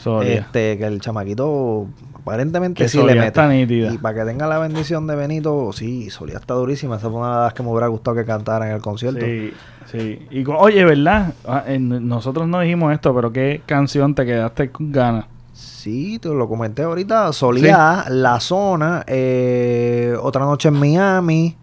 Soria. 0.00 0.32
Este, 0.34 0.78
que 0.78 0.84
el 0.86 1.00
chamaquito 1.00 1.86
aparentemente 2.22 2.82
Que 2.82 2.88
sí 2.88 2.98
le 2.98 3.14
mete. 3.14 3.26
está 3.26 3.48
nítida. 3.48 3.92
Y 3.92 3.98
para 3.98 4.20
que 4.20 4.24
tenga 4.30 4.46
la 4.46 4.58
bendición 4.58 5.06
de 5.06 5.16
Benito, 5.16 5.70
sí, 5.72 6.08
Solía 6.10 6.38
está 6.38 6.54
durísima. 6.54 6.96
Esa 6.96 7.10
fue 7.10 7.18
una 7.20 7.36
de 7.38 7.44
las 7.44 7.54
que 7.54 7.62
me 7.62 7.70
hubiera 7.70 7.88
gustado 7.88 8.16
que 8.16 8.24
cantara 8.24 8.68
en 8.68 8.74
el 8.76 8.80
concierto. 8.82 9.24
Sí, 9.24 9.52
sí. 9.90 10.26
Y, 10.30 10.44
oye, 10.48 10.84
¿verdad? 10.84 11.34
Ah, 11.46 11.64
en- 11.66 12.08
nosotros 12.08 12.46
no 12.48 12.60
dijimos 12.60 12.92
esto, 12.92 13.14
pero 13.14 13.32
¿qué 13.32 13.62
canción 13.66 14.14
te 14.14 14.24
quedaste 14.24 14.70
con 14.70 14.90
ganas? 14.92 15.26
Sí, 15.52 16.18
te 16.18 16.28
lo 16.28 16.48
comenté 16.48 16.82
ahorita. 16.82 17.32
Solía, 17.32 18.04
La 18.08 18.40
Zona, 18.40 19.04
eh, 19.06 20.16
Otra 20.20 20.44
Noche 20.44 20.68
en 20.68 20.74
Miami. 20.74 21.56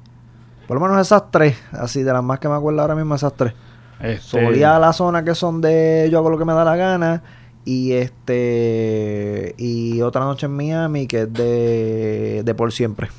Por 0.67 0.79
lo 0.79 0.81
menos 0.87 1.01
esas 1.01 1.31
tres. 1.31 1.57
Así, 1.71 2.03
de 2.03 2.13
las 2.13 2.23
más 2.23 2.39
que 2.39 2.47
me 2.47 2.55
acuerdo 2.55 2.81
ahora 2.81 2.95
mismo, 2.95 3.15
esas 3.15 3.33
tres. 3.33 3.53
Este, 3.99 4.21
Solía, 4.45 4.77
La 4.79 4.93
Zona, 4.93 5.23
que 5.23 5.33
son 5.35 5.59
de 5.59 6.07
Yo 6.11 6.19
hago 6.19 6.29
lo 6.29 6.37
que 6.37 6.45
me 6.45 6.53
da 6.53 6.63
la 6.63 6.75
gana. 6.75 7.21
Y 7.69 7.91
este. 7.91 9.53
Y 9.59 10.01
Otra 10.01 10.21
Noche 10.21 10.47
en 10.47 10.55
Miami, 10.55 11.05
que 11.05 11.21
es 11.21 11.31
de, 11.31 12.41
de 12.43 12.55
Por 12.55 12.71
Siempre. 12.71 13.09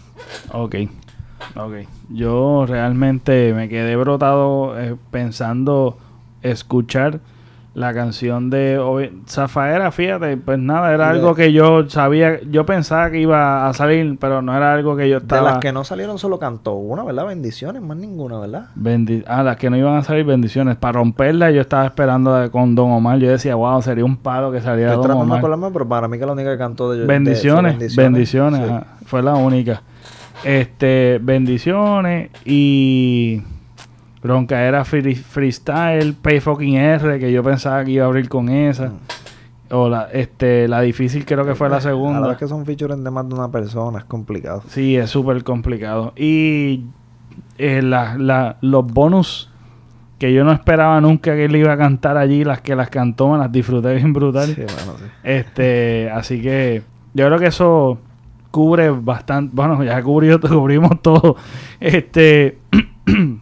Ok, 0.52 0.74
ok. 1.54 1.74
Yo 2.08 2.66
realmente 2.66 3.54
me 3.54 3.68
quedé 3.68 3.94
brotado 3.94 4.76
eh, 4.76 4.96
pensando 5.12 5.98
escuchar 6.42 7.20
la 7.72 7.94
canción 7.94 8.50
de 8.50 9.10
Zafaera, 9.28 9.92
fíjate, 9.92 10.36
pues 10.36 10.58
nada, 10.58 10.92
era 10.92 11.04
De- 11.06 11.10
algo 11.18 11.36
que 11.36 11.52
yo 11.52 11.88
sabía, 11.88 12.40
yo 12.50 12.66
pensaba 12.66 13.10
que 13.12 13.20
iba 13.20 13.68
a 13.68 13.72
salir, 13.74 14.16
pero 14.20 14.42
no 14.42 14.56
era 14.56 14.72
algo 14.74 14.96
que 14.96 15.08
yo 15.08 15.20
De 15.20 15.22
estaba... 15.22 15.50
las 15.52 15.58
que 15.58 15.70
no 15.72 15.84
salieron, 15.84 16.18
solo 16.18 16.40
cantó 16.40 16.74
una, 16.74 17.04
¿verdad? 17.04 17.26
Bendiciones, 17.26 17.80
más 17.80 17.96
ninguna, 17.96 18.40
¿verdad? 18.40 18.66
Bendi- 18.76 19.22
ah, 19.28 19.44
las 19.44 19.56
que 19.56 19.70
no 19.70 19.76
iban 19.76 19.94
a 19.96 20.02
salir 20.02 20.24
bendiciones. 20.24 20.76
Para 20.76 20.94
romperla 20.98 21.52
yo 21.52 21.60
estaba 21.60 21.86
esperando 21.86 22.34
de- 22.34 22.50
con 22.50 22.74
Don 22.74 22.90
Omar. 22.90 23.18
Yo 23.18 23.30
decía, 23.30 23.54
wow, 23.54 23.80
sería 23.82 24.04
un 24.04 24.16
palo 24.16 24.50
que 24.50 24.60
saliera 24.60 24.90
Estoy 24.90 24.96
Don 24.96 25.02
tratando 25.06 25.24
de 25.24 25.28
Omar. 25.30 25.38
acordarme, 25.38 25.70
pero 25.72 25.88
para 25.88 26.08
mí 26.08 26.18
que 26.18 26.26
la 26.26 26.32
única 26.32 26.50
que 26.50 26.58
cantó 26.58 26.90
de 26.90 26.98
de- 27.00 27.06
Bendiciones, 27.06 27.94
bendiciones, 27.96 28.60
Sí. 28.66 28.72
ajá, 28.72 28.86
fue 29.06 29.22
la 29.22 29.34
única. 29.34 29.82
Este, 30.42 31.20
bendiciones 31.22 32.30
y 32.44 33.42
Roncaera 34.22 34.84
free, 34.84 35.14
Freestyle, 35.14 36.14
Pay 36.14 36.40
Fucking 36.40 36.76
R, 36.76 37.18
que 37.18 37.32
yo 37.32 37.42
pensaba 37.42 37.84
que 37.84 37.92
iba 37.92 38.04
a 38.04 38.08
abrir 38.08 38.28
con 38.28 38.48
esa. 38.48 38.88
Mm. 38.88 38.98
O 39.72 39.88
la, 39.88 40.08
este, 40.12 40.66
la 40.66 40.80
difícil 40.80 41.24
creo 41.24 41.44
que 41.46 41.54
fue 41.54 41.68
la 41.68 41.76
A 41.76 41.78
la 41.78 41.82
segunda. 41.82 42.28
vez 42.28 42.36
que 42.38 42.48
son 42.48 42.66
features 42.66 43.02
de 43.02 43.10
más 43.10 43.28
de 43.28 43.34
una 43.34 43.50
persona, 43.50 43.98
es 44.00 44.04
complicado. 44.04 44.62
Sí, 44.68 44.96
es 44.96 45.08
súper 45.10 45.44
complicado. 45.44 46.12
Y 46.16 46.84
eh, 47.56 47.80
la- 47.80 48.16
la- 48.18 48.56
los 48.62 48.84
bonus 48.84 49.48
que 50.18 50.32
yo 50.34 50.44
no 50.44 50.52
esperaba 50.52 51.00
nunca 51.00 51.34
que 51.34 51.44
él 51.46 51.54
iba 51.56 51.72
a 51.72 51.76
cantar 51.78 52.16
allí, 52.16 52.42
las 52.44 52.60
que 52.60 52.74
las 52.74 52.90
cantó, 52.90 53.28
me 53.30 53.38
las 53.38 53.50
disfruté 53.52 53.94
bien 53.94 54.12
brutal. 54.12 54.48
Sí, 54.48 54.60
bueno, 54.62 54.98
sí. 54.98 55.04
Este, 55.22 56.10
así 56.10 56.42
que 56.42 56.82
yo 57.14 57.26
creo 57.26 57.38
que 57.38 57.46
eso 57.46 57.98
cubre 58.50 58.90
bastante, 58.90 59.52
bueno, 59.54 59.82
ya 59.84 60.02
cubrió, 60.02 60.40
cubrimos 60.40 61.00
todo. 61.00 61.36
Este, 61.78 62.58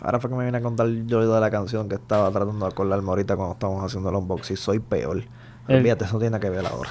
Ahora 0.00 0.20
fue 0.20 0.30
que 0.30 0.36
me 0.36 0.44
vine 0.44 0.58
a 0.58 0.62
contar 0.62 0.88
yo 0.88 1.34
de 1.34 1.40
la 1.40 1.50
canción 1.50 1.88
que 1.88 1.96
estaba 1.96 2.30
tratando 2.30 2.66
de 2.66 2.72
acordarme 2.72 3.08
ahorita 3.08 3.36
cuando 3.36 3.54
estábamos 3.54 3.84
haciendo 3.84 4.10
el 4.10 4.16
unboxing. 4.16 4.56
Soy 4.56 4.78
peor. 4.78 5.24
Olvídate, 5.68 6.04
eso 6.04 6.14
no 6.14 6.20
tiene 6.20 6.40
que 6.40 6.50
ver 6.50 6.64
ahora. 6.66 6.90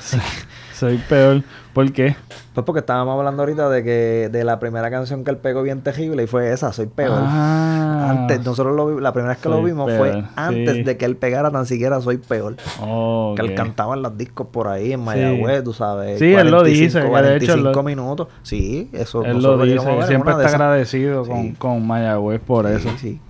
soy 0.73 0.97
peor. 1.09 1.41
¿Por 1.73 1.91
qué? 1.91 2.15
Pues 2.53 2.65
porque 2.65 2.80
estábamos 2.80 3.17
hablando 3.17 3.43
ahorita 3.43 3.69
de 3.69 3.84
que 3.84 4.30
de 4.32 4.43
la 4.43 4.59
primera 4.59 4.89
canción 4.89 5.23
que 5.23 5.30
él 5.32 5.38
pegó 5.38 5.61
bien 5.61 5.82
terrible 5.82 6.23
y 6.23 6.28
fue 6.28 6.51
esa, 6.51 6.73
Soy 6.73 6.88
peor. 6.88 7.19
Ah, 7.21 8.09
antes, 8.09 8.43
nosotros 8.43 8.75
lo 8.75 8.99
la 8.99 9.13
primera 9.13 9.34
vez 9.34 9.41
que 9.41 9.49
lo 9.49 9.61
vimos 9.61 9.86
peor, 9.88 9.97
fue 9.99 10.23
antes 10.36 10.75
sí. 10.78 10.84
de 10.84 10.97
que 10.97 11.05
él 11.05 11.15
pegara 11.17 11.51
tan 11.51 11.65
siquiera 11.65 12.01
Soy 12.01 12.17
Peor. 12.17 12.55
Oh, 12.82 13.34
Que 13.36 13.43
él 13.45 13.53
cantaba 13.53 13.95
en 13.95 14.01
los 14.01 14.17
discos 14.17 14.47
por 14.47 14.67
ahí 14.67 14.93
en 14.93 15.03
Mayagüez, 15.03 15.63
tú 15.63 15.73
sabes. 15.73 16.17
Sí, 16.19 16.34
él 16.34 16.49
lo 16.49 16.63
dice, 16.63 16.99
que 16.99 17.03
de 17.03 17.09
45 17.09 17.69
hecho 17.69 17.84
minutos. 17.84 18.28
Sí, 18.43 18.89
eso 18.93 19.23
Él 19.23 19.41
lo 19.41 19.57
dice, 19.63 19.86
ver 19.86 20.07
siempre 20.07 20.32
está 20.34 20.47
agradecido 20.47 21.25
Sí. 21.25 21.32
con, 21.32 21.51
con 21.53 21.86
Mayagüez 21.88 22.41
por 22.41 22.65
eso. 22.65 22.89
Sí, 22.91 22.97
sí. 22.97 23.21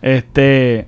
Este, 0.00 0.86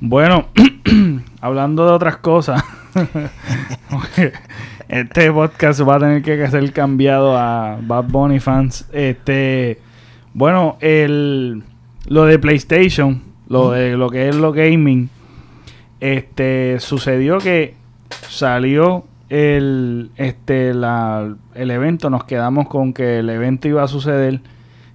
bueno, 0.00 0.48
hablando 1.40 1.86
de 1.86 1.92
otras 1.92 2.16
cosas, 2.18 2.62
este 4.88 5.32
podcast 5.32 5.80
va 5.86 5.96
a 5.96 5.98
tener 6.00 6.22
que 6.22 6.46
ser 6.48 6.72
cambiado 6.72 7.36
a 7.36 7.78
Bad 7.80 8.04
Bunny 8.04 8.40
fans. 8.40 8.86
Este, 8.92 9.78
bueno, 10.34 10.76
el 10.80 11.62
lo 12.06 12.24
de 12.24 12.38
PlayStation, 12.38 13.22
lo 13.48 13.70
de 13.70 13.96
lo 13.96 14.10
que 14.10 14.28
es 14.28 14.36
lo 14.36 14.52
gaming, 14.52 15.08
este, 16.00 16.80
sucedió 16.80 17.38
que 17.38 17.74
salió 18.28 19.04
el 19.28 20.10
este 20.16 20.74
la 20.74 21.34
el 21.54 21.70
evento, 21.70 22.10
nos 22.10 22.24
quedamos 22.24 22.68
con 22.68 22.92
que 22.92 23.20
el 23.20 23.30
evento 23.30 23.68
iba 23.68 23.82
a 23.82 23.88
suceder. 23.88 24.40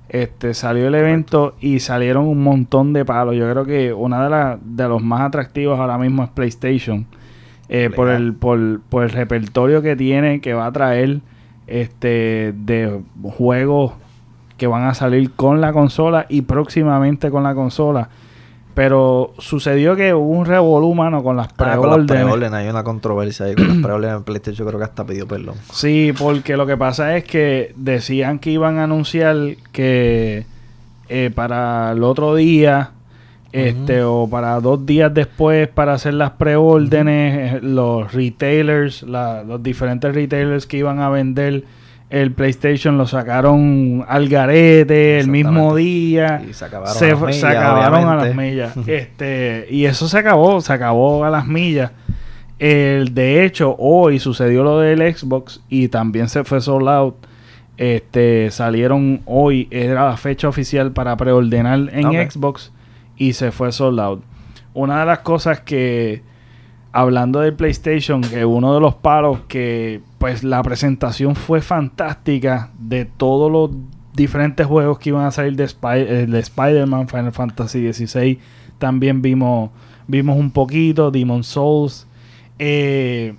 Este 0.09 0.53
salió 0.53 0.87
el 0.87 0.95
evento 0.95 1.55
y 1.59 1.79
salieron 1.79 2.25
un 2.25 2.41
montón 2.41 2.93
de 2.93 3.03
palos. 3.03 3.35
Yo 3.35 3.49
creo 3.51 3.65
que 3.65 3.91
una 3.91 4.23
de 4.23 4.29
las 4.29 4.59
de 4.63 4.87
los 4.87 5.01
más 5.01 5.21
atractivos 5.21 5.79
ahora 5.79 5.97
mismo 5.97 6.23
es 6.23 6.29
PlayStation. 6.29 7.07
Eh, 7.69 7.89
por 7.95 8.09
el 8.09 8.33
por, 8.33 8.79
por 8.81 9.03
el 9.03 9.09
repertorio 9.09 9.81
que 9.81 9.95
tiene 9.95 10.39
que 10.41 10.53
va 10.53 10.65
a 10.67 10.71
traer 10.71 11.19
este 11.67 12.53
de 12.55 13.01
juegos 13.23 13.93
que 14.57 14.67
van 14.67 14.83
a 14.85 14.93
salir 14.93 15.31
con 15.31 15.61
la 15.61 15.73
consola 15.73 16.25
y 16.29 16.41
próximamente 16.43 17.29
con 17.29 17.43
la 17.43 17.53
consola. 17.53 18.09
Pero 18.73 19.33
sucedió 19.39 19.95
que 19.95 20.13
hubo 20.13 20.29
un 20.37 20.45
revolú, 20.45 20.93
mano, 20.93 21.23
con 21.23 21.35
las 21.35 21.47
Ah, 21.47 21.53
preórdenes. 21.57 22.05
preórdenes, 22.11 22.53
hay 22.53 22.69
una 22.69 22.83
controversia 22.83 23.47
ahí 23.47 23.55
con 23.55 23.67
las 23.67 23.77
preórdenes 23.77 24.17
en 24.17 24.23
PlayStation. 24.23 24.65
Yo 24.65 24.67
creo 24.67 24.79
que 24.79 24.85
hasta 24.85 25.03
pidió 25.05 25.27
perdón. 25.27 25.55
Sí, 25.73 26.13
porque 26.17 26.55
lo 26.57 26.67
que 26.67 26.77
pasa 26.77 27.17
es 27.17 27.23
que 27.23 27.73
decían 27.75 28.37
que 28.39 28.51
iban 28.51 28.77
a 28.77 28.83
anunciar 28.83 29.35
que 29.71 30.45
eh, 31.09 31.31
para 31.33 31.91
el 31.93 32.03
otro 32.03 32.35
día, 32.35 32.91
este, 33.57 34.03
o 34.03 34.27
para 34.29 34.59
dos 34.59 34.85
días 34.85 35.13
después, 35.13 35.67
para 35.67 35.93
hacer 35.93 36.13
las 36.13 36.31
preórdenes, 36.31 37.55
eh, 37.55 37.59
los 37.61 38.13
retailers, 38.13 39.03
la- 39.03 39.43
los 39.43 39.61
diferentes 39.63 40.13
retailers 40.13 40.65
que 40.67 40.77
iban 40.77 40.99
a 40.99 41.09
vender 41.09 41.63
el 42.09 42.31
PlayStation 42.31 42.97
lo 42.97 43.05
sacaron 43.05 44.05
al 44.07 44.29
garete 44.29 45.19
el 45.19 45.27
mismo 45.27 45.75
día. 45.75 46.41
Y 46.49 46.53
se 46.53 46.63
acabaron 46.65 46.95
se, 46.95 47.05
a 47.05 47.09
las 47.09 47.19
se 47.19 47.25
millas, 47.25 47.43
acabaron 47.43 48.07
a 48.07 48.15
las 48.15 48.35
millas. 48.35 48.77
este, 48.87 49.67
y 49.69 49.85
eso 49.85 50.07
se 50.07 50.17
acabó, 50.17 50.61
se 50.61 50.71
acabó 50.71 51.25
a 51.25 51.29
las 51.29 51.47
millas. 51.47 51.91
El, 52.59 53.13
de 53.13 53.43
hecho, 53.45 53.75
hoy 53.77 54.19
sucedió 54.19 54.63
lo 54.63 54.79
del 54.79 54.99
Xbox 55.15 55.61
y 55.69 55.89
también 55.89 56.29
se 56.29 56.43
fue 56.43 56.61
sold 56.61 56.87
out. 56.87 57.15
Este, 57.77 58.49
salieron 58.51 59.21
hoy, 59.25 59.67
era 59.69 60.05
la 60.09 60.17
fecha 60.17 60.47
oficial 60.47 60.91
para 60.93 61.15
preordenar 61.17 61.89
en. 61.91 62.31
Xbox 62.31 62.71
y 63.17 63.33
se 63.33 63.51
fue 63.51 63.71
sold 63.71 63.99
out. 63.99 64.23
Una 64.73 64.99
de 64.99 65.05
las 65.07 65.19
cosas 65.19 65.61
que, 65.61 66.21
hablando 66.91 67.39
del 67.39 67.53
PlayStation, 67.53 68.21
que 68.21 68.45
uno 68.45 68.73
de 68.73 68.79
los 68.79 68.95
palos 68.95 69.39
que, 69.47 70.01
pues 70.19 70.43
la 70.43 70.61
presentación 70.63 71.35
fue 71.35 71.61
fantástica 71.61 72.71
de 72.77 73.05
todos 73.05 73.51
los 73.51 73.71
diferentes 74.15 74.65
juegos 74.65 74.99
que 74.99 75.09
iban 75.09 75.25
a 75.25 75.31
salir 75.31 75.55
de, 75.55 75.63
eh, 75.65 76.25
de 76.27 76.39
Spider-Man, 76.39 77.07
Final 77.07 77.31
Fantasy 77.31 77.91
XVI, 77.91 78.39
también 78.77 79.21
vimos, 79.21 79.71
vimos 80.07 80.37
un 80.37 80.51
poquito, 80.51 81.11
Demon 81.11 81.43
Souls, 81.43 82.07
eh, 82.59 83.35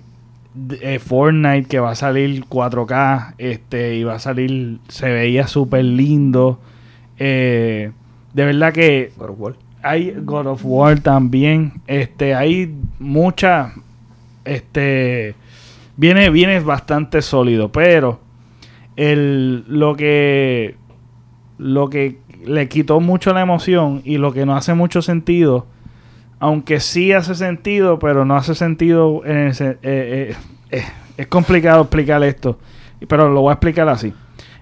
eh, 0.81 0.99
Fortnite 0.99 1.67
que 1.67 1.79
va 1.79 1.91
a 1.91 1.95
salir 1.95 2.45
4K, 2.45 3.35
este, 3.37 3.95
y 3.95 4.03
va 4.03 4.15
a 4.15 4.19
salir, 4.19 4.79
se 4.87 5.09
veía 5.09 5.47
súper 5.47 5.85
lindo. 5.85 6.59
De 7.17 7.91
verdad 8.33 8.73
que 8.73 9.11
God 9.17 9.29
of. 9.39 9.68
Hay 9.81 10.15
God 10.21 10.47
of 10.47 10.61
War 10.63 10.99
también. 10.99 11.81
Este, 11.87 12.35
hay 12.35 12.73
mucha. 12.99 13.73
Este. 14.45 15.35
Viene, 15.97 16.29
viene 16.29 16.59
bastante 16.59 17.21
sólido. 17.21 17.71
Pero. 17.71 18.19
El, 18.95 19.63
lo 19.67 19.95
que. 19.95 20.75
Lo 21.57 21.89
que 21.89 22.17
le 22.45 22.67
quitó 22.69 22.99
mucho 22.99 23.33
la 23.33 23.41
emoción. 23.41 24.01
Y 24.03 24.17
lo 24.17 24.33
que 24.33 24.45
no 24.45 24.55
hace 24.55 24.73
mucho 24.73 25.01
sentido. 25.01 25.65
Aunque 26.39 26.79
sí 26.79 27.13
hace 27.13 27.35
sentido. 27.35 27.99
Pero 27.99 28.25
no 28.25 28.35
hace 28.35 28.55
sentido. 28.55 29.23
En 29.25 29.49
eh, 29.49 29.77
eh, 29.81 30.35
eh, 30.71 30.83
es 31.17 31.27
complicado 31.27 31.81
explicar 31.81 32.23
esto. 32.23 32.59
Pero 33.07 33.29
lo 33.29 33.41
voy 33.41 33.51
a 33.51 33.53
explicar 33.53 33.87
así. 33.87 34.13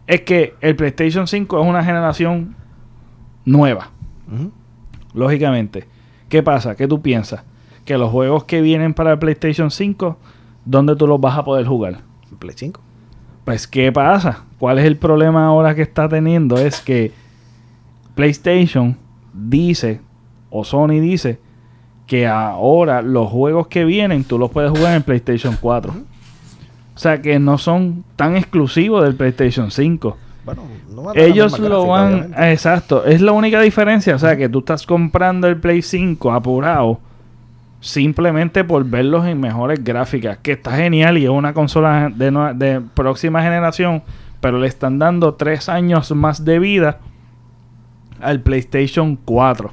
Es 0.06 0.22
que 0.22 0.56
el 0.62 0.76
PlayStation 0.76 1.28
5 1.28 1.62
es 1.62 1.68
una 1.68 1.84
generación 1.84 2.56
nueva. 3.46 3.92
Lógicamente. 5.18 5.86
¿Qué 6.30 6.44
pasa? 6.44 6.76
¿Qué 6.76 6.88
tú 6.88 7.02
piensas? 7.02 7.44
Que 7.86 7.98
los 7.98 8.12
juegos 8.12 8.44
que 8.44 8.62
vienen 8.62 8.94
para 8.94 9.14
el 9.14 9.20
PlayStation 9.20 9.72
5, 9.72 10.18
¿dónde 10.66 10.96
tú 10.96 11.08
los 11.08 11.20
vas 11.20 11.38
a 11.38 11.44
poder 11.44 11.66
jugar? 11.66 12.02
Play 12.40 12.54
5. 12.56 12.80
Pues, 13.46 13.68
¿qué 13.68 13.92
pasa? 13.92 14.44
¿Cuál 14.60 14.80
es 14.80 14.86
el 14.86 14.98
problema 14.98 15.48
ahora 15.48 15.74
que 15.74 15.82
está 15.82 16.08
teniendo? 16.10 16.58
Es 16.58 16.82
que 16.82 17.12
PlayStation 18.14 18.98
dice, 19.34 20.02
o 20.50 20.64
Sony 20.64 21.00
dice, 21.00 21.40
que 22.08 22.28
ahora 22.28 23.02
los 23.02 23.30
juegos 23.30 23.68
que 23.68 23.86
vienen 23.86 24.24
tú 24.24 24.38
los 24.38 24.52
puedes 24.52 24.72
jugar 24.72 24.96
en 24.96 25.04
PlayStation 25.04 25.58
4. 25.60 25.94
O 26.96 27.00
sea 27.00 27.22
que 27.22 27.38
no 27.38 27.58
son 27.58 28.04
tan 28.16 28.36
exclusivos 28.36 29.04
del 29.04 29.16
PlayStation 29.16 29.70
5. 29.70 30.18
Bueno, 30.46 30.64
no 31.04 31.14
Ellos 31.14 31.60
lo 31.60 31.88
van... 31.88 32.14
obviamente. 32.14 32.52
Exacto. 32.52 33.06
Es 33.06 33.22
la 33.22 33.32
única 33.32 33.62
diferencia. 33.62 34.16
O 34.16 34.20
sea, 34.20 34.36
que 34.36 34.50
tú 34.50 34.60
estás 34.60 34.86
comprando 34.86 35.48
el 35.48 35.58
Play 35.60 35.82
5 35.82 36.32
apurado 36.32 37.00
simplemente 37.80 38.64
por 38.64 38.84
verlos 38.86 39.26
en 39.26 39.40
mejores 39.40 39.84
gráficas. 39.84 40.40
Que 40.40 40.54
está 40.54 40.76
genial 40.76 41.18
y 41.18 41.26
es 41.26 41.30
una 41.30 41.54
consola 41.54 42.12
de, 42.14 42.32
de 42.56 42.82
próxima 42.94 43.42
generación. 43.42 44.04
Pero 44.42 44.60
le 44.60 44.68
están 44.68 45.00
dando 45.00 45.36
tres 45.36 45.70
años 45.70 46.12
más 46.12 46.44
de 46.46 46.60
vida 46.60 47.00
al 48.20 48.42
PlayStation 48.42 49.16
4. 49.16 49.72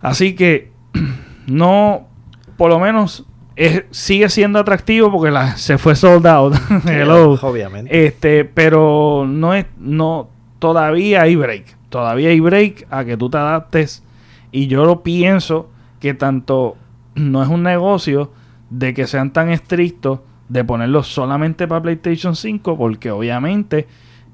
Así 0.00 0.34
que 0.34 0.72
no... 1.46 2.08
Por 2.56 2.70
lo 2.70 2.78
menos... 2.78 3.26
es- 3.56 3.84
sigue 3.90 4.28
siendo 4.28 4.58
atractivo 4.58 5.10
porque 5.10 5.30
la, 5.30 5.56
se 5.56 5.78
fue 5.78 5.94
sold 5.96 6.26
out. 6.26 6.54
Hello. 6.86 7.38
Obviamente. 7.42 8.06
Este, 8.06 8.44
pero 8.44 9.24
no 9.28 9.54
es, 9.54 9.66
no, 9.78 10.28
todavía 10.58 11.22
hay 11.22 11.36
break. 11.36 11.76
Todavía 11.88 12.30
hay 12.30 12.40
break 12.40 12.86
a 12.90 13.04
que 13.04 13.16
tú 13.16 13.30
te 13.30 13.38
adaptes. 13.38 14.02
Y 14.50 14.66
yo 14.66 14.84
lo 14.84 15.02
pienso 15.02 15.70
que 16.00 16.14
tanto 16.14 16.76
no 17.14 17.42
es 17.42 17.48
un 17.48 17.62
negocio 17.62 18.32
de 18.70 18.94
que 18.94 19.06
sean 19.06 19.32
tan 19.32 19.50
estrictos 19.50 20.20
de 20.48 20.64
ponerlo 20.64 21.02
solamente 21.02 21.66
para 21.66 21.82
PlayStation 21.82 22.36
5, 22.36 22.76
porque 22.76 23.10
obviamente 23.10 23.86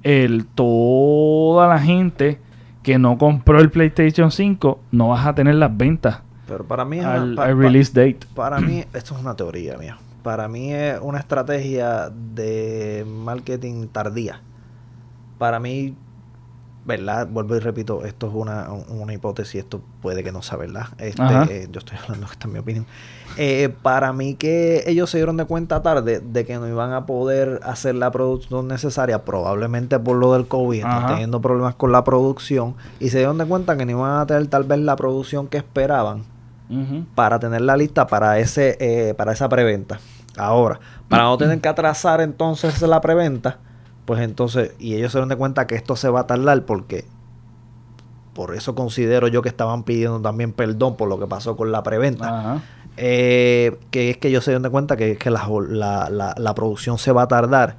el, 0.03 0.47
toda 0.47 1.69
la 1.69 1.79
gente 1.79 2.39
que 2.83 2.99
no 2.99 3.19
compró 3.19 3.61
el 3.61 3.71
PlayStation 3.71 4.31
5 4.31 4.81
no 4.93 5.09
vas 5.09 5.27
a 5.27 5.35
tener 5.35 5.55
las 5.57 5.77
ventas 5.77 6.23
Pero 6.51 6.65
para 6.65 6.85
mí 6.85 6.99
al, 7.01 7.35
pa- 7.37 7.47
release 7.55 7.93
date. 7.95 8.27
Para 8.35 8.61
mí, 8.61 8.85
esto 8.95 9.15
es 9.15 9.21
una 9.21 9.35
teoría 9.37 9.77
mía. 9.79 9.99
Para 10.23 10.49
mí 10.49 10.73
es 10.75 10.99
una 11.01 11.19
estrategia 11.19 12.11
de 12.11 13.07
marketing 13.09 13.87
tardía. 13.89 14.43
Para 15.39 15.59
mí, 15.61 15.97
¿verdad? 16.85 17.27
Vuelvo 17.31 17.57
y 17.57 17.61
repito, 17.61 18.05
esto 18.05 18.27
es 18.29 18.35
una, 18.35 18.71
un- 18.71 19.01
una 19.01 19.13
hipótesis, 19.15 19.61
esto 19.63 19.81
puede 20.03 20.23
que 20.25 20.33
no 20.33 20.43
sea 20.43 20.59
verdad. 20.59 20.89
Este, 20.99 21.23
eh, 21.49 21.69
yo 21.73 21.79
estoy 21.79 21.97
hablando, 22.03 22.27
esta 22.27 22.47
es 22.49 22.53
mi 22.53 22.59
opinión. 22.59 22.85
Eh, 23.39 23.69
para 23.83 24.13
mí 24.13 24.35
que 24.35 24.83
ellos 24.87 25.09
se 25.09 25.17
dieron 25.19 25.37
de 25.37 25.45
cuenta 25.45 25.83
tarde 25.83 26.21
de 26.21 26.45
que 26.45 26.59
no 26.59 26.67
iban 26.69 26.93
a 26.93 27.07
poder 27.07 27.61
hacer 27.63 27.95
la 27.95 28.11
producción 28.11 28.67
necesaria, 28.69 29.25
probablemente 29.25 29.99
por 30.01 30.17
lo 30.17 30.33
del 30.35 30.49
COVID, 30.49 30.79
están 30.79 31.07
teniendo 31.13 31.41
problemas 31.41 31.77
con 31.77 31.93
la 31.93 32.03
producción, 32.05 32.75
y 32.99 33.09
se 33.11 33.19
dieron 33.19 33.39
de 33.39 33.47
cuenta 33.47 33.77
que 33.77 33.87
no 33.87 33.93
iban 33.93 34.21
a 34.21 34.27
tener 34.27 34.47
tal 34.49 34.65
vez 34.65 34.81
la 34.81 34.97
producción 34.97 35.47
que 35.47 35.59
esperaban 35.59 36.25
Para 37.15 37.39
tener 37.39 37.61
la 37.63 37.77
lista 37.77 38.07
para 38.07 38.39
ese 38.39 38.77
eh, 38.81 39.15
para 39.15 39.33
esa 39.33 39.49
preventa. 39.49 39.99
Ahora, 40.37 40.79
para 41.09 41.25
no 41.25 41.37
tener 41.39 41.61
que 41.61 41.69
atrasar 41.69 42.21
entonces 42.21 42.81
la 42.83 43.01
preventa, 43.01 43.59
pues 44.05 44.21
entonces, 44.21 44.73
y 44.79 44.95
ellos 44.95 45.11
se 45.13 45.19
dieron 45.19 45.29
de 45.29 45.37
cuenta 45.37 45.67
que 45.67 45.75
esto 45.75 45.97
se 45.97 46.09
va 46.09 46.21
a 46.21 46.27
tardar 46.27 46.65
porque 46.65 47.05
por 48.35 48.55
eso 48.55 48.75
considero 48.75 49.27
yo 49.29 49.43
que 49.43 49.49
estaban 49.49 49.83
pidiendo 49.83 50.21
también 50.21 50.53
perdón 50.53 50.97
por 50.97 51.09
lo 51.09 51.19
que 51.19 51.27
pasó 51.27 51.57
con 51.57 51.73
la 51.73 51.83
preventa. 51.83 52.29
Eh, 52.97 53.79
que 53.91 54.11
es 54.11 54.17
que 54.19 54.29
ellos 54.29 54.45
se 54.45 54.51
dieron 54.53 54.63
de 54.63 54.71
cuenta 54.71 54.97
que, 54.97 55.17
que 55.17 55.31
la, 55.31 55.47
la- 55.69 56.11
la- 56.11 56.35
la 56.37 56.55
producción 56.55 56.99
se 56.99 57.13
va 57.13 57.23
a 57.23 57.29
tardar. 57.29 57.77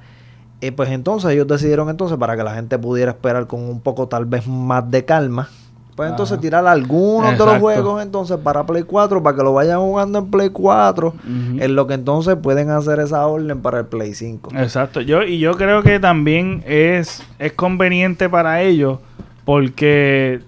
Eh, 0.60 0.70
pues 0.72 0.90
entonces 0.90 1.30
ellos 1.32 1.46
decidieron 1.46 1.88
entonces 1.88 2.18
para 2.18 2.36
que 2.36 2.44
la 2.44 2.54
gente 2.54 2.78
pudiera 2.78 3.12
esperar 3.12 3.46
con 3.46 3.60
un 3.60 3.80
poco 3.80 4.08
tal 4.08 4.26
vez 4.26 4.46
más 4.46 4.88
de 4.90 5.04
calma, 5.04 5.48
Pues 5.94 6.08
entonces 6.10 6.34
Ajá. 6.34 6.40
tirar 6.40 6.66
algunos 6.66 7.32
de 7.32 7.44
los 7.44 7.58
juegos 7.58 8.02
entonces 8.02 8.38
para 8.38 8.64
Play 8.64 8.82
4 8.84 9.22
para 9.22 9.36
que 9.36 9.42
lo 9.42 9.52
vayan 9.52 9.78
jugando 9.80 10.20
en 10.20 10.30
Play 10.30 10.48
4 10.48 11.08
Ujú. 11.08 11.16
en 11.62 11.74
lo 11.76 11.86
que 11.86 11.94
entonces 11.94 12.36
pueden 12.42 12.70
hacer 12.70 12.98
esa 12.98 13.26
orden 13.26 13.60
para 13.60 13.80
el 13.80 13.86
Play 13.86 14.14
5. 14.14 14.50
Exacto. 14.56 15.02
Yo, 15.02 15.22
y 15.22 15.38
yo 15.38 15.52
creo 15.52 15.82
que 15.82 16.00
también 16.00 16.62
es, 16.66 17.22
es 17.38 17.52
conveniente 17.52 18.28
para 18.30 18.62
ellos 18.62 18.98
porque 19.44 20.40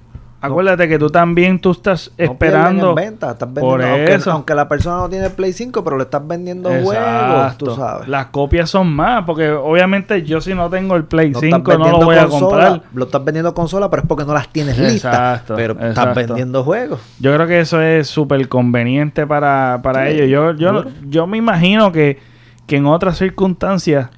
acuérdate 0.44 0.88
que 0.88 0.98
tú 0.98 1.10
también 1.10 1.58
tú 1.58 1.70
estás 1.72 2.10
No 2.18 2.24
esperando. 2.24 2.90
en 2.90 2.94
venta, 2.94 3.30
estás 3.32 3.48
por 3.48 3.78
vendiendo, 3.78 3.96
aunque, 3.96 4.14
eso. 4.14 4.32
aunque 4.32 4.54
la 4.54 4.68
persona 4.68 4.96
no 4.98 5.08
tiene 5.08 5.30
Play 5.30 5.52
5, 5.52 5.82
pero 5.84 5.96
le 5.96 6.04
estás 6.04 6.26
vendiendo 6.26 6.68
juegos, 6.70 7.58
tú 7.58 7.74
sabes. 7.74 8.08
Las 8.08 8.26
copias 8.26 8.70
son 8.70 8.92
más, 8.94 9.24
porque 9.24 9.50
obviamente 9.50 10.22
yo 10.22 10.40
si 10.40 10.54
no 10.54 10.68
tengo 10.70 10.96
el 10.96 11.04
Play 11.04 11.30
No 11.30 11.40
estás 11.40 11.58
5 11.58 11.78
no 11.78 11.90
lo 11.90 12.04
voy 12.04 12.16
a 12.16 12.26
comprar. 12.26 12.82
Lo 12.94 13.04
estás 13.04 13.24
vendiendo 13.24 13.54
consola, 13.54 13.90
pero 13.90 14.02
es 14.02 14.08
porque 14.08 14.24
no 14.24 14.34
las 14.34 14.48
tienes 14.48 14.78
listas. 14.78 15.14
Exacto, 15.14 15.54
Pero 15.56 15.72
estás 15.74 15.88
exacto. 15.90 16.14
vendiendo 16.20 16.64
juegos. 16.64 17.00
Yo 17.18 17.34
creo 17.34 17.46
que 17.46 17.60
eso 17.60 17.80
es 17.80 18.06
súper 18.08 18.48
conveniente 18.48 19.26
para, 19.26 19.80
para 19.82 20.06
Sí, 20.10 20.20
ellos. 20.20 20.56
Yo, 20.58 20.82
yo, 20.82 20.84
yo 21.08 21.26
me 21.26 21.38
imagino 21.38 21.90
que, 21.92 22.18
que 22.66 22.76
en 22.76 22.86
otras 22.86 23.18
circunstancias 23.18 24.08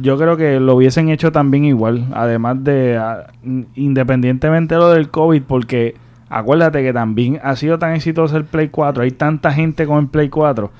yo 0.00 0.18
creo 0.18 0.36
que 0.36 0.60
lo 0.60 0.74
hubiesen 0.74 1.08
hecho 1.08 1.32
también 1.32 1.64
igual. 1.64 2.06
Además 2.12 2.62
de, 2.64 2.96
ah, 2.96 3.26
independientemente 3.74 4.74
de 4.74 4.80
lo 4.80 4.90
del 4.90 5.10
COVID, 5.10 5.42
porque 5.42 5.94
acuérdate 6.28 6.82
que 6.82 6.92
también 6.92 7.40
ha 7.42 7.56
sido 7.56 7.78
tan 7.78 7.94
exitoso 7.94 8.36
el 8.36 8.44
Play 8.44 8.68
4. 8.68 9.02
Hay 9.02 9.10
tanta 9.10 9.52
gente 9.52 9.86
con 9.86 9.98
el 9.98 10.08
Play 10.08 10.28
4 10.28 10.70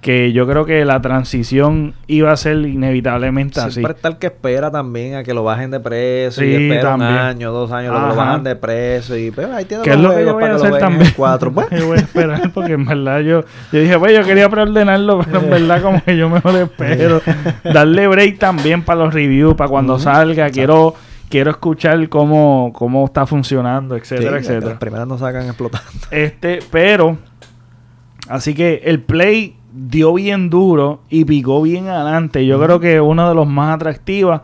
que 0.00 0.32
yo 0.32 0.46
creo 0.46 0.64
que 0.64 0.84
la 0.84 1.00
transición 1.02 1.92
iba 2.06 2.30
a 2.30 2.36
ser 2.36 2.58
inevitablemente 2.58 3.58
así. 3.58 3.72
Siempre 3.72 3.94
está 3.94 4.08
el 4.08 4.18
que 4.18 4.28
espera 4.28 4.70
también 4.70 5.16
a 5.16 5.24
que 5.24 5.34
lo 5.34 5.42
bajen 5.42 5.72
de 5.72 5.80
precio 5.80 6.44
Sí, 6.44 6.50
y 6.50 6.54
espera 6.54 6.90
también. 6.90 7.10
un 7.12 7.18
año, 7.18 7.52
dos 7.52 7.72
años, 7.72 7.92
lo 7.92 8.14
bajan 8.14 8.44
de 8.44 8.54
precio 8.54 9.16
y 9.16 9.32
pues 9.32 9.48
ahí 9.48 9.64
tiene 9.64 9.84
los 9.84 9.96
es 9.96 10.00
lo 10.00 10.14
que 10.14 10.24
yo 10.24 10.34
voy 10.34 10.44
a 10.44 10.54
hacer 10.54 10.78
también. 10.78 11.12
cuatro. 11.16 11.52
Pues, 11.52 11.66
Yo 11.76 11.86
voy 11.88 11.98
a 11.98 12.00
esperar 12.00 12.52
porque 12.52 12.74
en 12.74 12.84
verdad 12.86 13.20
yo, 13.20 13.42
yo 13.72 13.80
dije, 13.80 13.98
pues 13.98 14.16
yo 14.16 14.24
quería 14.24 14.48
preordenarlo, 14.48 15.18
pero 15.24 15.40
en 15.40 15.50
verdad 15.50 15.82
como 15.82 16.02
que 16.04 16.16
yo 16.16 16.28
mejor 16.30 16.54
espero. 16.56 17.20
Darle 17.64 18.06
break 18.06 18.38
también 18.38 18.84
para 18.84 19.00
los 19.00 19.12
reviews, 19.12 19.56
para 19.56 19.68
cuando 19.68 19.98
salga. 19.98 20.46
exacto. 20.46 20.54
Quiero 20.54 20.94
quiero 21.28 21.50
escuchar 21.50 22.08
cómo, 22.08 22.72
cómo 22.74 23.04
está 23.04 23.26
funcionando, 23.26 23.96
sí, 23.96 24.00
etcétera, 24.00 24.30
Las 24.30 24.48
etcétera. 24.48 24.78
primeras 24.78 25.06
no 25.08 25.18
sacan 25.18 25.44
explotando. 25.46 25.90
Este, 26.10 26.60
pero, 26.70 27.18
así 28.28 28.54
que 28.54 28.80
el 28.84 29.00
play 29.02 29.57
dio 29.86 30.12
bien 30.14 30.50
duro 30.50 31.02
y 31.08 31.24
picó 31.24 31.62
bien 31.62 31.88
adelante. 31.88 32.44
Yo 32.46 32.60
creo 32.62 32.80
que 32.80 33.00
uno 33.00 33.28
de 33.28 33.34
los 33.34 33.46
más 33.46 33.74
atractivos, 33.76 34.40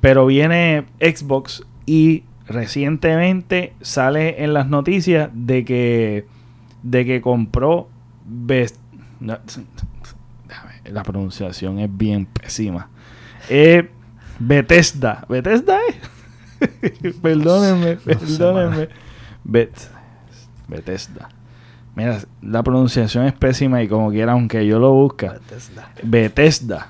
pero 0.00 0.26
viene 0.26 0.86
Xbox 1.00 1.62
y 1.86 2.24
recientemente 2.46 3.74
sale 3.80 4.42
en 4.44 4.54
las 4.54 4.68
noticias 4.68 5.30
de 5.32 5.64
que 5.64 6.26
de 6.82 7.04
que 7.04 7.20
compró 7.20 7.88
Best 8.24 8.76
no, 9.20 9.38
la 10.84 11.02
pronunciación 11.04 11.78
es 11.78 11.88
bien 11.96 12.26
pésima. 12.26 12.88
Eh, 13.48 13.88
Bethesda, 14.40 15.24
Bethesda 15.28 15.78
es. 15.88 17.12
perdónenme, 17.22 17.94
No 17.94 18.00
sé, 18.00 18.16
perdónenme. 18.16 18.88
Bet- 19.44 19.90
Bethesda. 20.68 21.28
Mira, 21.94 22.20
la 22.40 22.62
pronunciación 22.62 23.26
es 23.26 23.32
pésima 23.34 23.82
y 23.82 23.88
como 23.88 24.10
quiera, 24.10 24.32
aunque 24.32 24.66
yo 24.66 24.78
lo 24.78 24.92
busque. 24.92 25.30
Bethesda. 26.02 26.88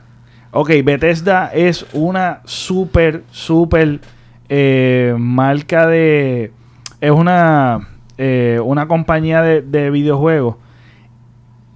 Ok, 0.53 0.71
Bethesda 0.85 1.49
es 1.53 1.87
una 1.93 2.41
súper, 2.45 3.25
súper 3.31 4.01
eh, 4.49 5.15
marca 5.19 5.87
de... 5.87 6.53
Es 7.01 7.11
una, 7.11 7.89
eh, 8.17 8.61
una 8.65 8.87
compañía 8.87 9.43
de, 9.43 9.63
de 9.63 9.91
videojuegos. 9.91 10.57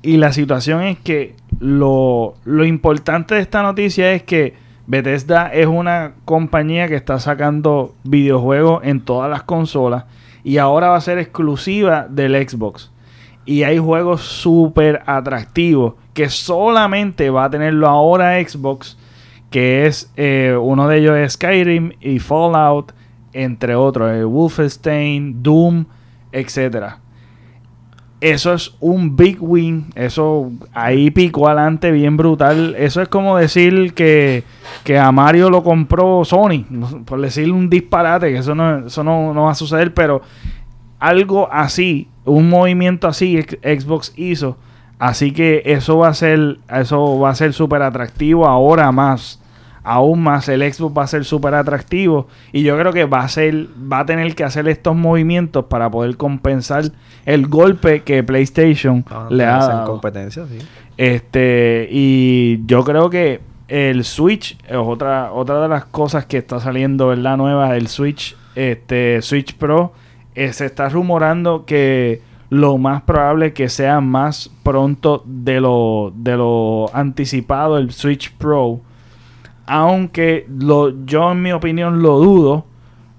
Y 0.03 0.19
la 0.19 0.33
situación 0.33 0.83
es 0.83 0.99
que 0.99 1.35
lo, 1.59 2.35
lo 2.45 2.65
importante 2.65 3.35
de 3.35 3.41
esta 3.41 3.63
noticia 3.63 4.13
es 4.13 4.23
que 4.23 4.55
Bethesda 4.87 5.49
es 5.49 5.67
una 5.67 6.13
compañía 6.25 6.87
que 6.87 6.95
está 6.95 7.19
sacando 7.19 7.95
videojuegos 8.05 8.85
en 8.85 9.01
todas 9.01 9.29
las 9.29 9.43
consolas 9.43 10.05
y 10.45 10.59
ahora 10.59 10.91
va 10.91 10.97
a 10.97 11.01
ser 11.01 11.19
exclusiva 11.19 12.07
del 12.09 12.37
Xbox. 12.49 12.93
Y 13.47 13.63
hay 13.63 13.79
juegos 13.79 14.23
súper 14.23 15.03
atractivos 15.07 15.95
que 16.13 16.29
solamente 16.29 17.31
va 17.31 17.45
a 17.45 17.51
tenerlo 17.51 17.87
ahora 17.87 18.43
Xbox, 18.43 18.99
que 19.51 19.87
es 19.87 20.13
eh, 20.17 20.57
uno 20.61 20.89
de 20.89 20.99
ellos 20.99 21.17
es 21.17 21.35
Skyrim 21.35 21.93
y 22.01 22.19
Fallout, 22.19 22.93
entre 23.33 23.75
otros, 23.75 24.13
eh, 24.13 24.25
Wolfenstein, 24.25 25.43
Doom, 25.43 25.85
etcétera. 26.33 26.99
Eso 28.21 28.55
es 28.55 28.75
un 28.81 29.15
big 29.15 29.37
win. 29.41 29.87
Eso 29.95 30.51
ahí 30.73 31.11
picó 31.11 31.49
adelante 31.49 31.91
bien 31.93 32.17
brutal. 32.17 32.75
Eso 32.79 33.03
es 33.03 33.09
como 33.09 33.37
decir 33.37 33.93
que, 33.93 34.43
que 34.85 34.99
a 34.99 35.13
Mario 35.13 35.51
lo 35.51 35.63
compró 35.63 36.25
Sony. 36.25 36.65
Por 37.05 37.21
decir 37.21 37.53
un 37.53 37.69
disparate, 37.69 38.33
que 38.33 38.39
eso 38.39 38.55
no, 38.55 38.87
eso 38.87 39.05
no, 39.05 39.35
no 39.35 39.45
va 39.45 39.51
a 39.51 39.55
suceder, 39.55 39.93
pero 39.93 40.23
algo 40.99 41.49
así, 41.53 42.09
un 42.25 42.49
movimiento 42.49 43.09
así 43.09 43.41
Xbox 43.63 44.13
hizo. 44.17 44.57
Así 44.99 45.33
que 45.33 45.63
eso 45.67 45.99
va 45.99 46.09
a 46.09 46.15
ser, 46.15 46.59
eso 46.73 47.19
va 47.19 47.31
a 47.31 47.35
ser 47.35 47.53
súper 47.53 47.83
atractivo 47.83 48.47
ahora 48.47 48.91
más. 48.93 49.41
Aún 49.83 50.23
más 50.23 50.49
el 50.49 50.63
Xbox 50.73 50.99
va 50.99 51.05
a 51.05 51.07
ser 51.07 51.25
súper 51.25 51.55
atractivo. 51.55 52.27
Y 52.53 52.63
yo 52.63 52.77
creo 52.79 52.93
que 52.93 53.05
va 53.05 53.21
a 53.21 53.29
ser, 53.29 53.69
va 53.93 54.01
a 54.01 54.07
tener 54.07 54.35
que 54.35 54.43
hacer 54.43 54.67
estos 54.69 54.97
movimientos 54.97 55.67
para 55.67 55.91
poder 55.91 56.17
compensar 56.17 56.85
el 57.25 57.47
golpe 57.47 58.03
que 58.03 58.25
PlayStation 58.25 59.05
le 59.31 59.45
ha 59.45 59.59
dado. 59.59 59.87
competencia, 59.87 60.45
sí. 60.47 60.59
Este, 60.97 61.89
y 61.91 62.65
yo 62.67 62.83
creo 62.85 63.11
que 63.11 63.41
el 63.69 64.05
Switch 64.05 64.57
es 64.67 64.77
otra, 64.77 65.33
otra 65.33 65.61
de 65.61 65.69
las 65.69 65.85
cosas 65.85 66.27
que 66.27 66.39
está 66.39 66.59
saliendo, 66.59 67.09
¿verdad? 67.09 67.37
Nueva, 67.37 67.77
el 67.77 67.89
Switch, 67.89 68.37
este, 68.55 69.21
Switch 69.23 69.55
Pro, 69.55 69.93
eh, 70.37 70.53
se 70.53 70.67
está 70.67 70.89
rumorando 70.91 71.65
que 71.65 72.21
lo 72.51 72.77
más 72.79 73.03
probable 73.03 73.55
que 73.55 73.71
sea 73.71 74.01
más 74.01 74.51
pronto 74.63 75.23
de 75.25 75.61
lo, 75.61 76.13
de 76.15 76.37
lo 76.37 76.95
anticipado 76.95 77.79
el 77.79 77.91
Switch 77.91 78.33
Pro. 78.33 78.81
Aunque 79.67 80.47
lo, 80.49 81.05
yo 81.07 81.33
en 81.33 81.43
mi 81.43 81.53
opinión 81.53 82.03
lo 82.03 82.19
dudo. 82.19 82.67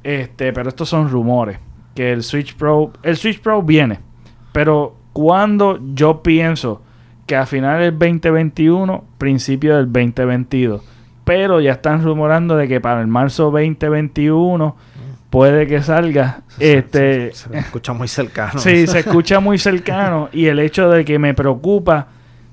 Este, 0.04 0.54
pero 0.54 0.70
estos 0.70 0.90
son 0.90 1.10
rumores. 1.10 1.60
Que 1.96 2.14
el 2.14 2.24
Switch 2.24 2.56
Pro. 2.56 2.94
El 3.02 3.18
Switch 3.18 3.42
Pro 3.42 3.64
viene. 3.64 4.00
Pero 4.54 4.96
cuando 5.12 5.80
yo 5.94 6.22
pienso 6.22 6.82
que 7.26 7.36
a 7.36 7.48
finales 7.48 7.92
del 7.92 8.00
2021, 8.00 9.04
principio 9.18 9.76
del 9.76 9.92
2022. 9.92 10.84
Pero 11.26 11.60
ya 11.60 11.74
están 11.74 12.04
rumorando 12.04 12.56
de 12.56 12.68
que 12.68 12.80
para 12.80 13.02
el 13.02 13.08
marzo 13.08 13.52
2021 13.52 14.76
puede 15.30 15.68
que 15.68 15.82
salga. 15.82 16.42
Este. 16.60 17.32
Se, 17.34 17.44
se- 17.44 17.50
se 17.54 17.58
escucha 17.60 17.94
muy 17.94 18.08
cercano. 18.08 18.60
Sí, 18.60 18.88
se 18.88 19.00
escucha 19.06 19.40
muy 19.40 19.58
cercano. 19.58 20.30
Y 20.32 20.46
el 20.48 20.60
hecho 20.60 20.90
de 20.90 21.04
que 21.06 21.20
me 21.20 21.34
preocupa 21.34 22.08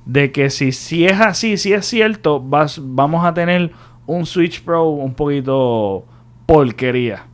de 0.07 0.33
que 0.33 0.51
si, 0.51 0.73
si 0.73 1.07
es 1.07 1.19
así, 1.21 1.57
si 1.57 1.73
es 1.73 1.87
cierto, 1.87 2.41
vas, 2.41 2.79
vamos 2.83 3.25
a 3.25 3.33
tener 3.33 3.71
un 4.07 4.27
Switch 4.27 4.63
Pro 4.63 4.85
un 4.89 5.15
poquito 5.15 6.05
porquería. 6.47 7.25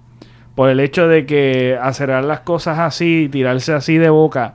Por 0.54 0.68
el 0.68 0.78
hecho 0.80 1.08
de 1.08 1.26
que 1.26 1.78
acelerar 1.80 2.24
las 2.24 2.40
cosas 2.40 2.78
así, 2.78 3.28
tirarse 3.32 3.72
así 3.72 3.96
de 3.98 4.10
boca, 4.10 4.54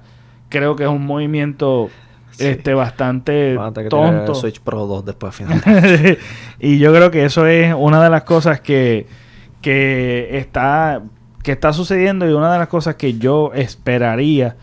creo 0.50 0.76
que 0.76 0.84
es 0.84 0.90
un 0.90 1.06
movimiento 1.06 1.90
Sí. 2.32 2.48
este 2.48 2.74
bastante 2.74 3.58
tonto. 3.90 4.36
Switch 4.36 4.60
Pro 4.60 4.86
2 4.88 5.06
después 5.06 5.34
final. 5.38 5.62
y 6.60 6.80
yo 6.80 6.94
creo 6.94 7.10
que 7.10 7.24
eso 7.24 7.48
es 7.48 7.74
una 7.78 8.04
de 8.04 8.10
las 8.10 8.24
cosas 8.24 8.60
que, 8.60 9.08
que 9.66 10.38
está 10.38 11.02
que 11.42 11.52
está 11.54 11.74
sucediendo 11.74 12.30
y 12.30 12.34
una 12.34 12.54
de 12.54 12.60
las 12.60 12.68
cosas 12.68 12.98
que 12.98 13.18
yo 13.18 13.52
esperaría 13.56 14.58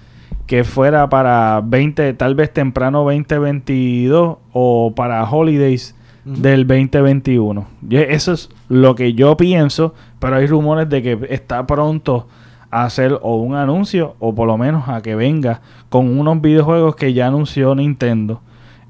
que 0.46 0.62
fuera 0.62 1.09
para 1.09 1.61
20, 1.61 2.14
tal 2.14 2.36
vez 2.36 2.53
temprano 2.53 3.00
2022 3.03 4.36
o 4.53 4.92
para 4.94 5.28
holidays 5.28 5.96
del 6.24 6.68
2021. 6.68 7.66
Y 7.90 7.96
Eso 7.96 8.32
es 8.32 8.48
lo 8.68 8.94
que 8.94 9.14
yo 9.14 9.36
pienso, 9.36 9.92
pero 10.20 10.36
hay 10.36 10.46
rumores 10.46 10.88
de 10.88 11.03
que 11.03 11.18
está 11.30 11.66
pronto 11.66 12.28
a 12.70 12.84
hacer 12.84 13.18
o 13.22 13.38
un 13.38 13.57
anuncio 13.57 14.14
o 14.20 14.32
por 14.32 14.46
lo 14.46 14.57
menos 14.57 14.88
a 14.88 15.03
que 15.03 15.16
venga 15.16 15.62
con 15.88 16.16
unos 16.16 16.40
videojuegos 16.40 16.94
que 16.94 17.12
ya 17.12 17.26
anunció 17.26 17.74
Nintendo 17.74 18.40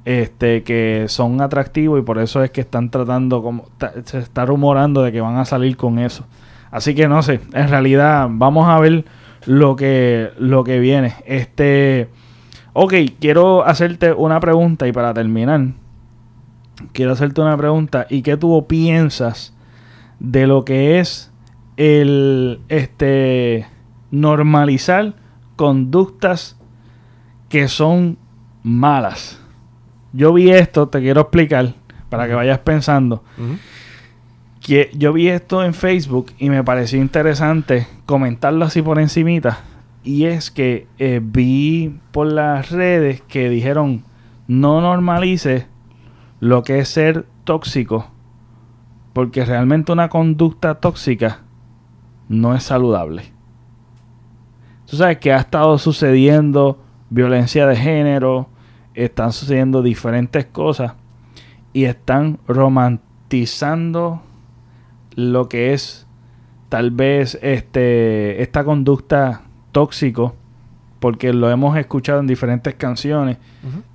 este 0.04 0.62
que 0.64 1.06
son 1.08 1.40
atractivos 1.40 2.00
y 2.00 2.02
por 2.02 2.18
eso 2.18 2.42
es 2.42 2.50
que 2.50 2.60
están 2.60 2.90
tratando 2.90 3.42
como 3.42 3.66
se 4.04 4.18
está 4.18 4.44
rumorando 4.44 5.02
de 5.02 5.12
que 5.12 5.20
van 5.20 5.36
a 5.36 5.44
salir 5.44 5.76
con 5.76 5.98
eso. 5.98 6.26
Así 6.70 6.94
que 6.94 7.08
no 7.08 7.22
sé 7.22 7.40
en 7.52 7.68
realidad 7.68 8.28
vamos 8.30 8.68
a 8.68 8.78
ver 8.80 9.04
lo 9.46 9.76
que 9.76 10.30
lo 10.38 10.64
que 10.64 10.80
viene. 10.80 11.14
Este 11.26 12.08
ok 12.72 12.94
quiero 13.20 13.64
hacerte 13.64 14.12
una 14.12 14.40
pregunta 14.40 14.88
y 14.88 14.92
para 14.92 15.14
terminar 15.14 15.68
quiero 16.92 17.12
hacerte 17.12 17.40
una 17.40 17.56
pregunta. 17.56 18.06
Y 18.10 18.22
qué 18.22 18.36
tú 18.36 18.66
piensas 18.66 19.54
de 20.18 20.46
lo 20.46 20.64
que 20.64 20.98
es 20.98 21.32
el 21.76 22.60
este 22.68 23.66
normalizar 24.10 25.14
conductas 25.56 26.56
que 27.48 27.68
son 27.68 28.18
malas. 28.62 29.41
Yo 30.12 30.32
vi 30.32 30.50
esto, 30.50 30.88
te 30.88 31.00
quiero 31.00 31.22
explicar, 31.22 31.74
para 32.08 32.26
que 32.28 32.34
vayas 32.34 32.58
pensando. 32.58 33.24
Que 34.60 34.90
yo 34.94 35.12
vi 35.12 35.28
esto 35.28 35.64
en 35.64 35.74
Facebook 35.74 36.32
y 36.38 36.50
me 36.50 36.62
pareció 36.62 37.00
interesante 37.00 37.86
comentarlo 38.06 38.64
así 38.64 38.82
por 38.82 38.98
encimita. 38.98 39.60
Y 40.04 40.24
es 40.24 40.50
que 40.50 40.86
eh, 40.98 41.20
vi 41.22 41.98
por 42.10 42.30
las 42.30 42.70
redes 42.70 43.22
que 43.22 43.48
dijeron 43.48 44.04
no 44.46 44.80
normalice 44.80 45.66
lo 46.40 46.62
que 46.62 46.80
es 46.80 46.88
ser 46.88 47.26
tóxico. 47.44 48.08
Porque 49.12 49.44
realmente 49.44 49.92
una 49.92 50.08
conducta 50.08 50.74
tóxica 50.76 51.40
no 52.28 52.54
es 52.54 52.62
saludable. 52.62 53.32
Tú 54.86 54.96
sabes 54.96 55.18
que 55.18 55.32
ha 55.32 55.38
estado 55.38 55.78
sucediendo 55.78 56.82
violencia 57.08 57.66
de 57.66 57.76
género, 57.76 58.48
están 58.94 59.32
sucediendo 59.32 59.82
diferentes 59.82 60.46
cosas 60.46 60.94
y 61.72 61.84
están 61.84 62.38
romantizando 62.46 64.22
lo 65.14 65.48
que 65.48 65.72
es 65.72 66.06
tal 66.68 66.90
vez 66.90 67.38
este 67.42 68.42
esta 68.42 68.64
conducta 68.64 69.42
tóxico 69.72 70.34
porque 71.00 71.32
lo 71.32 71.50
hemos 71.50 71.76
escuchado 71.76 72.20
en 72.20 72.26
diferentes 72.26 72.74
canciones. 72.76 73.38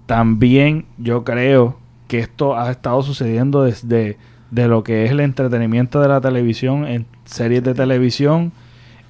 También 0.05 0.85
yo 0.97 1.23
creo 1.23 1.77
que 2.07 2.19
esto 2.19 2.57
ha 2.57 2.69
estado 2.69 3.01
sucediendo 3.01 3.63
desde 3.63 4.17
de 4.51 4.67
lo 4.67 4.83
que 4.83 5.05
es 5.05 5.11
el 5.11 5.19
entretenimiento 5.19 6.01
de 6.01 6.07
la 6.07 6.21
televisión, 6.21 6.85
en 6.85 7.05
series 7.25 7.63
de 7.63 7.73
televisión, 7.73 8.51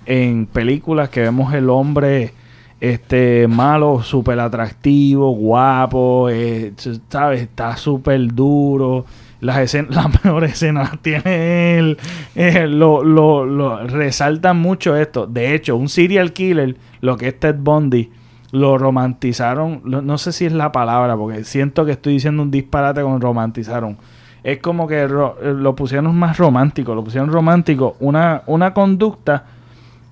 en 0.05 0.45
películas 0.45 1.09
que 1.09 1.21
vemos 1.21 1.53
el 1.53 1.69
hombre 1.69 2.33
este 2.79 3.47
malo, 3.47 4.03
súper 4.03 4.39
atractivo, 4.39 5.31
guapo, 5.31 6.29
eh, 6.29 6.73
¿sabes? 7.09 7.41
Está 7.41 7.75
súper 7.77 8.33
duro. 8.33 9.05
Las, 9.39 9.59
escenas, 9.59 9.95
las 9.95 10.23
mejores 10.23 10.53
escenas 10.53 10.91
las 10.91 11.01
tiene 11.01 11.77
él. 11.77 11.97
Eh, 12.35 12.67
lo, 12.67 13.03
lo, 13.03 13.45
lo, 13.45 13.85
resaltan 13.87 14.57
mucho 14.57 14.95
esto. 14.95 15.27
De 15.27 15.55
hecho, 15.55 15.75
un 15.75 15.89
serial 15.89 16.33
killer, 16.33 16.77
lo 17.01 17.17
que 17.17 17.29
es 17.29 17.39
Ted 17.39 17.55
Bundy, 17.57 18.11
lo 18.51 18.77
romantizaron. 18.77 19.81
no 19.83 20.17
sé 20.17 20.31
si 20.31 20.45
es 20.45 20.53
la 20.53 20.71
palabra, 20.71 21.17
porque 21.17 21.43
siento 21.43 21.85
que 21.85 21.93
estoy 21.93 22.13
diciendo 22.13 22.43
un 22.43 22.51
disparate 22.51 23.01
con 23.01 23.19
romantizaron. 23.19 23.97
Es 24.43 24.59
como 24.59 24.87
que 24.87 25.07
lo 25.07 25.75
pusieron 25.75 26.15
más 26.15 26.37
romántico, 26.37 26.95
lo 26.95 27.03
pusieron 27.03 27.31
romántico. 27.31 27.97
Una, 27.99 28.43
una 28.45 28.73
conducta 28.73 29.45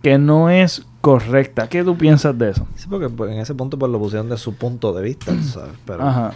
que 0.01 0.17
no 0.17 0.49
es 0.49 0.85
correcta. 1.05 1.67
¿Qué 1.67 1.83
tú 1.83 1.95
piensas 1.95 2.35
de 2.35 2.49
eso? 2.49 2.65
Sí, 2.73 2.87
porque 2.89 3.09
pues, 3.09 3.31
en 3.31 3.37
ese 3.37 3.53
punto 3.53 3.77
pues 3.77 3.91
lo 3.91 3.99
pusieron 3.99 4.27
de 4.27 4.37
su 4.37 4.55
punto 4.55 4.91
de 4.91 5.03
vista, 5.03 5.39
¿sabes? 5.43 5.73
Pero, 5.85 6.09
eh, 6.09 6.31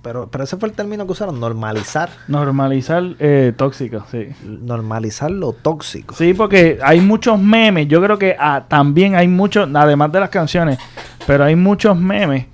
pero, 0.00 0.28
pero 0.30 0.44
ese 0.44 0.56
fue 0.58 0.68
el 0.68 0.76
término 0.76 1.04
que 1.06 1.10
usaron, 1.10 1.40
normalizar. 1.40 2.08
Normalizar 2.28 3.02
eh, 3.18 3.52
tóxico, 3.56 4.04
sí. 4.12 4.28
Normalizar 4.46 5.28
lo 5.32 5.52
tóxico. 5.52 6.14
Sí, 6.14 6.34
porque 6.34 6.78
hay 6.84 7.00
muchos 7.00 7.40
memes. 7.40 7.88
Yo 7.88 8.00
creo 8.00 8.16
que 8.16 8.36
ah, 8.38 8.66
también 8.68 9.16
hay 9.16 9.26
muchos, 9.26 9.68
además 9.74 10.12
de 10.12 10.20
las 10.20 10.30
canciones, 10.30 10.78
pero 11.26 11.42
hay 11.42 11.56
muchos 11.56 11.98
memes 11.98 12.46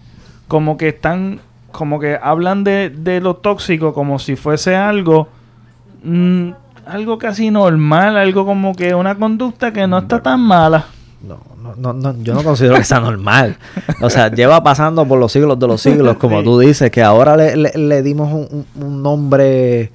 como 0.46 0.78
que 0.78 0.88
están, 0.88 1.40
como 1.70 2.00
que 2.00 2.18
hablan 2.22 2.64
de, 2.64 2.88
de 2.88 3.20
lo 3.20 3.36
tóxico 3.36 3.92
como 3.92 4.18
si 4.18 4.36
fuese 4.36 4.74
algo... 4.74 5.28
Mm, 6.02 6.52
algo 6.86 7.18
casi 7.18 7.50
normal, 7.50 8.16
algo 8.16 8.46
como 8.46 8.74
que 8.74 8.94
una 8.94 9.14
conducta 9.16 9.74
que 9.74 9.86
no 9.86 9.98
está 9.98 10.22
tan 10.22 10.40
mala. 10.40 10.86
No, 11.20 11.40
no, 11.76 11.92
no, 11.92 12.22
yo 12.22 12.32
no 12.34 12.44
considero 12.44 12.76
que 12.76 12.84
sea 12.84 13.00
normal. 13.00 13.56
O 14.00 14.08
sea, 14.08 14.30
lleva 14.30 14.62
pasando 14.62 15.06
por 15.06 15.18
los 15.18 15.32
siglos 15.32 15.58
de 15.58 15.66
los 15.66 15.80
siglos, 15.80 16.16
como 16.16 16.42
tú 16.44 16.58
dices, 16.60 16.90
que 16.90 17.02
ahora 17.02 17.36
le, 17.36 17.56
le, 17.56 18.02
dimos 18.02 18.32
un, 18.76 19.02
nombre, 19.02 19.90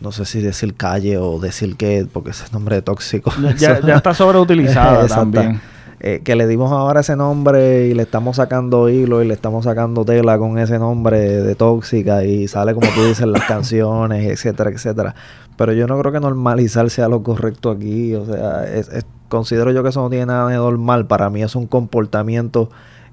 no 0.00 0.12
sé 0.12 0.24
si 0.24 0.40
decir 0.40 0.74
calle 0.74 1.18
o 1.18 1.40
decir 1.40 1.76
qué, 1.76 2.06
porque 2.10 2.30
ese 2.30 2.44
nombre 2.52 2.80
tóxico. 2.82 3.32
Ya, 3.58 3.80
ya 3.80 3.96
está 3.96 4.14
sobreutilizado 4.14 5.06
también. 5.08 5.60
Eh, 6.00 6.20
que 6.22 6.36
le 6.36 6.46
dimos 6.46 6.70
ahora 6.70 7.00
ese 7.00 7.16
nombre 7.16 7.88
y 7.88 7.94
le 7.94 8.04
estamos 8.04 8.36
sacando 8.36 8.88
hilo 8.88 9.20
y 9.20 9.26
le 9.26 9.34
estamos 9.34 9.64
sacando 9.64 10.04
tela 10.04 10.38
con 10.38 10.56
ese 10.56 10.78
nombre 10.78 11.18
de 11.18 11.56
tóxica 11.56 12.22
y 12.22 12.46
sale 12.46 12.72
como 12.72 12.86
tú 12.94 13.04
dices 13.04 13.26
las 13.26 13.42
canciones, 13.46 14.30
etcétera, 14.30 14.70
etcétera. 14.70 15.16
Pero 15.56 15.72
yo 15.72 15.88
no 15.88 15.98
creo 15.98 16.12
que 16.12 16.20
normalizar 16.20 16.88
sea 16.88 17.08
lo 17.08 17.24
correcto 17.24 17.68
aquí. 17.68 18.14
O 18.14 18.26
sea, 18.26 18.64
es, 18.72 18.88
considero 19.28 19.72
yo 19.72 19.82
que 19.82 19.90
eso 19.90 20.02
no 20.02 20.10
tiene 20.10 20.26
nada 20.26 20.48
de 20.48 20.56
normal. 20.56 21.06
Para 21.06 21.30
mí 21.30 21.42
es 21.42 21.54
un 21.54 21.66
comportamiento 21.66 22.70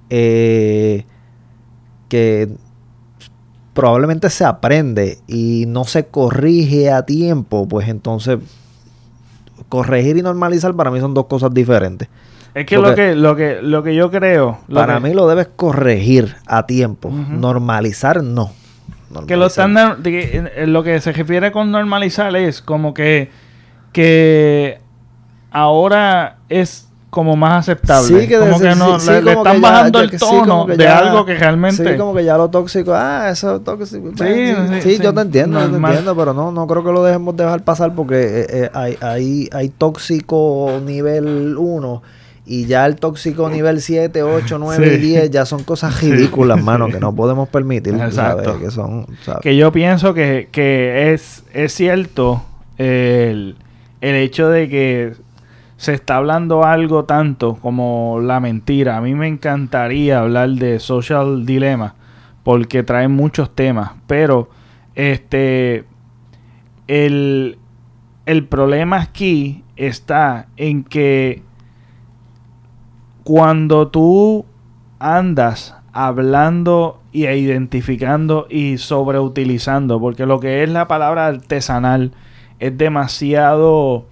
eh, 0.09 1.05
que 2.09 2.49
probablemente 3.73 4.29
se 4.29 4.45
aprende 4.45 5.19
y 5.27 5.65
no 5.67 5.83
se 5.85 6.07
corrige 6.07 6.91
a 6.91 7.05
tiempo. 7.05 7.67
Pues 7.67 7.87
entonces, 7.89 8.39
corregir 9.69 10.17
y 10.17 10.21
normalizar 10.21 10.73
para 10.75 10.91
mí 10.91 10.99
son 10.99 11.13
dos 11.13 11.25
cosas 11.25 11.53
diferentes. 11.53 12.07
Es 12.53 12.65
que 12.65 12.77
lo 12.77 12.95
que, 12.95 13.15
lo 13.15 13.35
que 13.35 13.61
lo 13.61 13.83
que 13.83 13.93
yo 13.95 14.09
creo. 14.09 14.59
para 14.73 15.01
mí 15.01 15.13
lo 15.13 15.27
debes 15.27 15.49
corregir 15.55 16.35
a 16.47 16.65
tiempo. 16.65 17.09
Normalizar 17.09 18.23
no. 18.23 18.51
Que 19.27 19.37
lo 19.37 19.47
estándar, 19.47 19.97
lo 20.65 20.83
que 20.83 20.99
se 20.99 21.11
refiere 21.11 21.51
con 21.51 21.71
normalizar 21.71 22.35
es 22.35 22.61
como 22.61 22.93
que, 22.93 23.29
que 23.91 24.79
ahora 25.55 26.35
es 26.49 26.85
como 27.09 27.37
más 27.37 27.61
aceptable. 27.61 28.21
Sí, 28.21 28.27
que 28.27 28.37
como 28.37 28.59
que 28.59 28.75
no, 28.75 28.97
le, 28.97 29.31
están 29.31 29.61
bajando 29.61 30.01
el 30.01 30.11
tono 30.19 30.65
de 30.65 30.85
algo 30.85 31.25
que 31.25 31.35
realmente. 31.35 31.91
Sí, 31.91 31.97
como 31.97 32.13
que 32.13 32.25
ya 32.25 32.37
lo 32.37 32.49
tóxico, 32.49 32.93
ah, 32.93 33.29
eso 33.31 33.55
es 33.55 33.63
tóxico. 33.63 34.09
Sí, 34.17 34.53
sí, 34.81 34.99
yo 35.01 35.13
te 35.13 35.21
entiendo, 35.21 35.61
yo 35.61 35.69
te 35.69 35.77
entiendo, 35.77 36.13
pero 36.13 36.33
no, 36.33 36.51
no 36.51 36.67
creo 36.67 36.83
que 36.83 36.91
lo 36.91 37.05
dejemos 37.05 37.37
dejar 37.37 37.63
pasar 37.63 37.95
porque 37.95 38.15
eh, 38.15 38.47
eh, 38.49 38.69
hay, 38.73 38.97
hay, 38.99 39.49
hay 39.53 39.69
tóxico 39.69 40.81
nivel 40.85 41.55
1 41.57 42.03
y 42.45 42.65
ya 42.65 42.85
el 42.85 42.97
tóxico 42.97 43.49
nivel 43.49 43.79
7, 43.79 44.21
8, 44.21 44.57
9 44.59 44.95
y 44.95 44.97
10 44.97 45.31
ya 45.31 45.45
son 45.45 45.63
cosas 45.63 46.01
ridículas, 46.01 46.61
mano, 46.61 46.89
que 46.89 46.99
no 46.99 47.15
podemos 47.15 47.47
permitir. 47.47 47.93
Exacto. 47.95 48.59
Que, 48.59 48.69
son, 48.71 49.07
que 49.41 49.55
yo 49.55 49.71
pienso 49.71 50.13
que, 50.13 50.49
que 50.51 51.13
es, 51.13 51.43
es 51.53 51.73
cierto 51.73 52.43
el, 52.77 53.55
el 54.01 54.15
hecho 54.15 54.49
de 54.49 54.67
que 54.67 55.24
se 55.77 55.93
está 55.93 56.17
hablando 56.17 56.63
algo 56.63 57.05
tanto 57.05 57.55
como 57.55 58.19
la 58.21 58.39
mentira. 58.39 58.97
A 58.97 59.01
mí 59.01 59.13
me 59.13 59.27
encantaría 59.27 60.19
hablar 60.19 60.49
de 60.51 60.79
social 60.79 61.45
dilemma 61.45 61.95
porque 62.43 62.83
trae 62.83 63.07
muchos 63.07 63.53
temas, 63.53 63.91
pero 64.07 64.49
este 64.93 65.85
el, 66.87 67.57
el 68.25 68.45
problema 68.45 69.01
aquí 69.01 69.63
está 69.75 70.47
en 70.55 70.83
que 70.83 71.43
cuando 73.23 73.87
tú 73.87 74.45
andas 74.99 75.75
hablando 75.91 77.01
y 77.11 77.25
identificando 77.25 78.47
y 78.49 78.77
sobreutilizando, 78.77 79.99
porque 79.99 80.25
lo 80.25 80.39
que 80.39 80.63
es 80.63 80.69
la 80.69 80.87
palabra 80.87 81.27
artesanal 81.27 82.11
es 82.59 82.77
demasiado 82.77 84.05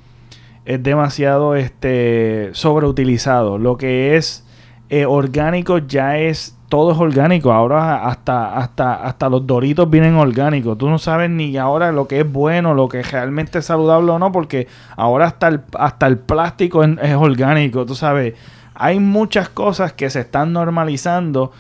es 0.65 0.81
demasiado 0.81 1.55
este 1.55 2.49
sobreutilizado. 2.53 3.57
Lo 3.57 3.77
que 3.77 4.15
es 4.15 4.45
eh, 4.89 5.05
orgánico 5.05 5.79
ya 5.79 6.17
es 6.17 6.57
todo 6.69 6.91
es 6.91 6.97
orgánico. 6.97 7.51
Ahora 7.51 8.07
hasta 8.07 8.57
hasta 8.57 8.95
hasta 8.95 9.29
los 9.29 9.45
doritos 9.45 9.89
vienen 9.89 10.15
orgánicos. 10.15 10.77
Tú 10.77 10.89
no 10.89 10.97
sabes 10.97 11.29
ni 11.29 11.55
ahora 11.57 11.91
lo 11.91 12.07
que 12.07 12.21
es 12.21 12.31
bueno, 12.31 12.73
lo 12.73 12.87
que 12.87 13.01
es 13.01 13.11
realmente 13.11 13.61
saludable 13.61 14.11
o 14.11 14.19
no, 14.19 14.31
porque 14.31 14.67
ahora 14.95 15.27
hasta 15.27 15.47
el 15.47 15.61
hasta 15.77 16.07
el 16.07 16.17
plástico 16.17 16.83
es 16.83 17.15
orgánico. 17.15 17.85
Tú 17.85 17.95
sabes 17.95 18.33
hay 18.75 18.99
muchas 18.99 19.49
cosas 19.49 19.93
que 19.93 20.09
se 20.09 20.21
están 20.21 20.53
normalizando 20.53 21.51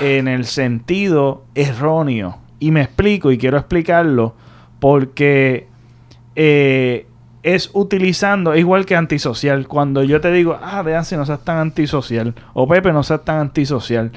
en 0.00 0.28
el 0.28 0.44
sentido 0.44 1.44
erróneo. 1.54 2.38
Y 2.60 2.70
me 2.70 2.82
explico 2.82 3.32
y 3.32 3.38
quiero 3.38 3.56
explicarlo 3.56 4.34
porque 4.80 5.66
eh, 6.36 7.07
es 7.42 7.70
utilizando, 7.72 8.56
igual 8.56 8.86
que 8.86 8.96
antisocial. 8.96 9.66
Cuando 9.68 10.02
yo 10.02 10.20
te 10.20 10.30
digo, 10.32 10.58
ah, 10.62 10.82
vean 10.82 11.04
si 11.04 11.16
no 11.16 11.24
seas 11.24 11.44
tan 11.44 11.58
antisocial, 11.58 12.34
o 12.54 12.66
Pepe 12.68 12.92
no 12.92 13.02
seas 13.02 13.24
tan 13.24 13.38
antisocial. 13.38 14.12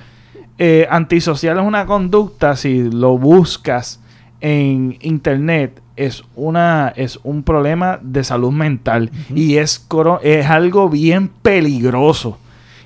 Eh, 0.57 0.87
antisocial 0.89 1.57
es 1.59 1.65
una 1.65 1.85
conducta, 1.85 2.55
si 2.55 2.89
lo 2.91 3.17
buscas 3.17 3.99
en 4.41 4.97
internet, 5.01 5.81
es, 5.95 6.23
una, 6.35 6.93
es 6.95 7.19
un 7.23 7.43
problema 7.43 7.99
de 8.01 8.23
salud 8.23 8.51
mental 8.51 9.11
y 9.33 9.57
es, 9.57 9.87
es 10.23 10.45
algo 10.47 10.89
bien 10.89 11.29
peligroso. 11.29 12.37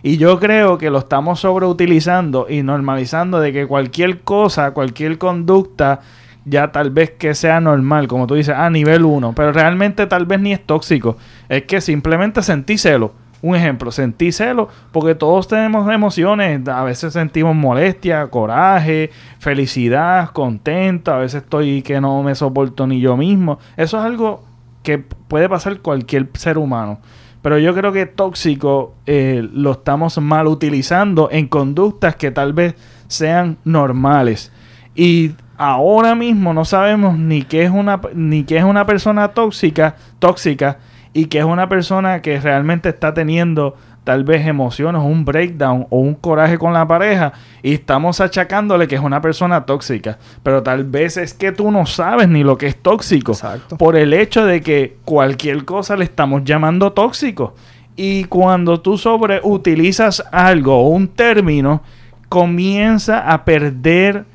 Y 0.03 0.17
yo 0.17 0.39
creo 0.39 0.77
que 0.77 0.91
lo 0.91 0.99
estamos 0.99 1.39
sobreutilizando 1.39 2.47
y 2.47 2.61
normalizando 2.61 3.39
de 3.39 3.51
que 3.51 3.65
cualquier 3.65 4.21
cosa, 4.21 4.71
cualquier 4.71 5.17
conducta, 5.17 6.01
ya 6.45 6.71
tal 6.71 6.91
vez 6.91 7.11
que 7.11 7.33
sea 7.33 7.59
normal, 7.59 8.07
como 8.07 8.27
tú 8.27 8.35
dices, 8.35 8.55
a 8.55 8.69
nivel 8.69 9.03
1, 9.03 9.33
pero 9.35 9.51
realmente 9.51 10.05
tal 10.05 10.25
vez 10.25 10.39
ni 10.39 10.53
es 10.53 10.65
tóxico. 10.65 11.17
Es 11.49 11.63
que 11.63 11.81
simplemente 11.81 12.41
sentí 12.43 12.77
celo. 12.77 13.13
un 13.41 13.55
ejemplo, 13.55 13.91
sentí 13.91 14.31
celo, 14.31 14.69
porque 14.91 15.13
todos 15.13 15.47
tenemos 15.47 15.91
emociones, 15.91 16.67
a 16.67 16.83
veces 16.83 17.13
sentimos 17.13 17.55
molestia, 17.55 18.25
coraje, 18.27 19.11
felicidad, 19.39 20.29
contento, 20.29 21.13
a 21.13 21.19
veces 21.19 21.43
estoy 21.43 21.81
que 21.83 22.01
no 22.01 22.23
me 22.23 22.33
soporto 22.33 22.87
ni 22.87 22.99
yo 22.99 23.17
mismo. 23.17 23.59
Eso 23.77 23.99
es 23.99 24.05
algo 24.05 24.43
que 24.81 24.99
puede 24.99 25.49
pasar 25.49 25.79
cualquier 25.79 26.29
ser 26.33 26.57
humano. 26.57 26.99
Pero 27.41 27.59
yo 27.59 27.75
creo 27.75 27.91
que 27.91 28.07
tóxico 28.07 28.95
eh, 29.05 29.47
lo 29.53 29.73
estamos 29.73 30.17
mal 30.17 30.47
utilizando 30.47 31.29
en 31.31 31.47
conductas 31.47 32.15
que 32.15 32.31
tal 32.31 32.53
vez 32.53 32.73
sean 33.07 33.57
normales. 33.63 34.51
Y 34.95 35.33
ahora 35.57 36.15
mismo 36.15 36.53
no 36.53 36.65
sabemos 36.65 37.17
ni 37.17 37.43
qué 37.43 37.63
es 37.63 37.71
una 37.71 38.01
ni 38.13 38.43
qué 38.43 38.57
es 38.57 38.63
una 38.63 38.85
persona 38.85 39.29
tóxica, 39.29 39.95
tóxica 40.19 40.79
y 41.13 41.25
que 41.25 41.39
es 41.39 41.45
una 41.45 41.69
persona 41.69 42.21
que 42.21 42.39
realmente 42.39 42.89
está 42.89 43.13
teniendo 43.13 43.75
tal 44.03 44.23
vez 44.23 44.45
emociones, 44.45 45.01
un 45.03 45.25
breakdown 45.25 45.87
o 45.89 45.97
un 45.99 46.13
coraje 46.13 46.57
con 46.57 46.73
la 46.73 46.87
pareja 46.87 47.33
y 47.63 47.73
estamos 47.73 48.21
achacándole 48.21 48.87
que 48.87 48.95
es 48.95 49.01
una 49.01 49.19
persona 49.19 49.65
tóxica. 49.65 50.19
Pero 50.43 50.61
tal 50.61 50.83
vez 50.83 51.17
es 51.17 51.33
que 51.33 51.51
tú 51.51 51.71
no 51.71 51.85
sabes 51.85 52.29
ni 52.29 52.43
lo 52.43 52.57
que 52.57 52.67
es 52.67 52.77
tóxico 52.77 53.33
por 53.77 53.97
el 53.97 54.13
hecho 54.13 54.45
de 54.45 54.61
que 54.61 54.97
cualquier 55.05 55.65
cosa 55.65 55.97
le 55.97 56.03
estamos 56.05 56.43
llamando 56.43 56.93
tóxico. 56.93 57.55
Y 57.95 58.25
cuando 58.25 58.79
tú 58.81 58.97
sobreutilizas 58.97 60.23
algo 60.31 60.77
o 60.77 60.89
un 60.89 61.07
término, 61.07 61.81
comienza 62.29 63.31
a 63.31 63.43
perder 63.45 64.25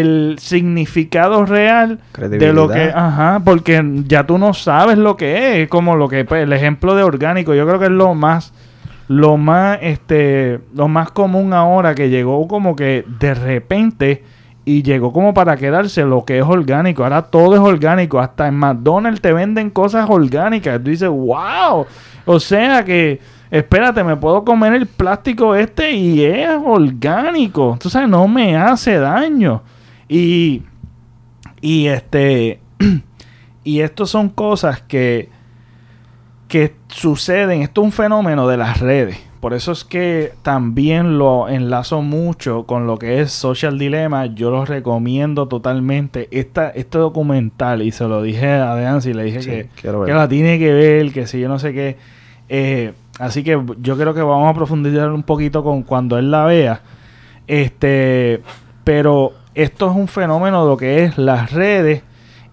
el 0.00 0.36
significado 0.38 1.46
real 1.46 2.00
de 2.18 2.52
lo 2.52 2.68
que, 2.68 2.90
ajá, 2.94 3.40
porque 3.44 3.82
ya 4.06 4.26
tú 4.26 4.38
no 4.38 4.54
sabes 4.54 4.98
lo 4.98 5.16
que 5.16 5.62
es, 5.62 5.68
como 5.68 5.96
lo 5.96 6.08
que 6.08 6.24
pues, 6.24 6.42
el 6.42 6.52
ejemplo 6.52 6.94
de 6.94 7.02
orgánico, 7.02 7.54
yo 7.54 7.66
creo 7.66 7.78
que 7.78 7.86
es 7.86 7.92
lo 7.92 8.14
más 8.14 8.52
lo 9.06 9.36
más 9.36 9.78
este 9.82 10.60
lo 10.74 10.88
más 10.88 11.10
común 11.10 11.52
ahora 11.52 11.94
que 11.94 12.08
llegó 12.08 12.48
como 12.48 12.74
que 12.74 13.04
de 13.20 13.34
repente 13.34 14.22
y 14.64 14.82
llegó 14.82 15.12
como 15.12 15.34
para 15.34 15.56
quedarse 15.56 16.04
lo 16.04 16.24
que 16.24 16.38
es 16.38 16.44
orgánico. 16.44 17.04
Ahora 17.04 17.22
todo 17.22 17.54
es 17.54 17.60
orgánico. 17.60 18.18
Hasta 18.18 18.48
en 18.48 18.54
McDonald's 18.54 19.20
te 19.20 19.32
venden 19.32 19.70
cosas 19.70 20.08
orgánicas. 20.08 20.82
Tú 20.82 20.90
dices, 20.90 21.08
wow. 21.08 21.86
O 22.24 22.40
sea 22.40 22.84
que, 22.84 23.20
espérate, 23.50 24.02
me 24.02 24.16
puedo 24.16 24.44
comer 24.44 24.72
el 24.72 24.86
plástico 24.86 25.54
este 25.54 25.92
y 25.92 26.24
es 26.24 26.48
orgánico. 26.64 27.76
Tú 27.78 27.90
sabes, 27.90 28.08
no 28.08 28.26
me 28.26 28.56
hace 28.56 28.98
daño. 28.98 29.62
Y, 30.08 30.62
y 31.60 31.86
este, 31.86 32.60
y 33.64 33.80
esto 33.80 34.06
son 34.06 34.28
cosas 34.28 34.82
que, 34.82 35.28
que 36.48 36.74
suceden. 36.88 37.62
Esto 37.62 37.82
es 37.82 37.86
un 37.86 37.92
fenómeno 37.92 38.48
de 38.48 38.56
las 38.56 38.80
redes. 38.80 39.18
Por 39.44 39.52
eso 39.52 39.72
es 39.72 39.84
que 39.84 40.32
también 40.40 41.18
lo 41.18 41.50
enlazo 41.50 42.00
mucho 42.00 42.64
con 42.64 42.86
lo 42.86 42.96
que 42.96 43.20
es 43.20 43.30
Social 43.30 43.78
Dilemma. 43.78 44.24
Yo 44.24 44.50
lo 44.50 44.64
recomiendo 44.64 45.48
totalmente. 45.48 46.28
Esta, 46.30 46.70
este 46.70 46.96
documental, 46.96 47.82
y 47.82 47.92
se 47.92 48.04
lo 48.08 48.22
dije 48.22 48.48
a 48.48 48.74
Deancy, 48.74 49.12
le 49.12 49.24
dije 49.24 49.40
que, 49.40 49.68
que, 49.82 50.12
la 50.14 50.28
tiene 50.28 50.58
que 50.58 50.72
ver, 50.72 51.12
que 51.12 51.26
si 51.26 51.40
yo 51.40 51.50
no 51.50 51.58
sé 51.58 51.74
qué. 51.74 51.98
Eh, 52.48 52.94
así 53.18 53.44
que 53.44 53.62
yo 53.80 53.98
creo 53.98 54.14
que 54.14 54.22
vamos 54.22 54.50
a 54.50 54.54
profundizar 54.54 55.10
un 55.10 55.22
poquito 55.22 55.62
con 55.62 55.82
cuando 55.82 56.16
él 56.16 56.30
la 56.30 56.46
vea. 56.46 56.80
Este, 57.46 58.40
pero 58.82 59.34
esto 59.54 59.90
es 59.90 59.96
un 59.96 60.08
fenómeno 60.08 60.64
de 60.64 60.70
lo 60.70 60.76
que 60.76 61.04
es 61.04 61.18
las 61.18 61.52
redes 61.52 62.02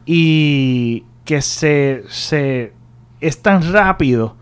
y 0.06 1.04
que 1.26 1.42
se, 1.42 2.04
se 2.08 2.74
es 3.20 3.42
tan 3.42 3.72
rápido 3.72 4.36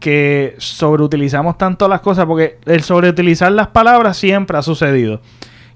que 0.00 0.54
sobreutilizamos 0.58 1.56
tanto 1.56 1.88
las 1.88 2.02
cosas, 2.02 2.26
porque 2.26 2.58
el 2.66 2.82
sobreutilizar 2.82 3.50
las 3.52 3.68
palabras 3.68 4.16
siempre 4.16 4.58
ha 4.58 4.62
sucedido. 4.62 5.22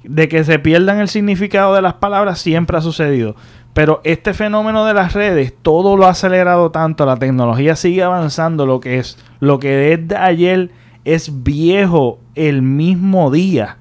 De 0.05 0.29
que 0.29 0.45
se 0.45 0.59
pierdan 0.59 1.01
el 1.01 1.09
significado 1.09 1.75
de 1.75 1.83
las 1.83 1.95
palabras 1.95 2.39
siempre 2.39 2.77
ha 2.77 2.83
sucedido. 2.83 3.37
Pero 3.73 4.01
este 4.05 4.35
fenómeno 4.35 4.85
de 4.85 4.93
las 4.93 5.15
redes, 5.15 5.55
todo 5.63 5.97
lo 5.97 6.07
ha 6.07 6.11
acelerado 6.11 6.71
tanto, 6.71 7.07
la 7.07 7.17
tecnología 7.17 7.75
sigue 7.75 8.03
avanzando, 8.03 8.67
lo 8.67 8.81
que 8.81 8.99
es, 8.99 9.19
lo 9.41 9.59
que 9.59 9.71
desde 9.71 10.17
ayer 10.17 10.71
es 11.05 11.43
viejo 11.43 12.19
el 12.35 12.61
mismo 12.61 13.31
día. 13.31 13.79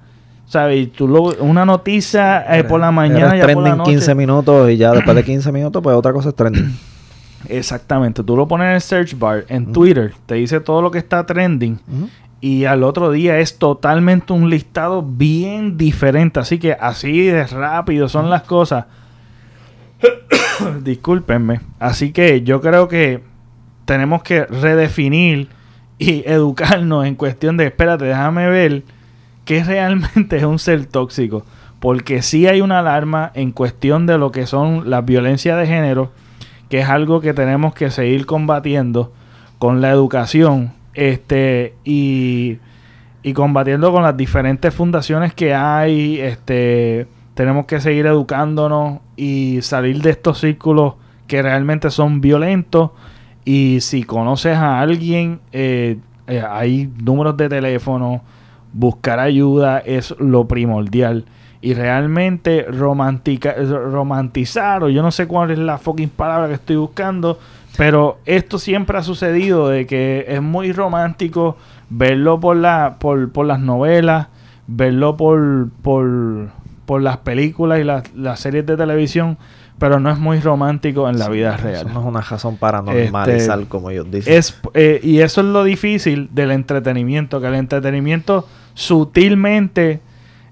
¿Sabes? 0.48 0.92
Tú 0.94 1.34
una 1.40 1.66
noticia 1.66 2.58
eh, 2.58 2.64
por 2.64 2.80
la 2.80 2.92
mañana. 2.92 3.36
ya 3.36 3.44
trending 3.44 3.84
15 3.84 4.16
minutos 4.16 4.70
y 4.72 4.78
ya 4.78 4.92
después 4.92 5.16
de 5.16 5.24
15 5.24 5.52
minutos, 5.52 5.84
pues 5.84 5.96
otra 5.96 6.14
cosa 6.14 6.30
es 6.30 6.36
trending. 6.36 6.74
Exactamente. 7.50 8.24
Tú 8.24 8.36
lo 8.36 8.48
pones 8.48 8.68
en 8.68 8.74
el 8.76 8.82
search 8.82 9.18
bar, 9.18 9.46
en 9.50 9.72
Twitter, 9.74 10.14
te 10.26 10.36
dice 10.36 10.60
todo 10.60 10.82
lo 10.82 10.90
que 10.90 10.98
está 11.00 11.26
trending. 11.26 11.80
Y 12.40 12.66
al 12.66 12.84
otro 12.84 13.12
día 13.12 13.40
es 13.40 13.58
totalmente 13.58 14.32
un 14.32 14.50
listado 14.50 15.02
bien 15.02 15.78
diferente. 15.78 16.40
Así 16.40 16.60
que 16.60 16.74
así 16.74 17.28
de 17.28 17.46
rápido 17.46 18.08
son 18.08 18.30
las 18.30 18.44
cosas. 18.44 18.86
Discúlpenme. 20.84 21.62
Así 21.80 22.12
que 22.12 22.44
yo 22.44 22.62
creo 22.62 22.88
que 22.88 23.24
tenemos 23.86 24.24
que 24.24 24.46
redefinir 24.46 25.50
y 25.98 26.24
educarnos 26.30 27.06
en 27.06 27.16
cuestión 27.16 27.58
de, 27.58 27.66
espérate, 27.66 28.06
déjame 28.06 28.48
ver 28.50 28.84
qué 29.48 29.64
realmente 29.64 30.38
es 30.38 30.44
un 30.44 30.60
ser 30.60 30.86
tóxico. 30.86 31.44
Porque 31.80 32.22
sí 32.22 32.48
hay 32.48 32.62
una 32.62 32.80
alarma 32.80 33.32
en 33.34 33.52
cuestión 33.52 34.06
de 34.06 34.20
lo 34.20 34.32
que 34.32 34.46
son 34.46 34.90
las 34.90 35.04
violencias 35.06 35.58
de 35.58 35.66
género 35.66 36.12
que 36.70 36.80
es 36.80 36.90
algo 36.90 37.22
que 37.22 37.34
tenemos 37.34 37.74
que 37.74 37.92
seguir 37.92 38.26
combatiendo 38.26 39.14
con 39.60 39.82
la 39.82 39.90
educación 39.90 40.74
este 40.94 41.76
y, 41.86 42.58
y 43.24 43.34
combatiendo 43.34 43.92
con 43.92 44.04
las 44.04 44.18
diferentes 44.18 44.74
fundaciones 44.74 45.34
que 45.34 45.54
hay 45.54 46.20
este 46.20 47.08
tenemos 47.34 47.68
que 47.68 47.80
seguir 47.80 48.08
educándonos 48.08 49.00
y 49.16 49.60
salir 49.62 50.02
de 50.02 50.10
estos 50.10 50.40
círculos 50.40 50.96
que 51.28 51.42
realmente 51.42 51.92
son 51.92 52.20
violentos 52.20 52.92
y 53.46 53.80
si 53.82 54.04
conoces 54.04 54.58
a 54.58 54.80
alguien 54.80 55.40
eh, 55.52 55.98
eh, 56.28 56.44
hay 56.48 56.92
números 57.02 57.38
de 57.38 57.48
teléfono 57.48 58.22
buscar 58.74 59.20
ayuda 59.20 59.80
es 59.80 60.16
lo 60.20 60.48
primordial. 60.48 61.26
Y 61.60 61.74
realmente 61.74 62.64
romantizar, 62.64 63.64
o 64.84 64.90
yo 64.90 65.02
no 65.02 65.12
sé 65.12 65.28
cuál 65.28 65.52
es 65.52 65.58
la 65.58 65.78
fucking 65.78 66.10
palabra 66.10 66.48
que 66.48 66.54
estoy 66.54 66.76
buscando, 66.76 67.40
pero 67.78 68.20
esto 68.26 68.60
siempre 68.60 68.98
ha 68.98 69.04
sucedido 69.04 69.68
de 69.70 69.86
que 69.86 70.26
es 70.28 70.42
muy 70.42 70.72
romántico 70.72 71.58
verlo 71.90 72.40
por, 72.40 72.58
la, 72.58 72.98
por, 73.00 73.32
por 73.32 73.46
las 73.46 73.60
novelas, 73.60 74.28
verlo 74.68 75.18
por, 75.18 75.70
por, 75.82 76.50
por 76.86 77.02
las 77.02 77.18
películas 77.18 77.80
y 77.80 77.84
las, 77.84 78.40
series 78.40 78.66
de 78.66 78.78
televisión, 78.78 79.38
pero 79.80 80.00
no 80.00 80.10
es 80.10 80.18
muy 80.18 80.40
romántico 80.40 81.10
en 81.10 81.20
la 81.20 81.30
vida 81.30 81.56
real. 81.56 81.88
Eso 81.88 81.94
no 81.94 82.02
es 82.02 82.06
una 82.06 82.22
razón 82.22 82.58
para 82.58 82.82
normalizar, 82.82 83.60
este, 83.60 83.70
como 83.70 83.90
ellos 83.90 84.10
dicen. 84.10 84.34
Es, 84.34 84.60
eh, 84.74 85.00
y 85.04 85.20
eso 85.20 85.42
es 85.42 85.48
lo 85.48 85.64
difícil 85.64 86.30
del 86.32 86.52
entretenimiento, 86.52 87.40
que 87.40 87.48
el 87.48 87.56
entretenimiento 87.56 88.48
sutilmente 88.74 90.02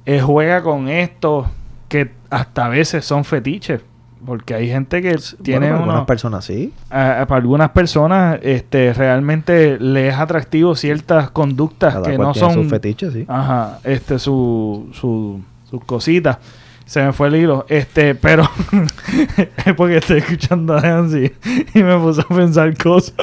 eh, 0.06 0.22
juega 0.22 0.62
con 0.62 0.90
esto 0.90 1.50
que 1.88 2.12
hasta 2.30 2.66
a 2.66 2.70
veces 2.70 3.06
son 3.06 3.26
fetiches. 3.26 3.82
Porque 4.26 4.56
hay 4.56 4.68
gente 4.68 5.04
que 5.04 5.20
tiene. 5.44 5.68
para 5.68 5.78
algunas 5.78 6.06
personas 6.06 6.46
sí. 6.46 6.74
para 6.90 7.36
algunas 7.36 7.70
personas 7.70 8.40
este, 8.42 8.92
realmente 8.92 9.78
le 9.80 10.08
es 10.08 10.16
atractivo 10.16 10.74
ciertas 10.76 11.30
conductas 11.30 11.96
que 12.04 12.18
no 12.18 12.34
son. 12.34 12.54
Sus 12.54 12.68
fetiches, 12.68 13.14
sí. 13.14 13.26
Ajá, 13.28 13.80
este, 13.84 14.18
su, 14.18 14.90
su, 14.94 15.42
sus 15.70 15.84
cositas. 15.84 16.40
Se 16.86 17.04
me 17.04 17.14
fue 17.14 17.28
el 17.30 17.36
hilo. 17.36 17.66
Este, 17.68 18.16
pero 18.16 18.50
es 19.66 19.74
porque 19.76 19.98
estoy 19.98 20.20
escuchando 20.20 20.78
a 20.78 20.82
Nancy 20.82 21.32
y 21.74 21.84
me 21.84 21.98
puse 21.98 22.22
a 22.22 22.36
pensar 22.36 22.78
cosas. 22.78 23.16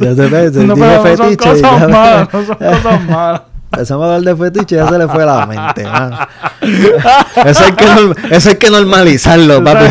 Ya 0.00 0.14
se 0.14 0.26
ve, 0.28 0.50
no, 0.66 0.74
pero 0.74 1.02
no 1.02 1.16
son 1.16 1.36
cosas 1.36 1.88
malas, 1.88 2.32
no 2.32 2.44
son 2.44 2.56
cosas 2.56 3.04
malas. 3.08 3.42
Empezamos 3.72 4.04
a 4.04 4.16
hablar 4.16 4.36
de 4.36 4.44
fetiche 4.44 4.74
y 4.74 4.78
ya 4.78 4.86
se 4.86 4.98
le 4.98 5.08
fue 5.08 5.24
la 5.24 5.46
mente. 5.46 5.86
Eso, 7.44 7.64
hay 7.64 7.72
que 7.72 8.34
eso 8.34 8.50
hay 8.50 8.56
que 8.56 8.70
normalizarlo, 8.70 9.64
papi. 9.64 9.84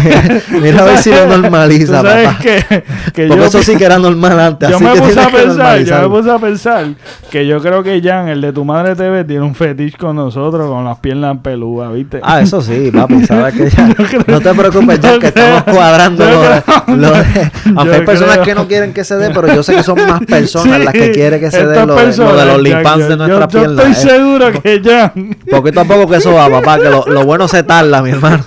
Mira 0.61 0.83
a 0.83 0.85
ver 0.85 0.97
si 0.99 1.09
lo 1.09 1.25
normaliza, 1.25 2.03
papá. 2.03 2.37
Que, 2.39 2.83
que 3.11 3.27
Porque 3.27 3.45
eso 3.45 3.63
sí 3.63 3.75
que 3.75 3.85
era 3.85 3.97
normal 3.97 4.39
antes. 4.39 4.69
Yo 4.69 4.79
me 4.79 4.95
puse 4.95 5.19
a 5.19 5.29
pensar, 5.29 5.79
yo 5.79 6.09
me 6.09 6.15
puse 6.15 6.31
a 6.31 6.37
pensar 6.37 6.85
que 7.31 7.47
yo 7.47 7.59
creo 7.59 7.81
que 7.81 7.99
Jan, 8.01 8.29
el 8.29 8.39
de 8.41 8.53
tu 8.53 8.63
madre 8.63 8.95
TV, 8.95 9.23
tiene 9.23 9.43
un 9.43 9.55
fetiche 9.55 9.97
con 9.97 10.15
nosotros, 10.15 10.69
con 10.69 10.85
las 10.85 10.99
piernas 10.99 11.37
peludas, 11.41 11.91
¿viste? 11.91 12.19
Ah, 12.21 12.41
eso 12.41 12.61
sí, 12.61 12.91
papi. 12.93 13.25
Sabes 13.25 13.55
que 13.55 13.69
ya. 13.69 13.87
no 14.27 14.41
te 14.41 14.53
preocupes, 14.53 14.99
Jan, 15.01 15.19
que 15.19 15.27
estamos 15.27 15.63
cuadrando 15.63 16.23
lo, 16.87 17.11
de, 17.11 17.51
Aunque 17.75 17.95
hay 17.95 18.05
personas 18.05 18.37
que 18.39 18.53
no 18.53 18.67
quieren 18.67 18.93
que 18.93 19.03
se 19.03 19.17
dé, 19.17 19.31
pero 19.31 19.53
yo 19.53 19.63
sé 19.63 19.75
que 19.75 19.83
son 19.83 19.97
más 20.07 20.21
personas 20.21 20.79
las 20.85 20.93
que 20.93 21.11
quieren 21.11 21.39
que 21.39 21.49
se 21.49 21.65
dé 21.65 21.85
lo, 21.85 21.95
de, 21.95 22.45
los 22.45 22.61
limpantes 22.61 23.09
de 23.09 23.17
nuestra 23.17 23.47
estoy 23.77 23.91
¿eh? 23.91 23.95
seguro 23.95 24.51
que 24.61 24.81
ya. 24.81 25.13
Poquito 25.49 25.81
a 25.81 25.85
poco 25.85 26.07
que 26.09 26.17
eso 26.17 26.33
va, 26.33 26.49
papá, 26.49 26.77
que 26.79 26.89
lo, 26.89 27.05
lo 27.07 27.23
bueno 27.25 27.47
se 27.47 27.63
tarda, 27.63 28.01
mi 28.01 28.11
hermano. 28.11 28.43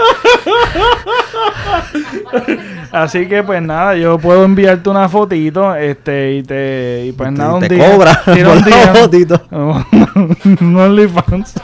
Así 2.92 3.26
que 3.26 3.42
pues 3.42 3.60
nada, 3.60 3.96
yo 3.96 4.18
puedo 4.18 4.44
enviarte 4.44 4.88
una 4.88 5.08
fotito, 5.08 5.74
este, 5.74 6.34
y 6.36 6.42
te, 6.44 7.06
y 7.06 7.12
pues 7.12 7.30
Y 7.30 7.34
nada, 7.34 7.54
un 7.54 7.60
te 7.60 7.74
día. 7.74 7.90
cobra 7.92 8.22
tira 8.32 8.50
un 8.52 8.62
día. 8.62 8.94
fotito. 8.94 9.40
un 9.50 10.76
OnlyFans. 10.76 11.54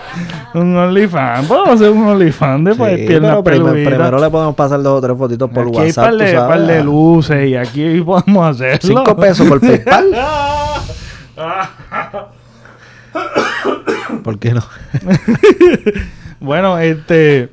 Un 0.55 0.77
OnlyFans. 0.77 1.47
Podemos 1.47 1.69
hacer 1.77 1.91
un 1.91 2.05
OnlyFans 2.09 2.65
de 2.65 2.75
pues, 2.75 2.99
Sí, 3.01 3.07
piernas 3.07 3.43
primer- 3.45 3.73
primero 3.85 4.19
le 4.19 4.29
podemos 4.29 4.57
pasar 4.57 4.83
dos 4.83 4.99
o 4.99 5.01
tres 5.01 5.17
fotitos 5.17 5.49
por 5.51 5.69
aquí 5.69 5.79
hay 5.79 5.87
WhatsApp. 5.87 6.13
de, 6.15 6.33
sabes. 6.33 6.49
par 6.49 6.67
de 6.67 6.83
luces 6.85 7.49
y 7.49 7.55
aquí 7.57 8.01
podemos 8.01 8.51
hacerlo. 8.51 8.79
Cinco 8.83 9.17
pesos 9.17 9.47
por 9.47 9.61
PayPal. 9.61 10.07
¿Por 14.25 14.39
qué 14.39 14.53
no? 14.55 14.63
Bueno, 16.41 16.79
este. 16.79 17.51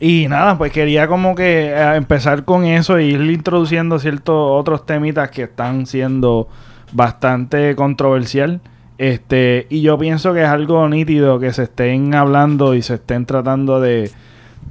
Y 0.00 0.26
nada, 0.28 0.56
pues 0.58 0.72
quería 0.72 1.06
como 1.06 1.34
que 1.34 1.66
eh, 1.68 1.96
empezar 1.96 2.44
con 2.44 2.64
eso 2.64 2.98
y 2.98 3.10
ir 3.14 3.20
introduciendo 3.30 3.98
ciertos 3.98 4.34
otros 4.34 4.86
temitas 4.86 5.30
que 5.30 5.42
están 5.44 5.86
siendo 5.86 6.48
bastante 6.92 7.76
controversial. 7.76 8.60
Este, 8.96 9.66
y 9.70 9.82
yo 9.82 9.98
pienso 9.98 10.32
que 10.32 10.42
es 10.42 10.48
algo 10.48 10.88
nítido 10.88 11.38
que 11.38 11.52
se 11.52 11.64
estén 11.64 12.14
hablando 12.14 12.74
y 12.74 12.82
se 12.82 12.94
estén 12.94 13.26
tratando 13.26 13.80
de, 13.80 14.10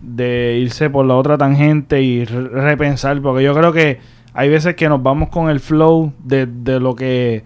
de 0.01 0.57
irse 0.59 0.89
por 0.89 1.05
la 1.05 1.15
otra 1.15 1.37
tangente 1.37 2.01
y 2.01 2.25
re- 2.25 2.47
repensar, 2.49 3.21
porque 3.21 3.43
yo 3.43 3.53
creo 3.53 3.71
que 3.73 3.99
hay 4.33 4.49
veces 4.49 4.75
que 4.75 4.89
nos 4.89 5.03
vamos 5.03 5.29
con 5.29 5.49
el 5.49 5.59
flow 5.59 6.13
de, 6.23 6.47
de 6.47 6.79
lo 6.79 6.95
que 6.95 7.43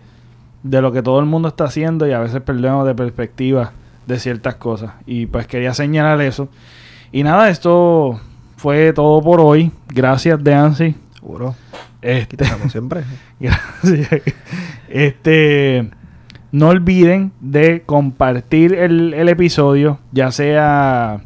de 0.63 0.81
lo 0.81 0.91
que 0.91 1.01
todo 1.01 1.19
el 1.19 1.25
mundo 1.25 1.47
está 1.47 1.65
haciendo 1.65 2.07
y 2.07 2.13
a 2.13 2.19
veces 2.19 2.41
perdemos 2.41 2.85
de 2.85 2.95
perspectiva 2.95 3.71
de 4.05 4.19
ciertas 4.19 4.55
cosas. 4.55 4.93
Y 5.05 5.27
pues 5.27 5.47
quería 5.47 5.73
señalar 5.73 6.21
eso. 6.21 6.49
Y 7.11 7.23
nada, 7.23 7.49
esto 7.49 8.19
fue 8.55 8.93
todo 8.93 9.21
por 9.21 9.39
hoy. 9.39 9.71
Gracias, 9.89 10.43
Deancy. 10.43 10.95
Seguro. 11.13 11.55
Este, 12.01 12.37
Como 12.37 12.69
siempre. 12.69 13.03
gracias. 13.39 14.21
Este, 14.87 15.89
no 16.51 16.69
olviden 16.69 17.31
de 17.39 17.83
compartir 17.85 18.73
el, 18.73 19.13
el 19.13 19.29
episodio, 19.29 19.99
ya 20.11 20.31
sea 20.31 21.21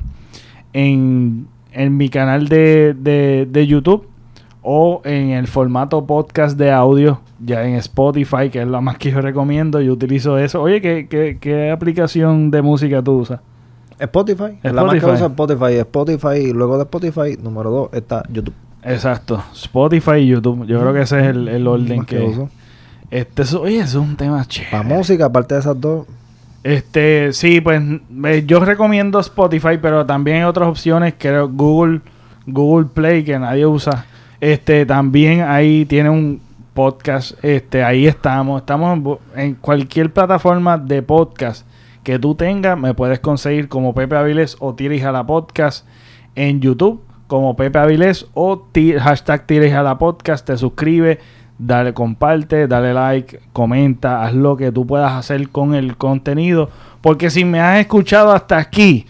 en, 0.74 1.48
en 1.72 1.98
mi 1.98 2.10
canal 2.10 2.48
de, 2.48 2.96
de, 2.98 3.48
de 3.50 3.68
YouTube 3.68 4.11
o 4.64 5.02
en 5.06 5.32
el 5.32 5.48
formato 5.48 6.06
podcast 6.06 6.58
de 6.58 6.72
audio, 6.72 7.20
ya 7.40 7.64
en 7.66 7.76
Spotify, 7.76 8.50
que 8.52 8.62
es 8.62 8.68
la 8.68 8.80
más 8.82 8.98
que 8.98 9.12
yo 9.12 9.22
recomiendo. 9.22 9.82
Yo 9.82 9.94
utilizo 9.94 10.38
eso. 10.38 10.62
Oye, 10.62 10.82
¿qué, 10.82 11.08
qué, 11.10 11.38
qué 11.42 11.72
aplicación 11.72 12.52
de 12.52 12.62
música 12.62 13.02
tú 13.02 13.14
usas? 13.20 13.40
Spotify. 14.00 14.60
La 14.64 14.84
más 14.84 14.92
que 14.94 14.98
Spotify. 14.98 15.14
usa 15.16 15.28
Spotify. 15.28 15.74
Spotify. 15.80 16.50
Y 16.50 16.54
luego 16.54 16.78
de 16.78 16.84
Spotify, 16.84 17.38
número 17.42 17.70
dos, 17.70 17.90
está 17.94 18.24
YouTube. 18.30 18.54
Exacto, 18.84 19.44
Spotify 19.54 20.18
y 20.22 20.28
YouTube. 20.28 20.66
Yo 20.66 20.80
creo 20.80 20.94
que 20.94 21.02
ese 21.02 21.20
es 21.20 21.26
el, 21.28 21.48
el 21.48 21.68
orden 21.68 22.04
que 22.06 22.18
que... 22.18 22.24
uso. 22.24 22.50
Este, 23.12 23.42
eso- 23.44 23.62
oye, 23.62 23.78
eso 23.80 24.02
es 24.02 24.08
un 24.10 24.16
tema 24.16 24.44
chévere. 24.46 24.72
Para 24.72 24.84
música, 24.84 25.26
aparte 25.26 25.54
de 25.56 25.60
esas 25.60 25.80
dos, 25.80 26.08
Este, 26.64 27.34
sí, 27.34 27.60
pues 27.62 27.82
eh, 28.26 28.44
yo 28.48 28.60
recomiendo 28.60 29.20
Spotify, 29.20 29.78
pero 29.82 30.06
también 30.06 30.38
hay 30.38 30.44
otras 30.44 30.68
opciones 30.70 31.14
que 31.16 31.40
Google, 31.42 32.02
Google 32.48 32.88
Play 32.94 33.24
que 33.24 33.38
nadie 33.40 33.66
usa. 33.66 34.06
Este, 34.42 34.88
también 34.88 35.42
ahí 35.42 35.86
tiene 35.86 36.10
un 36.10 36.42
podcast, 36.74 37.34
este, 37.44 37.84
ahí 37.84 38.08
estamos, 38.08 38.62
estamos 38.62 39.20
en, 39.36 39.54
cualquier 39.54 40.12
plataforma 40.12 40.80
de 40.80 41.04
podcast 41.04 41.68
que 42.04 42.18
tú 42.18 42.34
tengas, 42.34 42.76
me 42.76 42.96
puedes 42.96 43.20
conseguir 43.20 43.68
como 43.68 43.94
Pepe 43.94 44.16
Avilés 44.16 44.58
o 44.60 44.74
Tires 44.74 45.04
a 45.04 45.12
la 45.12 45.28
podcast 45.28 45.86
en 46.34 46.60
YouTube 46.60 47.04
como 47.28 47.56
Pepe 47.56 47.78
Avilés 47.78 48.26
o 48.34 48.68
hashtag 49.00 49.46
Tires 49.46 49.76
a 49.76 49.84
la 49.84 50.00
podcast, 50.00 50.46
te 50.46 50.58
suscribes, 50.58 51.20
dale 51.60 51.94
comparte, 51.94 52.68
dale 52.68 52.96
like, 52.96 53.40
comenta, 53.54 54.24
haz 54.24 54.34
lo 54.34 54.58
que 54.58 54.72
tú 54.72 54.88
puedas 54.88 55.12
hacer 55.12 55.50
con 55.50 55.76
el 55.76 55.98
contenido, 55.98 56.72
porque 57.02 57.30
si 57.30 57.46
me 57.46 57.60
has 57.60 57.80
escuchado 57.80 58.32
hasta 58.32 58.58
aquí, 58.58 59.06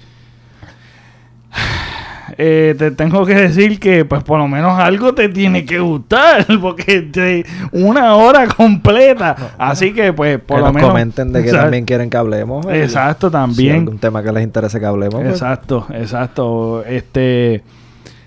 eh, 2.43 2.73
te 2.75 2.89
tengo 2.89 3.23
que 3.23 3.35
decir 3.35 3.79
que 3.79 4.03
pues 4.03 4.23
por 4.23 4.39
lo 4.39 4.47
menos 4.47 4.79
algo 4.79 5.13
te 5.13 5.29
tiene 5.29 5.63
que 5.63 5.77
gustar, 5.77 6.45
porque 6.61 7.01
te- 7.03 7.45
una 7.71 8.15
hora 8.15 8.47
completa, 8.47 9.35
así 9.59 9.93
que 9.93 10.11
pues 10.11 10.39
por 10.39 10.57
que 10.57 10.61
lo 10.61 10.65
nos 10.67 10.73
menos 10.73 10.89
comenten 10.89 11.31
de 11.33 11.41
que 11.41 11.49
Exacto. 11.49 11.65
también 11.65 11.85
quieren 11.85 12.09
que 12.09 12.17
hablemos. 12.17 12.65
Exacto, 12.67 13.27
Si 13.27 13.31
también. 13.33 13.71
hay 13.73 13.79
algún 13.81 13.99
tema 13.99 14.23
que 14.23 14.31
les 14.31 14.43
interese 14.43 14.79
que 14.79 14.85
hablemos. 14.87 15.21
pues, 15.21 15.33
Exacto, 15.33 15.85
exacto. 15.93 16.83
Este, 16.85 17.61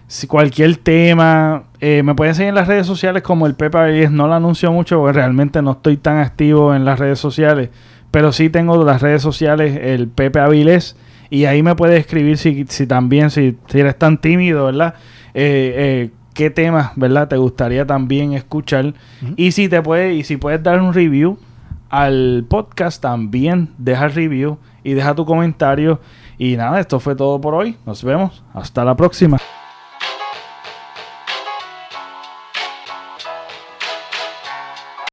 si 0.06 0.28
cualquier 0.28 0.76
tema, 0.76 1.64
eh, 1.80 2.02
me 2.04 2.14
pueden 2.14 2.36
seguir 2.36 2.50
en 2.50 2.54
las 2.54 2.68
redes 2.68 2.86
sociales 2.86 3.22
como 3.24 3.46
el 3.48 3.54
Pepe 3.54 3.78
Avilés. 3.78 4.12
No 4.12 4.28
lo 4.28 4.34
anuncio 4.34 4.70
mucho 4.70 4.98
porque 5.00 5.14
realmente 5.14 5.60
no 5.60 5.72
estoy 5.72 5.96
tan 5.96 6.18
activo 6.18 6.72
en 6.74 6.84
las 6.84 7.00
redes 7.00 7.18
sociales, 7.18 7.70
pero 8.12 8.30
sí 8.32 8.48
tengo 8.48 8.84
las 8.84 9.02
redes 9.02 9.22
sociales 9.22 9.76
el 9.82 10.06
Pepe 10.06 10.38
Avilés 10.38 10.96
y 11.34 11.46
ahí 11.46 11.64
me 11.64 11.74
puedes 11.74 11.98
escribir 11.98 12.38
si, 12.38 12.64
si 12.68 12.86
también, 12.86 13.28
si, 13.28 13.56
si 13.66 13.80
eres 13.80 13.98
tan 13.98 14.18
tímido, 14.20 14.66
¿verdad? 14.66 14.94
Eh, 15.34 15.74
eh, 15.76 16.10
qué 16.32 16.48
temas, 16.48 16.92
¿verdad? 16.94 17.26
Te 17.26 17.36
gustaría 17.36 17.84
también 17.84 18.34
escuchar 18.34 18.94
y 19.34 19.50
si 19.50 19.68
te 19.68 19.82
puede 19.82 20.14
y 20.14 20.22
si 20.22 20.36
puedes 20.36 20.62
dar 20.62 20.80
un 20.80 20.94
review 20.94 21.36
al 21.90 22.46
podcast 22.48 23.02
también 23.02 23.70
deja 23.78 24.06
review 24.06 24.58
y 24.84 24.92
deja 24.92 25.12
tu 25.16 25.26
comentario 25.26 26.00
y 26.38 26.56
nada, 26.56 26.78
esto 26.78 27.00
fue 27.00 27.16
todo 27.16 27.40
por 27.40 27.54
hoy. 27.54 27.74
Nos 27.84 28.04
vemos. 28.04 28.44
Hasta 28.52 28.84
la 28.84 28.94
próxima. 28.94 29.38